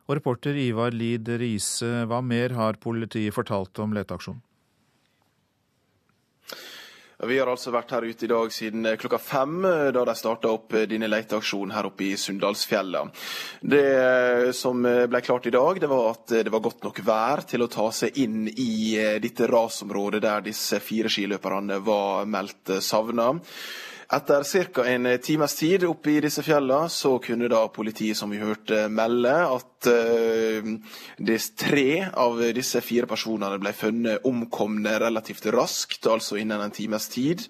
[0.07, 4.45] Og reporter Ivar Lid Riise, hva mer har politiet fortalt om leteaksjonen?
[7.23, 10.15] Vi har altså vært her ute i dag siden eh, klokka fem, eh, da de
[10.19, 13.05] starta opp eh, denne leteaksjonen her oppe i Sunndalsfjella.
[13.63, 17.63] Det som ble klart i dag, det var at det var godt nok vær til
[17.63, 23.31] å ta seg inn i dette rasområdet der disse fire skiløperne var meldt savna.
[24.13, 24.43] Etter
[24.75, 24.83] ca.
[24.91, 29.39] en times tid oppe i disse fjellene, så kunne da politiet, som vi hørte, melde
[29.47, 36.75] at uh, tre av disse fire personene ble funnet omkomne relativt raskt, altså innen en
[36.75, 37.45] times tid.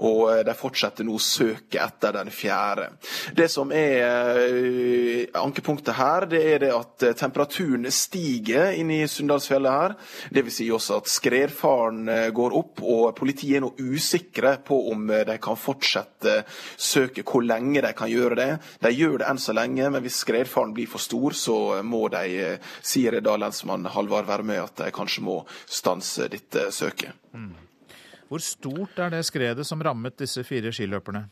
[0.00, 2.90] Og uh, de fortsetter nå søket etter den fjerde.
[3.36, 9.78] Det som er uh, ankepunktet her, det er det at temperaturen stiger inne i Sunndalsfjellet
[9.78, 9.96] her.
[10.32, 10.52] Dvs.
[10.52, 12.04] Si også at skredfaren
[12.34, 16.42] går opp, og politiet er nå usikre på om de kan fortsette
[16.76, 18.50] søket, hvor lenge de kan gjøre det.
[18.84, 22.24] De gjør det enn så lenge, men hvis skredfaren blir for stor, så må de,
[22.40, 27.12] eh, sier da lensmann Halvard Vermøy, at de kanskje må stanse dette søket.
[27.32, 27.52] Mm.
[28.28, 31.26] Hvor stort er det skredet som rammet disse fire skiløperne?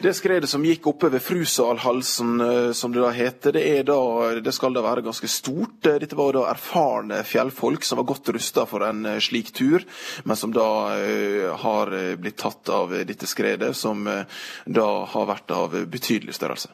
[0.00, 3.98] Det skredet som gikk oppe ved Frusalhalsen, eh, som det da heter, det, da,
[4.40, 5.84] det, skal da være ganske stort.
[5.84, 9.84] Eh, dette var da erfarne fjellfolk som var godt rusta for en eh, slik tur,
[10.24, 10.66] men som da
[11.60, 14.08] har blitt tatt av dette skredet, som
[14.64, 16.72] da har vært av betydelig størrelse.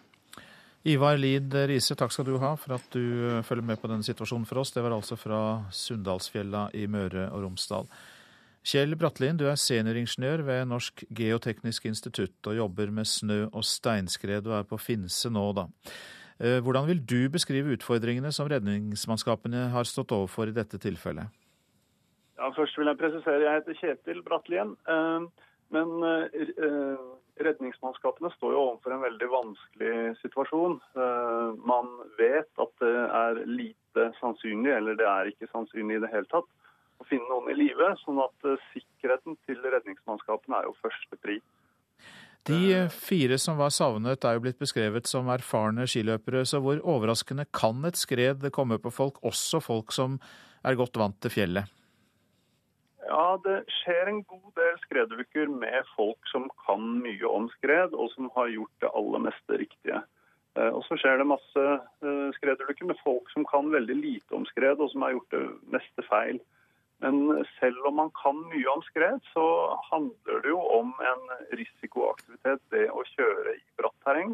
[0.87, 4.47] Ivar Lid Riise, takk skal du ha for at du følger med på denne situasjonen
[4.47, 4.71] for oss.
[4.71, 5.41] Det var altså fra
[5.75, 7.89] Sunndalsfjella i Møre og Romsdal.
[8.67, 14.47] Kjell Brattlien, du er senioringeniør ved Norsk geoteknisk institutt og jobber med snø- og steinskred
[14.47, 15.67] og er på Finse nå, da.
[16.39, 21.31] Eh, hvordan vil du beskrive utfordringene som redningsmannskapene har stått overfor i dette tilfellet?
[22.39, 24.75] Ja, først vil jeg presisere jeg heter Kjetil Brattlien.
[24.87, 26.99] Eh, men eh,
[27.45, 30.79] redningsmannskapene står jo overfor en veldig vanskelig situasjon.
[31.69, 36.29] Man vet at det er lite sannsynlig, eller det er ikke sannsynlig i det hele
[36.33, 36.49] tatt,
[37.03, 37.93] å finne noen i live.
[38.05, 41.39] Sånn at uh, sikkerheten til redningsmannskapene er jo første pri.
[42.47, 46.79] De eh, fire som var savnet er jo blitt beskrevet som erfarne skiløpere, så hvor
[46.79, 50.21] overraskende kan et skred komme på folk, også folk som
[50.63, 51.76] er godt vant til fjellet?
[53.07, 58.11] Ja, det skjer en god del skredulykker med folk som kan mye om skred, og
[58.17, 60.01] som har gjort det aller meste riktige.
[60.59, 61.65] Eh, og så skjer det masse
[62.39, 65.45] skredulykker med folk som kan veldig lite om skred, og som har gjort det
[65.77, 66.41] meste feil.
[67.05, 69.45] Men selv om man kan mye om skred, så
[69.91, 71.25] handler det jo om en
[71.61, 74.33] risikoaktivitet, det å kjøre i bratt terreng.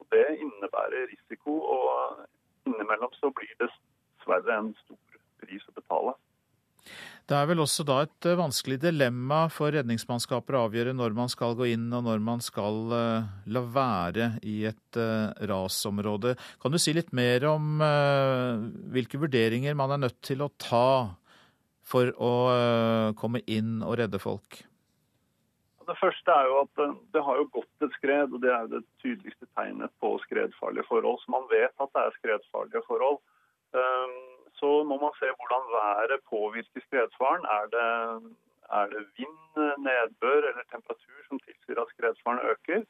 [0.00, 2.24] Og det innebærer risiko, og
[2.66, 5.09] innimellom så blir det dessverre en stor.
[7.30, 11.30] Det er vel også da et eh, vanskelig dilemma for redningsmannskaper å avgjøre når man
[11.30, 16.34] skal gå inn og når man skal uh, la være i et uh, rasområde.
[16.58, 17.78] Kan du si litt mer om
[18.90, 20.90] hvilke vurderinger man er nødt til å ta
[21.90, 24.60] for å eh, komme inn og redde folk?
[25.90, 26.82] Det første er jo at
[27.14, 31.18] det har jo gått et skred, og det er det tydeligste tegnet på skredfarlige forhold.
[31.22, 33.18] Så man vet at det er skredfarlige forhold.
[33.74, 34.29] Ehm,
[34.60, 37.44] så må man se hvordan været påvirker skredfaren.
[37.58, 37.90] Er det,
[38.78, 39.38] er det vind,
[39.86, 42.84] nedbør eller temperatur som tilsier at skredfaren øker?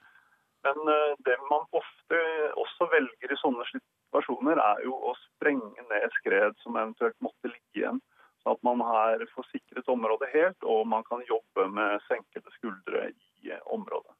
[0.66, 2.20] Men eh, det man ofte
[2.64, 7.82] også velger i sånne situasjoner, er jo å sprenge ned skred som eventuelt måtte ligge
[7.82, 8.02] igjen.
[8.40, 13.09] Så at man her får sikret området helt, og man kan jobbe med senkede skuldre
[13.12, 14.16] i eh, området.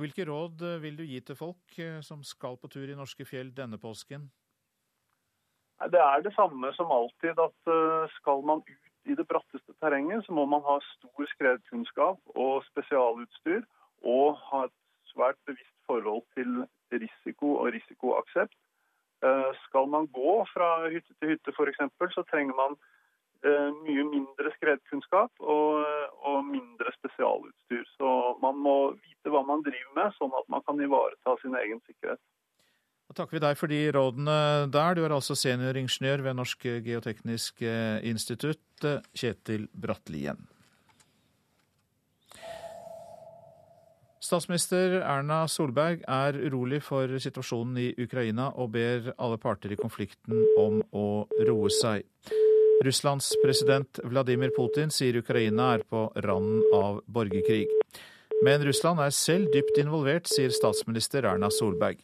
[0.00, 3.52] Hvilke råd vil du gi til folk eh, som skal på tur i norske fjell
[3.54, 4.30] denne påsken?
[5.88, 7.70] Det er det samme som alltid, at
[8.18, 13.62] skal man ut i det bratteste terrenget, så må man ha stor skredkunnskap og spesialutstyr,
[14.04, 14.76] og ha et
[15.12, 18.52] svært bevisst forhold til risiko og risikoaksept.
[19.64, 21.80] Skal man gå fra hytte til hytte f.eks.,
[22.12, 22.76] så trenger man
[23.40, 25.80] Eh, mye mindre skredkunnskap og,
[26.28, 27.86] og, mindre spesialutstyr.
[27.96, 28.08] Så
[28.42, 32.20] man må vite hva man driver med, sånn at man kan ivareta sin egen sikkerhet.
[33.10, 34.38] Da takker vi deg for de rådene
[34.70, 34.94] der.
[34.94, 38.86] Du er altså senioringeniør ved Norsk geoteknisk eh, institutt,
[39.18, 40.38] Kjetil Brattlien.
[44.22, 50.44] Statsminister Erna Solberg er urolig for situasjonen i Ukraina og ber alle parter i konflikten
[50.60, 52.06] om å roe seg.
[52.86, 57.66] Russlands president Vladimir Putin sier Ukraina er på randen av borgerkrig.
[58.46, 61.98] Men Russland er selv dypt involvert, sier statsminister Erna Solberg.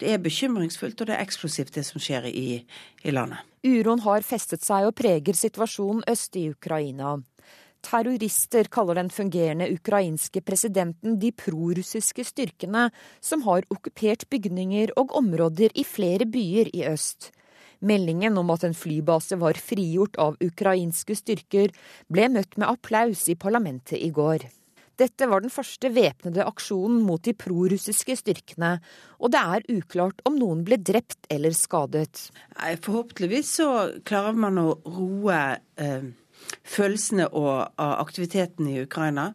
[0.00, 2.64] Det er bekymringsfullt og det er eksplosivt det som skjer i,
[3.04, 3.42] i landet.
[3.64, 7.16] Uroen har festet seg og preger situasjonen øst i Ukraina.
[7.84, 12.88] Terrorister kaller den fungerende ukrainske presidenten de prorussiske styrkene
[13.20, 17.30] som har okkupert bygninger og områder i flere byer i øst.
[17.84, 21.74] Meldingen om at en flybase var frigjort av ukrainske styrker,
[22.08, 24.48] ble møtt med applaus i parlamentet i går.
[25.00, 28.76] Dette var den første væpnede aksjonen mot de prorussiske styrkene,
[29.18, 32.28] og det er uklart om noen ble drept eller skadet.
[32.84, 33.70] Forhåpentligvis så
[34.06, 35.40] klarer man å roe
[35.80, 36.12] eh
[36.62, 39.30] følelsene og aktiviteten i Ukraina.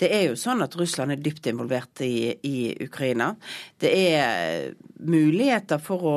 [0.00, 3.34] Det er jo sånn at Russland er dypt involvert i, i Ukraina.
[3.80, 6.16] Det er muligheter for å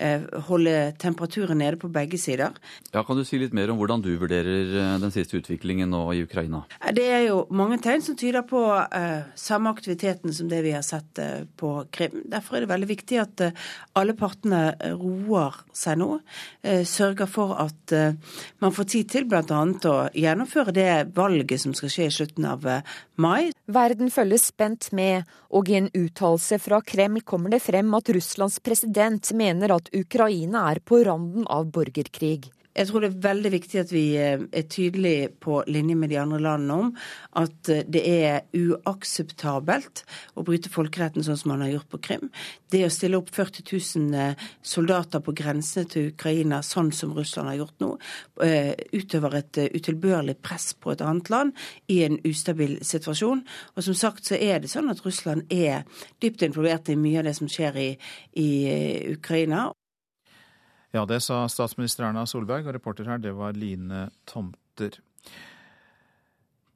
[0.00, 2.56] eh, holde temperaturen nede på begge sider.
[2.94, 6.02] Ja, Kan du si litt mer om hvordan du vurderer eh, den siste utviklingen nå
[6.14, 6.64] i Ukraina?
[6.96, 10.84] Det er jo mange tegn som tyder på eh, samme aktiviteten som det vi har
[10.86, 12.22] sett eh, på Krim.
[12.32, 13.64] Derfor er det veldig viktig at eh,
[13.98, 16.08] alle partene eh, roer seg nå.
[16.88, 17.92] sørger for at
[18.62, 19.42] man får tid til bl.a
[19.88, 22.82] å gjennomføre det valget som skal skje i slutten av eh,
[23.20, 23.52] mai.
[23.66, 28.60] Verden følges spent med, og i en uttalelse fra Kreml kommer det frem at Russlands
[28.64, 32.50] president mener at Ukraina er på randen av borgerkrig.
[32.74, 36.18] Jeg tror det er veldig viktig at vi eh, er tydelige på linje med de
[36.18, 36.88] andre landene om
[37.38, 40.02] at eh, det er uakseptabelt
[40.34, 42.32] å bryte folkeretten sånn som man har gjort på Krim.
[42.74, 47.52] Det å stille opp 40 000 eh, soldater på grensene til Ukraina sånn som Russland
[47.52, 47.92] har gjort nå,
[48.94, 51.54] utøver et utilbørlig press på et annet land
[51.92, 53.44] i en ustabil situasjon.
[53.76, 55.86] Og som sagt så er det sånn at Russland er
[56.22, 57.88] dypt involvert i mye av det som skjer i,
[58.40, 58.50] i
[59.14, 59.68] Ukraina.
[60.94, 65.00] Ja, det sa statsminister Erna Solberg, og reporter her, det var Line Tomter.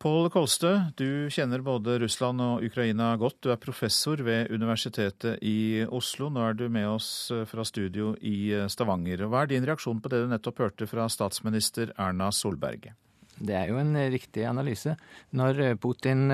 [0.02, 3.40] Pål Kolstø, du kjenner både Russland og Ukraina godt.
[3.42, 6.28] Du er professor ved Universitetet i Oslo.
[6.34, 9.24] Nå er du med oss eh, fra studio i eh, Stavanger.
[9.30, 12.92] Hva er din reaksjon på det du nettopp hørte fra statsminister Erna Solberg?
[13.38, 14.94] Det er jo en eh, riktig analyse.
[15.30, 16.30] Når Putin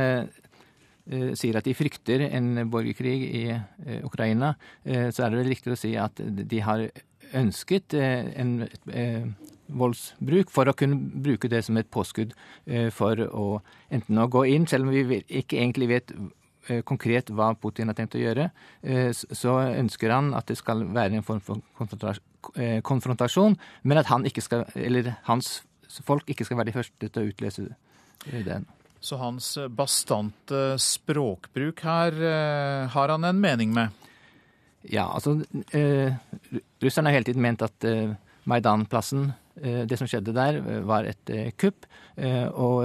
[1.36, 3.42] sier at de frykter en borgerkrig i
[4.08, 4.54] Ukraina,
[4.84, 6.86] så er det vel riktig å si at de har
[7.32, 8.54] ønsket eh, en
[8.92, 9.26] eh,
[9.74, 12.34] voldsbruk for å kunne bruke det som et påskudd
[12.66, 13.46] eh, for å
[13.94, 16.16] enten å gå inn, selv om vi ikke egentlig vet
[16.88, 18.46] konkret hva Putin har tenkt å gjøre,
[19.12, 21.60] så ønsker han at det skal være en form for
[22.88, 24.64] konfrontasjon, men at han skal,
[25.26, 25.50] hans
[26.08, 27.66] folk ikke skal være de første til å utløse
[28.48, 28.64] den.
[28.96, 32.16] Så hans bastante språkbruk her
[32.96, 33.92] har han en mening med?
[34.92, 35.38] Ja, altså
[35.72, 36.12] eh,
[36.82, 38.12] Russerne har hele tiden ment at eh,
[38.50, 39.30] Maidan-plassen,
[39.62, 41.86] eh, det som skjedde der, eh, var et eh, kupp.
[42.16, 42.84] Eh, og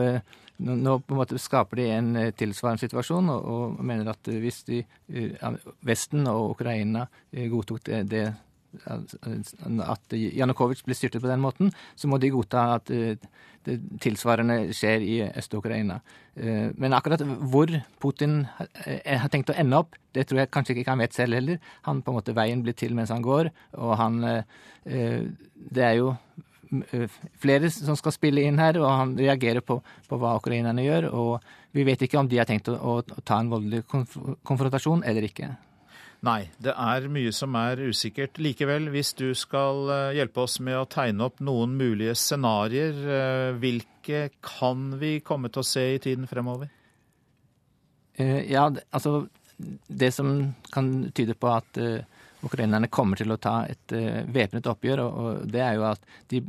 [0.59, 4.81] nå på en måte skaper de en tilsvarende situasjon og, og mener at hvis de,
[5.87, 8.25] Vesten og Ukraina godtok det, det
[8.85, 13.17] at Janukovitsj blir styrtet på den måten, så må de godta at eh,
[13.67, 15.99] det tilsvarende skjer i Øst-Ukraina.
[16.35, 17.71] Eh, men akkurat hvor
[18.01, 18.43] Putin
[18.85, 21.59] eh, har tenkt å ende opp, det tror jeg kanskje ikke han vet selv heller.
[21.87, 24.21] Han på en måte Veien blir til mens han går, og han
[25.69, 26.15] Det er jo
[27.41, 31.09] flere som skal spille inn her, og han reagerer på, på hva ukrainerne gjør.
[31.13, 31.41] Og
[31.75, 35.51] vi vet ikke om de har tenkt å, å ta en voldelig konfrontasjon eller ikke.
[36.27, 38.41] Nei, det er mye som er usikkert.
[38.43, 43.51] Likevel, hvis du skal eh, hjelpe oss med å tegne opp noen mulige scenarioer, eh,
[43.61, 46.67] hvilke kan vi komme til å se i tiden fremover?
[48.19, 49.29] Eh, ja, altså
[49.59, 51.75] Det som kan tyde på at
[52.47, 53.91] ukrainerne kommer til å ta et
[54.31, 56.39] væpnet oppgjør, og det er jo at de,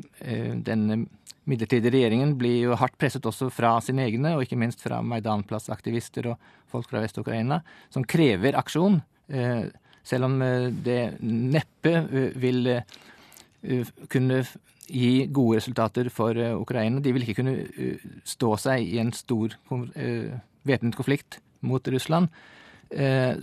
[0.62, 1.08] den
[1.50, 6.30] midlertidige regjeringen blir jo hardt presset også fra sine egne, og ikke minst fra Maidanplass-aktivister
[6.30, 9.00] og folk fra Vest-Ukraina, som krever aksjon.
[9.30, 9.64] Eh,
[10.02, 12.80] selv om eh, det neppe eh, vil
[14.10, 14.40] kunne
[14.90, 17.02] gi gode resultater for Ukraina.
[17.04, 17.66] De vil ikke kunne
[18.24, 19.52] stå seg i en stor
[20.64, 22.30] væpnet konflikt mot Russland.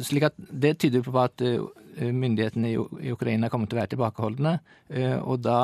[0.01, 1.43] Slik at det tyder på at
[2.01, 4.55] myndighetene i Ukraina kommer til å være tilbakeholdne.
[5.22, 5.59] Og da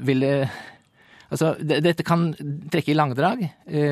[0.00, 0.48] vil det
[1.26, 2.30] Altså, dette kan
[2.70, 3.40] trekke i langdrag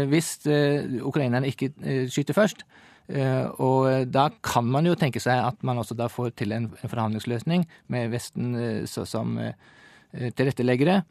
[0.09, 1.73] hvis ukrainerne ikke
[2.09, 2.65] skyter først.
[3.09, 6.70] Eh, og da kan man jo tenke seg at man også da får til en
[6.81, 9.52] forhandlingsløsning med Vesten eh, som eh,
[10.32, 11.02] tilretteleggere.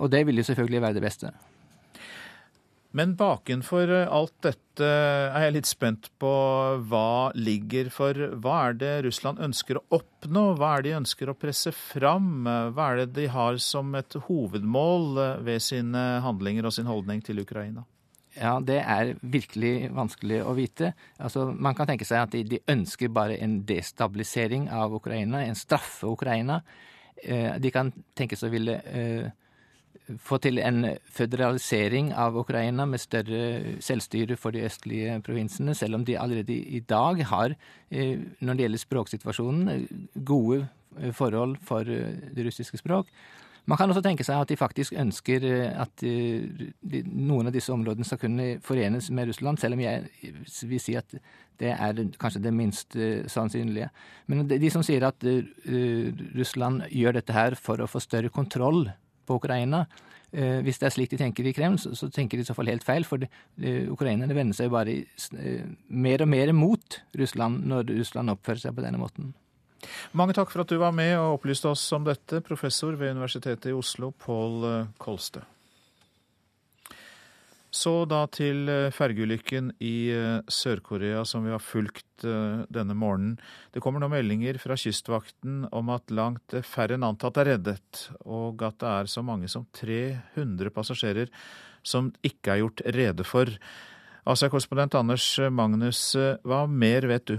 [0.00, 1.30] Og det vil jo selvfølgelig være det beste.
[2.96, 6.30] Men bakenfor alt dette er jeg litt spent på
[6.88, 10.46] hva ligger for Hva er det Russland ønsker å oppnå?
[10.56, 12.48] Hva er det de ønsker å presse fram?
[12.48, 17.44] Hva er det de har som et hovedmål ved sine handlinger og sin holdning til
[17.44, 17.84] Ukraina?
[18.36, 20.92] Ja, det er virkelig vanskelig å vite.
[21.16, 25.56] Altså, man kan tenke seg at de, de ønsker bare en destabilisering av Ukraina, en
[25.56, 26.60] straffe Ukraina.
[27.24, 29.30] Eh, de kan tenke seg å ville eh,
[30.20, 30.84] få til en
[31.16, 36.82] føderalisering av Ukraina med større selvstyre for de østlige provinsene, selv om de allerede i
[36.84, 37.56] dag har,
[37.88, 39.88] eh, når det gjelder språksituasjonen,
[40.28, 40.66] gode
[41.16, 43.08] forhold for det russiske språk.
[43.66, 45.42] Man kan også tenke seg at de faktisk ønsker
[45.74, 50.04] at noen av disse områdene skal kunne forenes med Russland, selv om jeg
[50.70, 51.16] vil si at
[51.58, 52.94] det er kanskje det minst
[53.32, 53.88] sannsynlige.
[54.30, 55.26] Men de som sier at
[56.38, 58.84] Russland gjør dette her for å få større kontroll
[59.26, 59.82] på Ukraina,
[60.36, 62.68] Eh, hvis det er slik de tenker i Kreml, så, tenker de i så fall
[62.68, 63.06] helt feil.
[63.08, 64.98] For eh, ukrainerne vender seg jo bare
[65.38, 69.32] eh, mer og mer mot Russland når Russland oppfører seg på denne måten.
[70.16, 73.70] Mange takk for at du var med og opplyste oss om dette, professor ved Universitetet
[73.70, 75.44] i Oslo, Pål Kolstø.
[77.76, 83.34] Så da til eh, fergeulykken i eh, Sør-Korea som vi har fulgt eh, denne morgenen.
[83.74, 88.64] Det kommer nå meldinger fra Kystvakten om at langt færre enn antatt er reddet, og
[88.64, 91.32] at det er så mange som 300 passasjerer
[91.86, 93.50] som ikke er gjort rede for.
[94.26, 97.36] Asia-korrespondent Anders Magnus, hva mer vet du?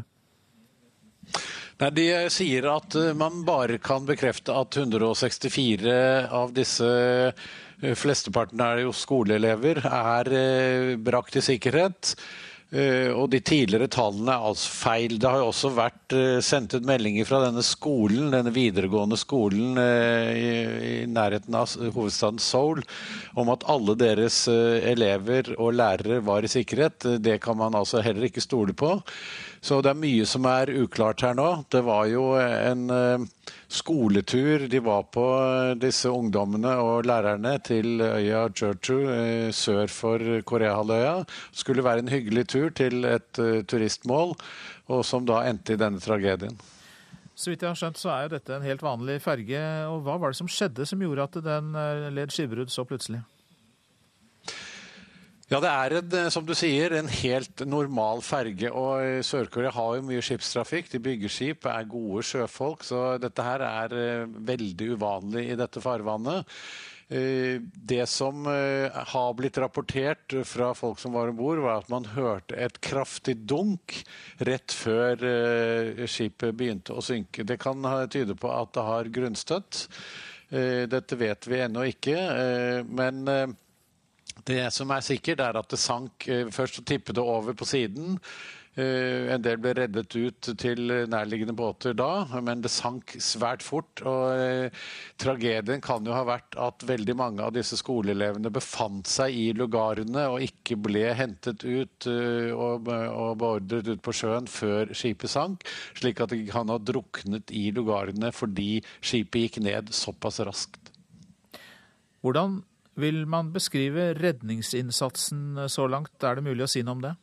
[1.78, 5.96] Nei, De sier at man bare kan bekrefte at 164
[6.34, 6.92] av disse
[7.82, 12.16] Eh, flesteparten er jo skoleelever, er eh, brakt i sikkerhet.
[12.68, 15.16] Eh, og de tidligere tallene er altså feil.
[15.22, 21.06] Det har jo også vært sendt ut meldinger fra denne skolen, denne videregående skolen i,
[21.08, 22.82] nærheten av hovedstaden Seoul,
[23.40, 27.08] om at alle deres elever og lærere var i sikkerhet.
[27.24, 28.98] Det kan man altså heller ikke stole på.
[29.68, 31.48] Så det er mye som er uklart her nå.
[31.68, 32.86] Det var jo en
[33.68, 35.26] skoletur de var på,
[35.82, 41.20] disse ungdommene og lærerne, til øya Jeju eh, sør for Koreahalvøya.
[41.52, 44.38] Skulle være en hyggelig tur til et turistmål,
[44.88, 46.56] og som da endte i denne tragedien.
[47.38, 49.60] Så vidt jeg har skjønt, så er jo dette en helt vanlig ferge.
[49.92, 53.22] Og hva var det som skjedde som gjorde at den eh, led skipbrudd så plutselig?
[55.48, 58.68] Ja, det er en, eh, som du sier, en helt normal ferge.
[58.68, 60.90] og Sør-Korea har jo mye skipstrafikk.
[60.92, 62.84] De bygger skip, er gode sjøfolk.
[62.84, 66.44] Så dette her er eh, veldig uvanlig i dette farvannet.
[67.08, 72.10] Eh, det som har blitt rapportert fra folk som var om bord, var at man
[72.12, 74.02] hørte et kraftig dunk
[74.44, 75.16] rett før
[76.12, 77.48] skipet begynte å synke.
[77.48, 79.88] Det kan tyde på at det har grunnstøtt.
[80.92, 82.20] Dette vet vi ennå ikke.
[82.92, 83.56] men
[84.48, 88.18] det som er sikkert, er at det sank eh, Først tippet det over på siden.
[88.78, 94.04] Eh, en del ble reddet ut til nærliggende båter da, men det sank svært fort.
[94.06, 94.86] og eh,
[95.20, 100.28] Tragedien kan jo ha vært at veldig mange av disse skoleelevene befant seg i lugarene
[100.32, 105.66] og ikke ble hentet ut og, og beordret ut på sjøen før skipet sank,
[105.98, 110.94] slik at de kan ha druknet i lugarene fordi skipet gikk ned såpass raskt.
[112.22, 112.62] Hvordan
[112.98, 116.16] vil man beskrive redningsinnsatsen så langt?
[116.24, 117.16] Er det mulig å si noe om det?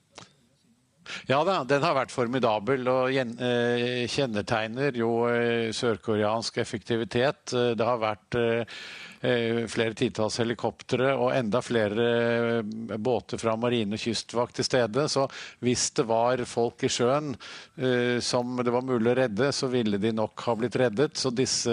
[1.28, 7.52] Ja den har vært formidabel og eh, kjennetegner jo eh, sørkoreansk effektivitet.
[7.52, 8.64] Eh, det har vært Eh,
[9.70, 12.06] flere titalls helikoptre og enda flere
[12.58, 15.06] eh, båter fra marine og kystvakt til stede.
[15.08, 15.26] Så
[15.64, 20.00] hvis det var folk i sjøen eh, som det var mulig å redde, så ville
[20.02, 21.16] de nok ha blitt reddet.
[21.20, 21.72] Så disse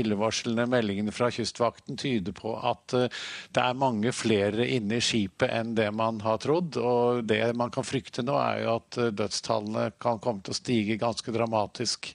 [0.00, 5.74] illevarslende meldingene fra Kystvakten tyder på at det er mange flere inne i skipet enn
[5.78, 6.78] det man har trodd.
[6.80, 10.98] Og det man kan frykte nå, er jo at dødstallene kan komme til å stige
[11.00, 12.12] ganske dramatisk.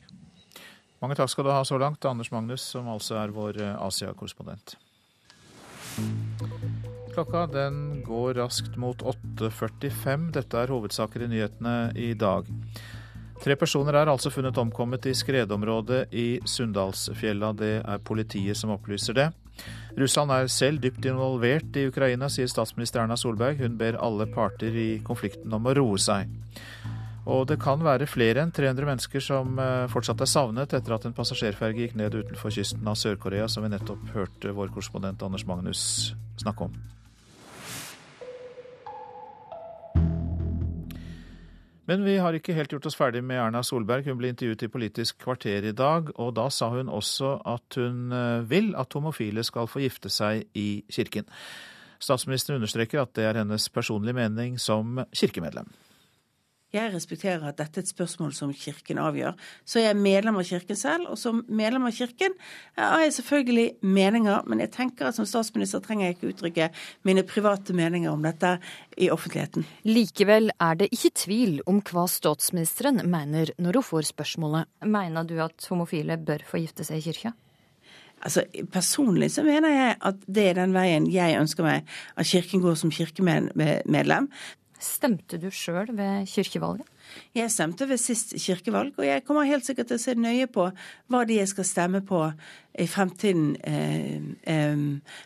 [1.03, 4.77] Mange takk skal du ha så langt, Anders Magnus, som altså er vår eh, Asia-korrespondent.
[7.11, 10.29] Klokka den går raskt mot 8.45.
[10.37, 12.47] Dette er hovedsaker i nyhetene i dag.
[13.43, 17.51] Tre personer er altså funnet omkommet i skredområdet i Sunndalsfjella.
[17.59, 19.27] Det er politiet som opplyser det.
[19.99, 23.59] Russland er selv dypt involvert i Ukraina, sier statsminister Erna Solberg.
[23.59, 26.31] Hun ber alle parter i konflikten om å roe seg.
[27.23, 31.05] Og det kan være flere enn 300 mennesker som eh, fortsatt er savnet etter at
[31.07, 35.47] en passasjerferge gikk ned utenfor kysten av Sør-Korea, som vi nettopp hørte vår korrespondent Anders
[35.47, 35.83] Magnus
[36.41, 36.75] snakke om.
[41.87, 44.07] Men vi har ikke helt gjort oss ferdig med Erna Solberg.
[44.07, 48.11] Hun ble intervjuet i Politisk kvarter i dag, og da sa hun også at hun
[48.15, 51.27] eh, vil at homofile skal få gifte seg i kirken.
[52.03, 55.71] Statsministeren understreker at det er hennes personlige mening som kirkemedlem.
[56.73, 59.35] Jeg respekterer at dette er et spørsmål som Kirken avgjør.
[59.61, 62.33] Så jeg er medlem av Kirken selv, og som medlem av Kirken
[62.79, 66.69] har jeg selvfølgelig meninger, men jeg tenker at som statsminister trenger jeg ikke uttrykke
[67.05, 68.55] mine private meninger om dette
[68.97, 69.67] i offentligheten.
[69.85, 74.73] Likevel er det ikke tvil om hva statsministeren mener når hun får spørsmålet.
[74.81, 77.35] Mener du at homofile bør få gifte seg i kirka?
[78.23, 82.65] Altså, Personlig så mener jeg at det er den veien jeg ønsker meg at Kirken
[82.65, 84.29] går som kirkemedlem.
[84.83, 86.87] Stemte du sjøl ved kirkevalget?
[87.35, 90.69] Jeg stemte ved sist kirkevalg, og jeg kommer helt sikkert til å se nøye på
[91.11, 92.25] hva de jeg skal stemme på
[92.79, 94.17] i fremtiden eh,
[94.49, 94.77] eh,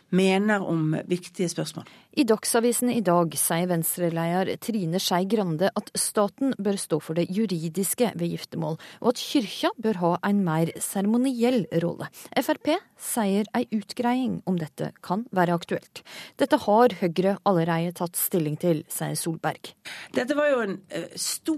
[0.09, 1.87] mener om viktige spørsmål.
[2.17, 7.27] I Dagsavisen i dag sier Venstre-leder Trine Skei Grande at staten bør stå for det
[7.29, 12.09] juridiske ved giftermål, og at kyrkja bør ha en mer seremoniell rolle.
[12.41, 16.01] Frp sier ei utgreiing om dette kan være aktuelt.
[16.41, 19.75] Dette har Høyre allerede tatt stilling til, sier Solberg.
[20.17, 21.07] Dette var jo en uh,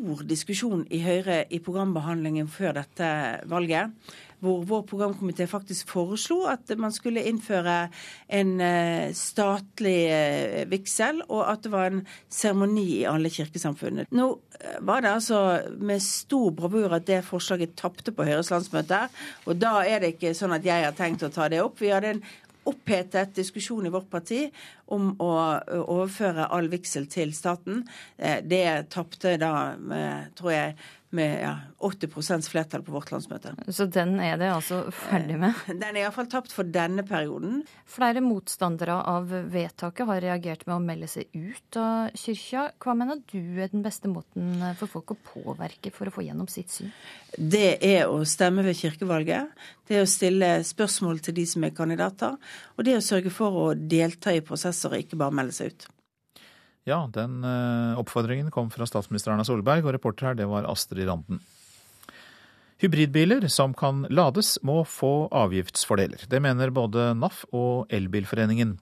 [0.10, 3.10] stor diskusjon i Høyre i programbehandlingen før dette
[3.50, 3.94] valget
[4.40, 7.90] hvor vår programkomité faktisk foreslo at man skulle innføre
[8.32, 14.08] en eh, statlig eh, vigsel, og at det var en seremoni i alle kirkesamfunnet.
[14.16, 14.30] Nå
[14.62, 15.42] eh, var det altså
[15.84, 19.10] med stor bravur at det forslaget tapte på Høyres landsmøte,
[19.44, 21.76] og da er det ikke sånn at jeg har tenkt å ta det opp.
[21.84, 22.24] Vi hadde en
[22.70, 24.46] opphetet diskusjon i vårt parti
[24.94, 25.32] om å
[25.84, 27.84] overføre all vigsel til staten.
[28.18, 28.64] Det
[28.94, 29.54] tapte da,
[30.38, 30.78] tror jeg,
[31.16, 33.56] med ja, 80 flertall på vårt landsmøte.
[33.74, 35.58] Så den er det altså ferdig med?
[35.68, 37.64] Den er iallfall tapt for denne perioden.
[37.90, 42.68] Flere motstandere av vedtaket har reagert med å melde seg ut av kyrkja.
[42.82, 46.50] Hva mener du er den beste måten for folk å påvirke for å få gjennom
[46.52, 46.94] sitt syn?
[47.34, 49.54] Det er å stemme ved kirkevalget.
[49.90, 52.38] Det er å stille spørsmål til de som er kandidater.
[52.78, 55.74] Og det er å sørge for å delta i prosesser og ikke bare melde seg
[55.74, 55.90] ut.
[56.88, 61.08] Ja, den eh, oppfordringen kom fra statsminister Erna Solberg, og reporter her det var Astrid
[61.10, 61.42] Randen.
[62.80, 66.24] Hybridbiler som kan lades, må få avgiftsfordeler.
[66.32, 68.78] Det mener både NAF og Elbilforeningen.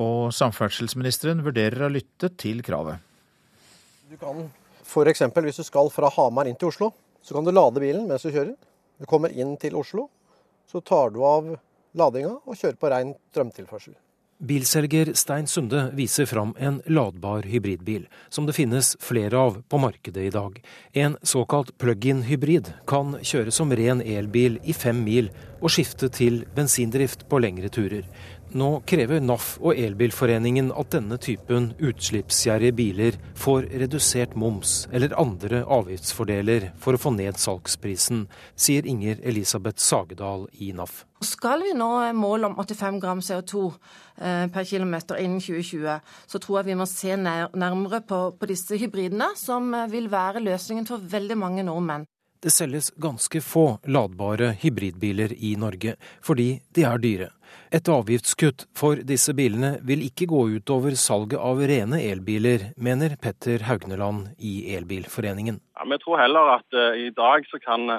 [0.00, 3.04] Og samferdselsministeren vurderer å lytte til kravet.
[4.08, 4.46] Du kan
[4.80, 5.26] f.eks.
[5.44, 8.32] hvis du skal fra Hamar inn til Oslo, så kan du lade bilen mens du
[8.32, 8.56] kjører.
[8.96, 10.08] Du kommer inn til Oslo,
[10.64, 11.52] så tar du av
[11.98, 13.92] ladinga og kjører på rein strømtilførsel.
[14.38, 20.28] Bilselger Stein Sunde viser fram en ladbar hybridbil, som det finnes flere av på markedet
[20.28, 20.60] i dag.
[20.92, 26.44] En såkalt plug-in hybrid kan kjøre som ren elbil i fem mil og skifte til
[26.54, 28.06] bensindrift på lengre turer.
[28.54, 35.64] Nå krever NAF og Elbilforeningen at denne typen utslippsgjerrige biler får redusert moms eller andre
[35.66, 41.07] avgiftsfordeler for å få ned salgsprisen, sier Inger Elisabeth Sagedal i NAF.
[41.24, 43.64] Skal vi nå målet om 85 gram CO2
[44.22, 45.96] eh, per km innen 2020,
[46.26, 50.44] så tror jeg vi må se nærmere på, på disse hybridene, som eh, vil være
[50.44, 52.06] løsningen for veldig mange nordmenn.
[52.38, 57.26] Det selges ganske få ladbare hybridbiler i Norge, fordi de er dyre.
[57.74, 63.16] Et avgiftskutt for disse bilene vil ikke gå ut over salget av rene elbiler, mener
[63.18, 65.58] Petter Haugneland i Elbilforeningen.
[65.74, 67.90] Ja, vi tror heller at uh, i dag så kan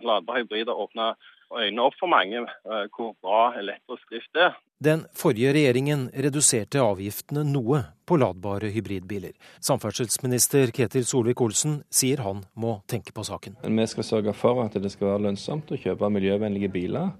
[0.00, 1.12] ladbare hybrider åpne
[1.58, 4.56] øynene opp for mange uh, hvor bra elektrisk drift er.
[4.82, 9.36] Den forrige regjeringen reduserte avgiftene noe på ladbare hybridbiler.
[9.62, 13.60] Samferdselsminister Ketil Solvik-Olsen sier han må tenke på saken.
[13.62, 17.12] Vi skal sørge for at det skal være lønnsomt å kjøpe miljøvennlige biler.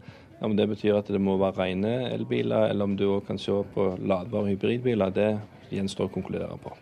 [0.42, 3.54] Om det betyr at det må være rene elbiler, eller om du òg kan se
[3.74, 5.30] på ladbare hybridbiler, det
[5.70, 6.74] gjenstår å konkludere på.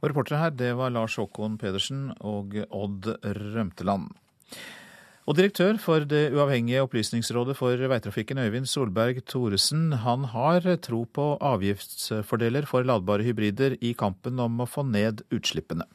[0.00, 4.14] Reportere her, det var Lars Håkon Pedersen og Odd Rømteland.
[5.30, 11.26] Og direktør for det uavhengige opplysningsrådet for veitrafikken, Øyvind Solberg Thoresen, han har tro på
[11.38, 15.86] avgiftsfordeler for ladbare hybrider i kampen om å få ned utslippene.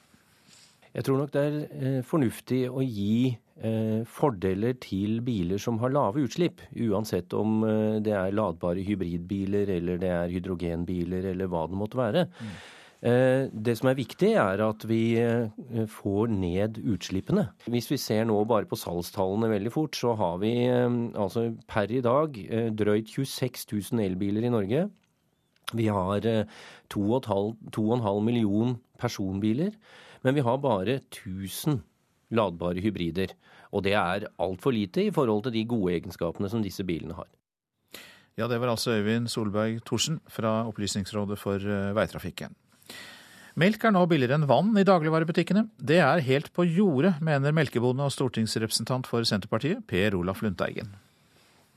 [0.96, 5.92] Jeg tror nok det er eh, fornuftig å gi eh, fordeler til biler som har
[5.92, 11.66] lave utslipp, uansett om eh, det er ladbare hybridbiler eller det er hydrogenbiler eller hva
[11.68, 12.24] det måtte være.
[12.40, 12.56] Mm.
[13.04, 15.50] Eh, det som er viktig, er at vi eh,
[15.92, 17.50] får ned utslippene.
[17.68, 20.88] Hvis vi ser nå bare på salgstallene veldig fort, så har vi eh,
[21.20, 22.40] altså per i dag
[22.78, 24.88] drøyt 26 000 elbiler i Norge.
[25.76, 26.22] Vi har
[26.94, 29.74] 2,5 million personbiler,
[30.22, 31.82] men vi har bare 1000
[32.38, 33.34] ladbare hybrider.
[33.74, 37.28] Og det er altfor lite i forhold til de gode egenskapene som disse bilene har.
[38.38, 41.66] Ja, det var altså Øyvind Solberg Thorsen fra Opplysningsrådet for
[41.98, 42.54] veitrafikken.
[43.56, 45.70] Melk er nå billigere enn vann i dagligvarebutikkene.
[45.80, 50.90] Det er helt på jordet, mener melkebonde og stortingsrepresentant for Senterpartiet, Per Olaf Lundteigen.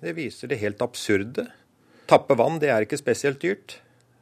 [0.02, 1.44] Det viser det helt absurde.
[2.10, 3.76] Tappe vann, det er ikke spesielt dyrt.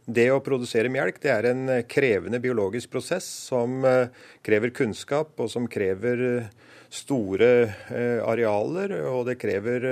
[0.04, 4.12] Det å produsere melk det er en krevende biologisk prosess som eh,
[4.44, 6.52] krever kunnskap, og som krever eh,
[6.92, 7.50] store
[7.88, 9.88] eh, arealer, og det krever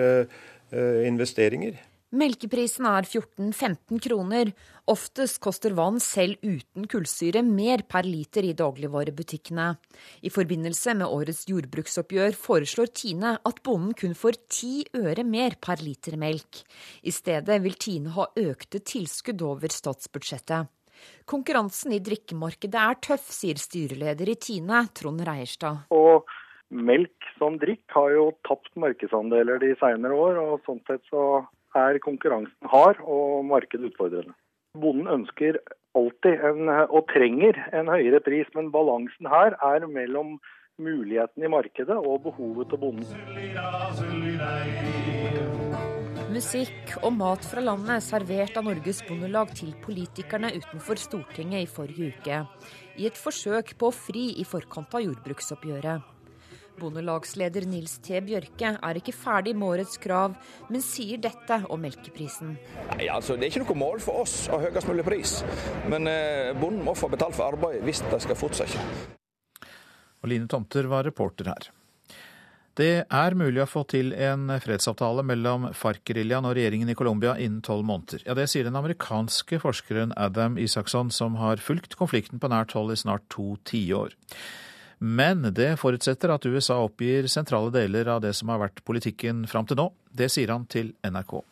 [0.74, 1.76] investeringer.
[2.14, 4.52] Melkeprisen er 14-15 kroner.
[4.86, 9.66] Oftest koster vann selv uten kullsyre mer per liter i dagligvarebutikkene.
[10.22, 15.82] I forbindelse med årets jordbruksoppgjør foreslår Tine at bonden kun får ti øre mer per
[15.82, 16.62] liter melk.
[17.02, 20.70] I stedet vil Tine ha økte tilskudd over statsbudsjettet.
[21.26, 25.88] Konkurransen i drikkemarkedet er tøff, sier styreleder i Tine, Trond Reierstad.
[25.90, 26.30] Og
[26.70, 31.42] melk som drikk har jo tapt markedsandeler de senere år, og sånn sett så
[31.74, 34.34] er konkurransen hard og markedet utfordrende.
[34.80, 35.58] Bonden ønsker
[35.94, 40.38] alltid en, og trenger en høyere pris, men balansen her er mellom
[40.82, 43.10] muligheten i markedet og behovet til bonden.
[46.34, 52.10] Musikk og mat fra landet servert av Norges Bondelag til politikerne utenfor Stortinget i forrige
[52.10, 52.40] uke,
[52.98, 56.13] i et forsøk på å fri i forkant av jordbruksoppgjøret.
[56.80, 58.18] Bondelagsleder Nils T.
[58.24, 60.34] Bjørke er ikke ferdig med årets krav,
[60.68, 62.56] men sier dette om melkeprisen.
[62.94, 65.36] Nei, altså Det er ikke noe mål for oss å ha høyest mulig pris,
[65.90, 68.88] men eh, bonden må få betalt for arbeid hvis det skal fortsette.
[70.24, 71.70] Og Line Tomter var reporter her.
[72.74, 77.62] Det er mulig å få til en fredsavtale mellom FARC-geriljaen og regjeringen i Colombia innen
[77.62, 78.24] tolv måneder.
[78.26, 82.90] Ja, Det sier den amerikanske forskeren Adam Isaksson, som har fulgt konflikten på nært hold
[82.90, 84.16] i snart to tiår.
[84.98, 89.66] Men det forutsetter at USA oppgir sentrale deler av det som har vært politikken fram
[89.66, 89.90] til nå.
[90.14, 91.42] Det sier han til NRK.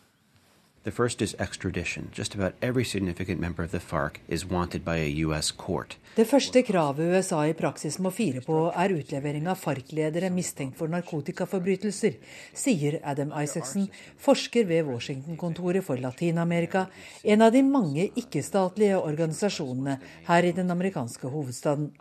[0.84, 2.10] The first is extradition.
[2.12, 5.96] Just about every significant member of the FARC is wanted by a US court.
[6.16, 10.90] Det første kravet USA i praksis må fire på, er utlevering av FARC-ledere mistenkt for
[10.90, 12.18] narkotikaforbrytelser,
[12.52, 13.86] sier Adam Isaacson,
[14.18, 16.88] forsker ved Washington-kontoret for Latin-Amerika,
[17.22, 21.92] en av de mange ikke-statlige organisasjonene her i den amerikanske hovedstaden.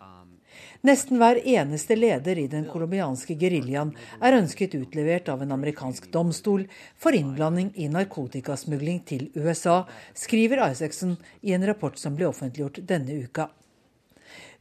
[0.88, 6.67] Nesten hver eneste leder i den colombianske geriljaen er ønsket utlevert av en amerikansk domstol
[6.97, 9.83] for innblanding i narkotikasmugling til USA,
[10.13, 13.51] skriver Isaacson i en rapport som ble offentliggjort denne uka.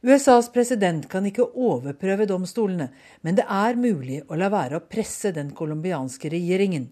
[0.01, 2.87] USAs president kan ikke overprøve domstolene,
[3.21, 6.89] men det er mulig å la være å presse den colombianske regjeringen.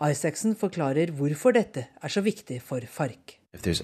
[0.00, 3.39] Isaacson forklarer hvorfor dette er så viktig for FARC.
[3.50, 3.80] Hvis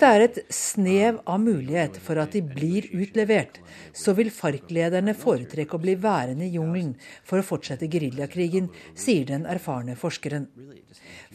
[0.00, 3.60] det er et snev av mulighet for at de blir utlevert,
[3.92, 9.44] så vil FARC-lederne foretrekke å bli værende i jungelen for å fortsette geriljakrigen, sier den
[9.44, 10.48] erfarne forskeren.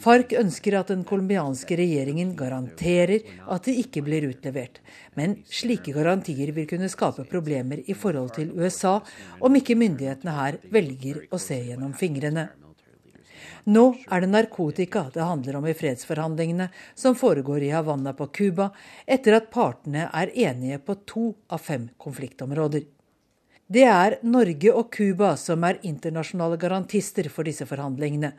[0.02, 4.82] FARC ønsker at den colombianske regjeringen garanterer at de ikke blir utlevert.
[5.14, 8.98] Men slike garantier vil kunne skape problemer i forhold til USA
[9.46, 12.65] om ikke myndighetene her velger å se gjennom fingrene.
[13.66, 18.70] Nå er det narkotika det handler om i fredsforhandlingene som foregår i Havanna på Cuba,
[19.08, 22.86] etter at partene er enige på to av fem konfliktområder.
[23.66, 28.36] Det er Norge og Cuba som er internasjonale garantister for disse forhandlingene.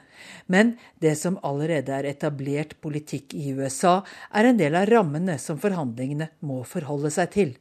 [0.47, 5.59] Men det som allerede er etablert politikk i USA, er en del av rammene som
[5.59, 7.57] forhandlingene må forholde seg til.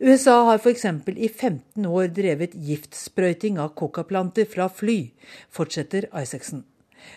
[0.00, 0.84] USA har f.eks.
[1.16, 4.98] i 15 år drevet giftsprøyting av kokaplanter fra fly,
[5.50, 6.64] fortsetter Isaacson.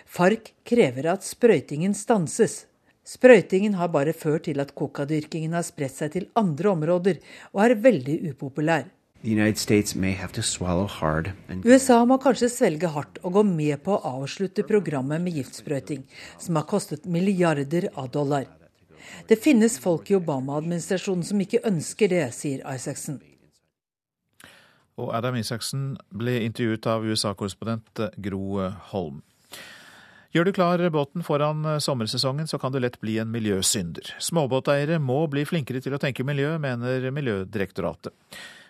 [0.05, 2.65] FARC krever at sprøytingen stanses.
[3.07, 7.21] Sprøytingen har bare ført til at kokadyrkingen har spredt seg til andre områder,
[7.53, 8.89] og er veldig upopulær.
[11.65, 16.03] USA må kanskje svelge hardt og gå med på å avslutte programmet med giftsprøyting,
[16.37, 18.45] som har kostet milliarder av dollar.
[19.27, 23.19] Det finnes folk i Obama-administrasjonen som ikke ønsker det, sier Isaacsen.
[24.97, 29.21] Og Adam Isaksen ble intervjuet av USA-korrespondent Gro Holm.
[30.35, 34.17] Gjør du klar båten foran sommersesongen, så kan du lett bli en miljøsynder.
[34.21, 38.13] Småbåteiere må bli flinkere til å tenke miljø, mener Miljødirektoratet.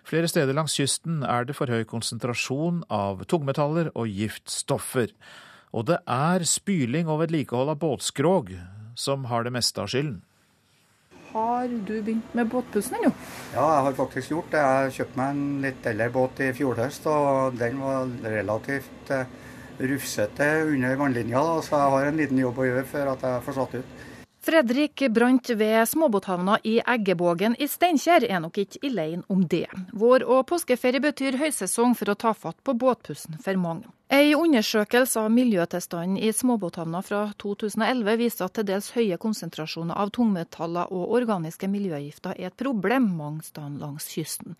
[0.08, 5.12] Flere steder langs kysten er det for høy konsentrasjon av tungmetaller og giftstoffer.
[5.76, 8.54] Og det er spyling og vedlikehold av båtskrog
[8.96, 10.22] som har det meste av skylden.
[11.32, 13.12] Har du begynt med båtpussen ennå?
[13.52, 14.62] Ja, jeg har faktisk gjort det.
[14.64, 19.26] Jeg kjøpte meg en litt eldre båt i fjor høst, og den var relativt eh,
[19.78, 23.58] rufsete under vannlinja, så jeg har en liten jobb å gjøre før at jeg får
[23.60, 24.06] satt ut.
[24.48, 29.66] Fredrik brant ved småbåthavna i Eggebågen i Steinkjer er nok ikke alene om det.
[29.92, 33.90] Vår- og påskeferie betyr høysesong for å ta fatt på båtpussen for mange.
[34.08, 40.08] Ei undersøkelse av miljøtilstanden i småbåthavna fra 2011 viser at til dels høye konsentrasjoner av
[40.16, 44.56] tungmetaller og organiske miljøgifter er et problem mange steder langs kysten.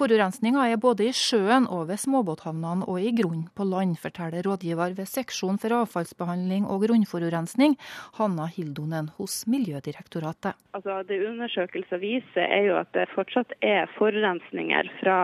[0.00, 4.96] Forurensninga er både i sjøen og ved småbåthavnene og i grunn på land, forteller rådgiver
[4.96, 7.76] ved seksjon for avfallsbehandling og grunnforurensning,
[8.16, 10.56] Hanna Hildonen hos Miljødirektoratet.
[10.72, 15.20] Altså, det undersøkelser viser er jo at det fortsatt er forurensninger fra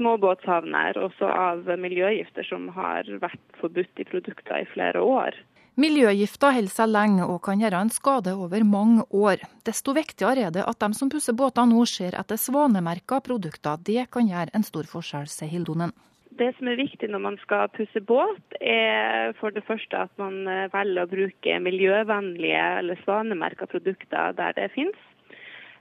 [0.00, 5.36] småbåthavner, også av miljøgifter som har vært forbudt i produkter i flere år.
[5.80, 9.44] Miljøgifter holder seg lenge og kan gjøre en skade over mange år.
[9.64, 13.78] Desto viktigere er det at de som pusser båter nå ser etter svanemerka produkter.
[13.86, 15.94] Det kan gjøre en stor forskjell, sier Hildonen.
[16.40, 20.42] Det som er viktig når man skal pusse båt, er for det første at man
[20.72, 25.00] velger å bruke miljøvennlige eller svanemerka produkter der det finnes.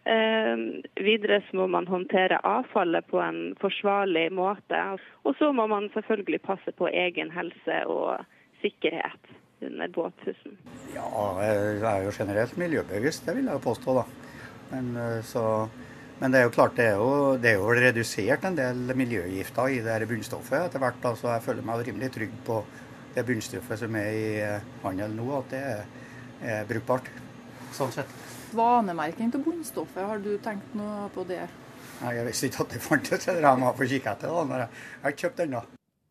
[0.10, 0.61] Eh,
[1.06, 4.80] videre så må man håndtere avfallet på en forsvarlig måte.
[5.27, 8.23] Og så må man selvfølgelig passe på egen helse og
[8.64, 10.56] sikkerhet under båtpussen.
[10.95, 11.06] Ja,
[11.44, 14.07] jeg er jo generelt miljøbevisst, det vil jeg jo påstå, da.
[14.72, 15.44] Men eh, så
[16.19, 19.72] men det er jo klart, det er jo, det er jo redusert en del miljøgifter
[19.72, 21.06] i det her bunnstoffet etter hvert.
[21.07, 22.57] Altså, jeg føler meg rimelig trygg på
[23.15, 24.26] det bunnstoffet som er i
[24.84, 25.86] handel nå, at det er,
[26.57, 27.07] er brukbart.
[27.77, 28.28] Sånn sett.
[28.55, 31.43] Vanemerking til bunnstoffet, har du tenkt noe på det?
[31.99, 34.47] Nei, Jeg visste ikke at det fantes, jeg må få kikke etter det.
[34.49, 35.63] når Jeg jeg har ikke kjøpt ennå.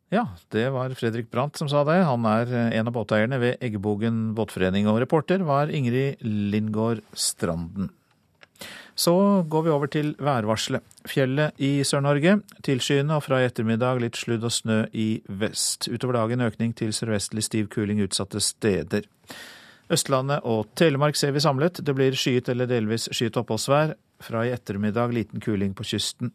[0.09, 1.99] Ja, det var Fredrik Brandt som sa det.
[2.09, 7.91] Han er eh, en av båteierne ved Eggebogen båtforening, og reporter var Ingrid Lindgård Stranden.
[8.99, 9.13] Så
[9.47, 10.83] går vi over til værvarselet.
[11.07, 15.87] Fjellet i Sør-Norge tilskyende og fra i ettermiddag litt sludd og snø i vest.
[15.93, 19.07] Utover dagen økning til sørvestlig stiv kuling utsatte steder.
[19.93, 21.81] Østlandet og Telemark ser vi samlet.
[21.85, 23.95] Det blir skyet eller delvis skyet oppholdsvær.
[24.25, 26.33] Fra i ettermiddag liten kuling på kysten.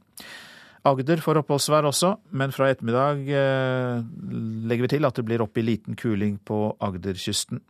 [0.88, 4.02] Agder får oppholdsvær også, men fra i ettermiddag eh,
[4.68, 7.62] legger vi til at det blir opp i liten kuling på Agderkysten.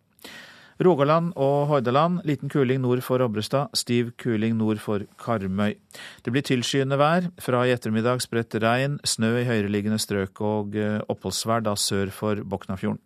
[0.81, 5.76] Rogaland og Hordaland liten kuling nord for Obrestad, stiv kuling nord for Karmøy.
[6.26, 7.30] Det blir tilskyende vær.
[7.38, 12.41] Fra i ettermiddag spredt regn, snø i høyereliggende strøk og eh, oppholdsvær da sør for
[12.41, 13.01] Boknafjorden.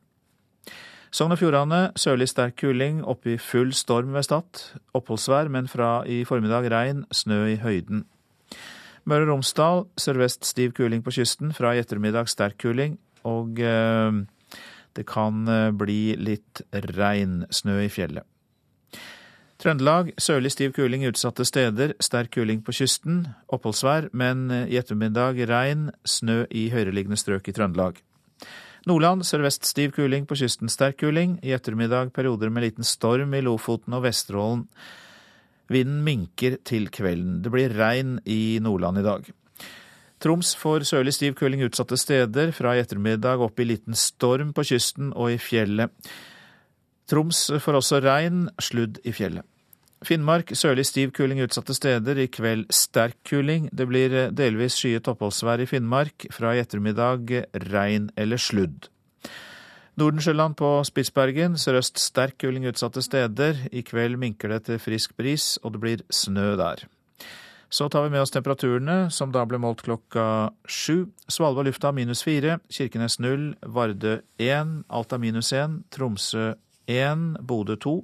[1.11, 4.63] Sogn og Fjordane sørlig sterk kuling, opp i full storm ved Stad.
[4.97, 8.03] Oppholdsvær, men fra i formiddag regn, snø i høyden.
[9.07, 12.97] Møre og Romsdal sørvest stiv kuling på kysten, fra i ettermiddag sterk kuling.
[13.27, 14.19] Og eh,
[14.99, 16.65] det kan eh, bli litt
[16.97, 18.27] regn, snø i fjellet.
[19.57, 23.23] Trøndelag sørlig stiv kuling utsatte steder, sterk kuling på kysten.
[23.47, 28.03] Oppholdsvær, men eh, i ettermiddag regn, snø i høyereliggende strøk i Trøndelag.
[28.87, 31.35] Nordland sørvest stiv kuling, på kysten sterk kuling.
[31.43, 34.61] I ettermiddag perioder med liten storm i Lofoten og Vesterålen.
[35.67, 37.41] Vinden minker til kvelden.
[37.43, 39.27] Det blir regn i Nordland i dag.
[40.23, 44.63] Troms får sørlig stiv kuling utsatte steder, fra i ettermiddag opp i liten storm på
[44.71, 45.91] kysten og i fjellet.
[47.11, 49.43] Troms får også regn, sludd i fjellet.
[50.05, 53.69] Finnmark sørlig stiv kuling utsatte steder, i kveld sterk kuling.
[53.73, 57.33] Det blir delvis skyet oppholdsvær i Finnmark, fra i ettermiddag
[57.71, 58.91] regn eller sludd.
[59.97, 63.63] Nordensjøland på Spitsbergen sørøst sterk kuling utsatte steder.
[63.73, 66.85] I kveld minker det til frisk bris, og det blir snø der.
[67.73, 71.09] Så tar vi med oss temperaturene, som da ble målt klokka sju.
[71.27, 76.53] Svalbard lufta minus fire, Kirkenes null, Vardø én, Alta minus én, Tromsø
[76.87, 77.97] én, Bodø to,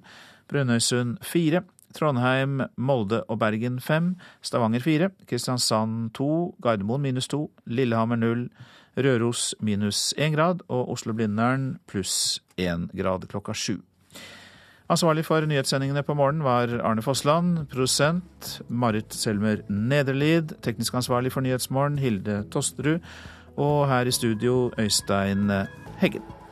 [0.50, 1.62] Brønnøysund fire,
[1.94, 6.30] Trondheim, Molde og Bergen 5, Stavanger 4, Kristiansand 2,
[6.64, 8.48] Gardermoen minus 2, Lillehammer 0,
[8.98, 13.80] Røros minus 1 grad og Oslo-Blindern pluss 1 grad klokka 7.
[14.92, 17.64] Ansvarlig for nyhetssendingene på morgenen var Arne Fossland.
[17.72, 20.54] Produsent Marit Selmer Nederlid.
[20.62, 23.00] Teknisk ansvarlig for Nyhetsmorgen Hilde Tosterud.
[23.58, 25.50] Og her i studio Øystein
[25.98, 26.43] Heggen.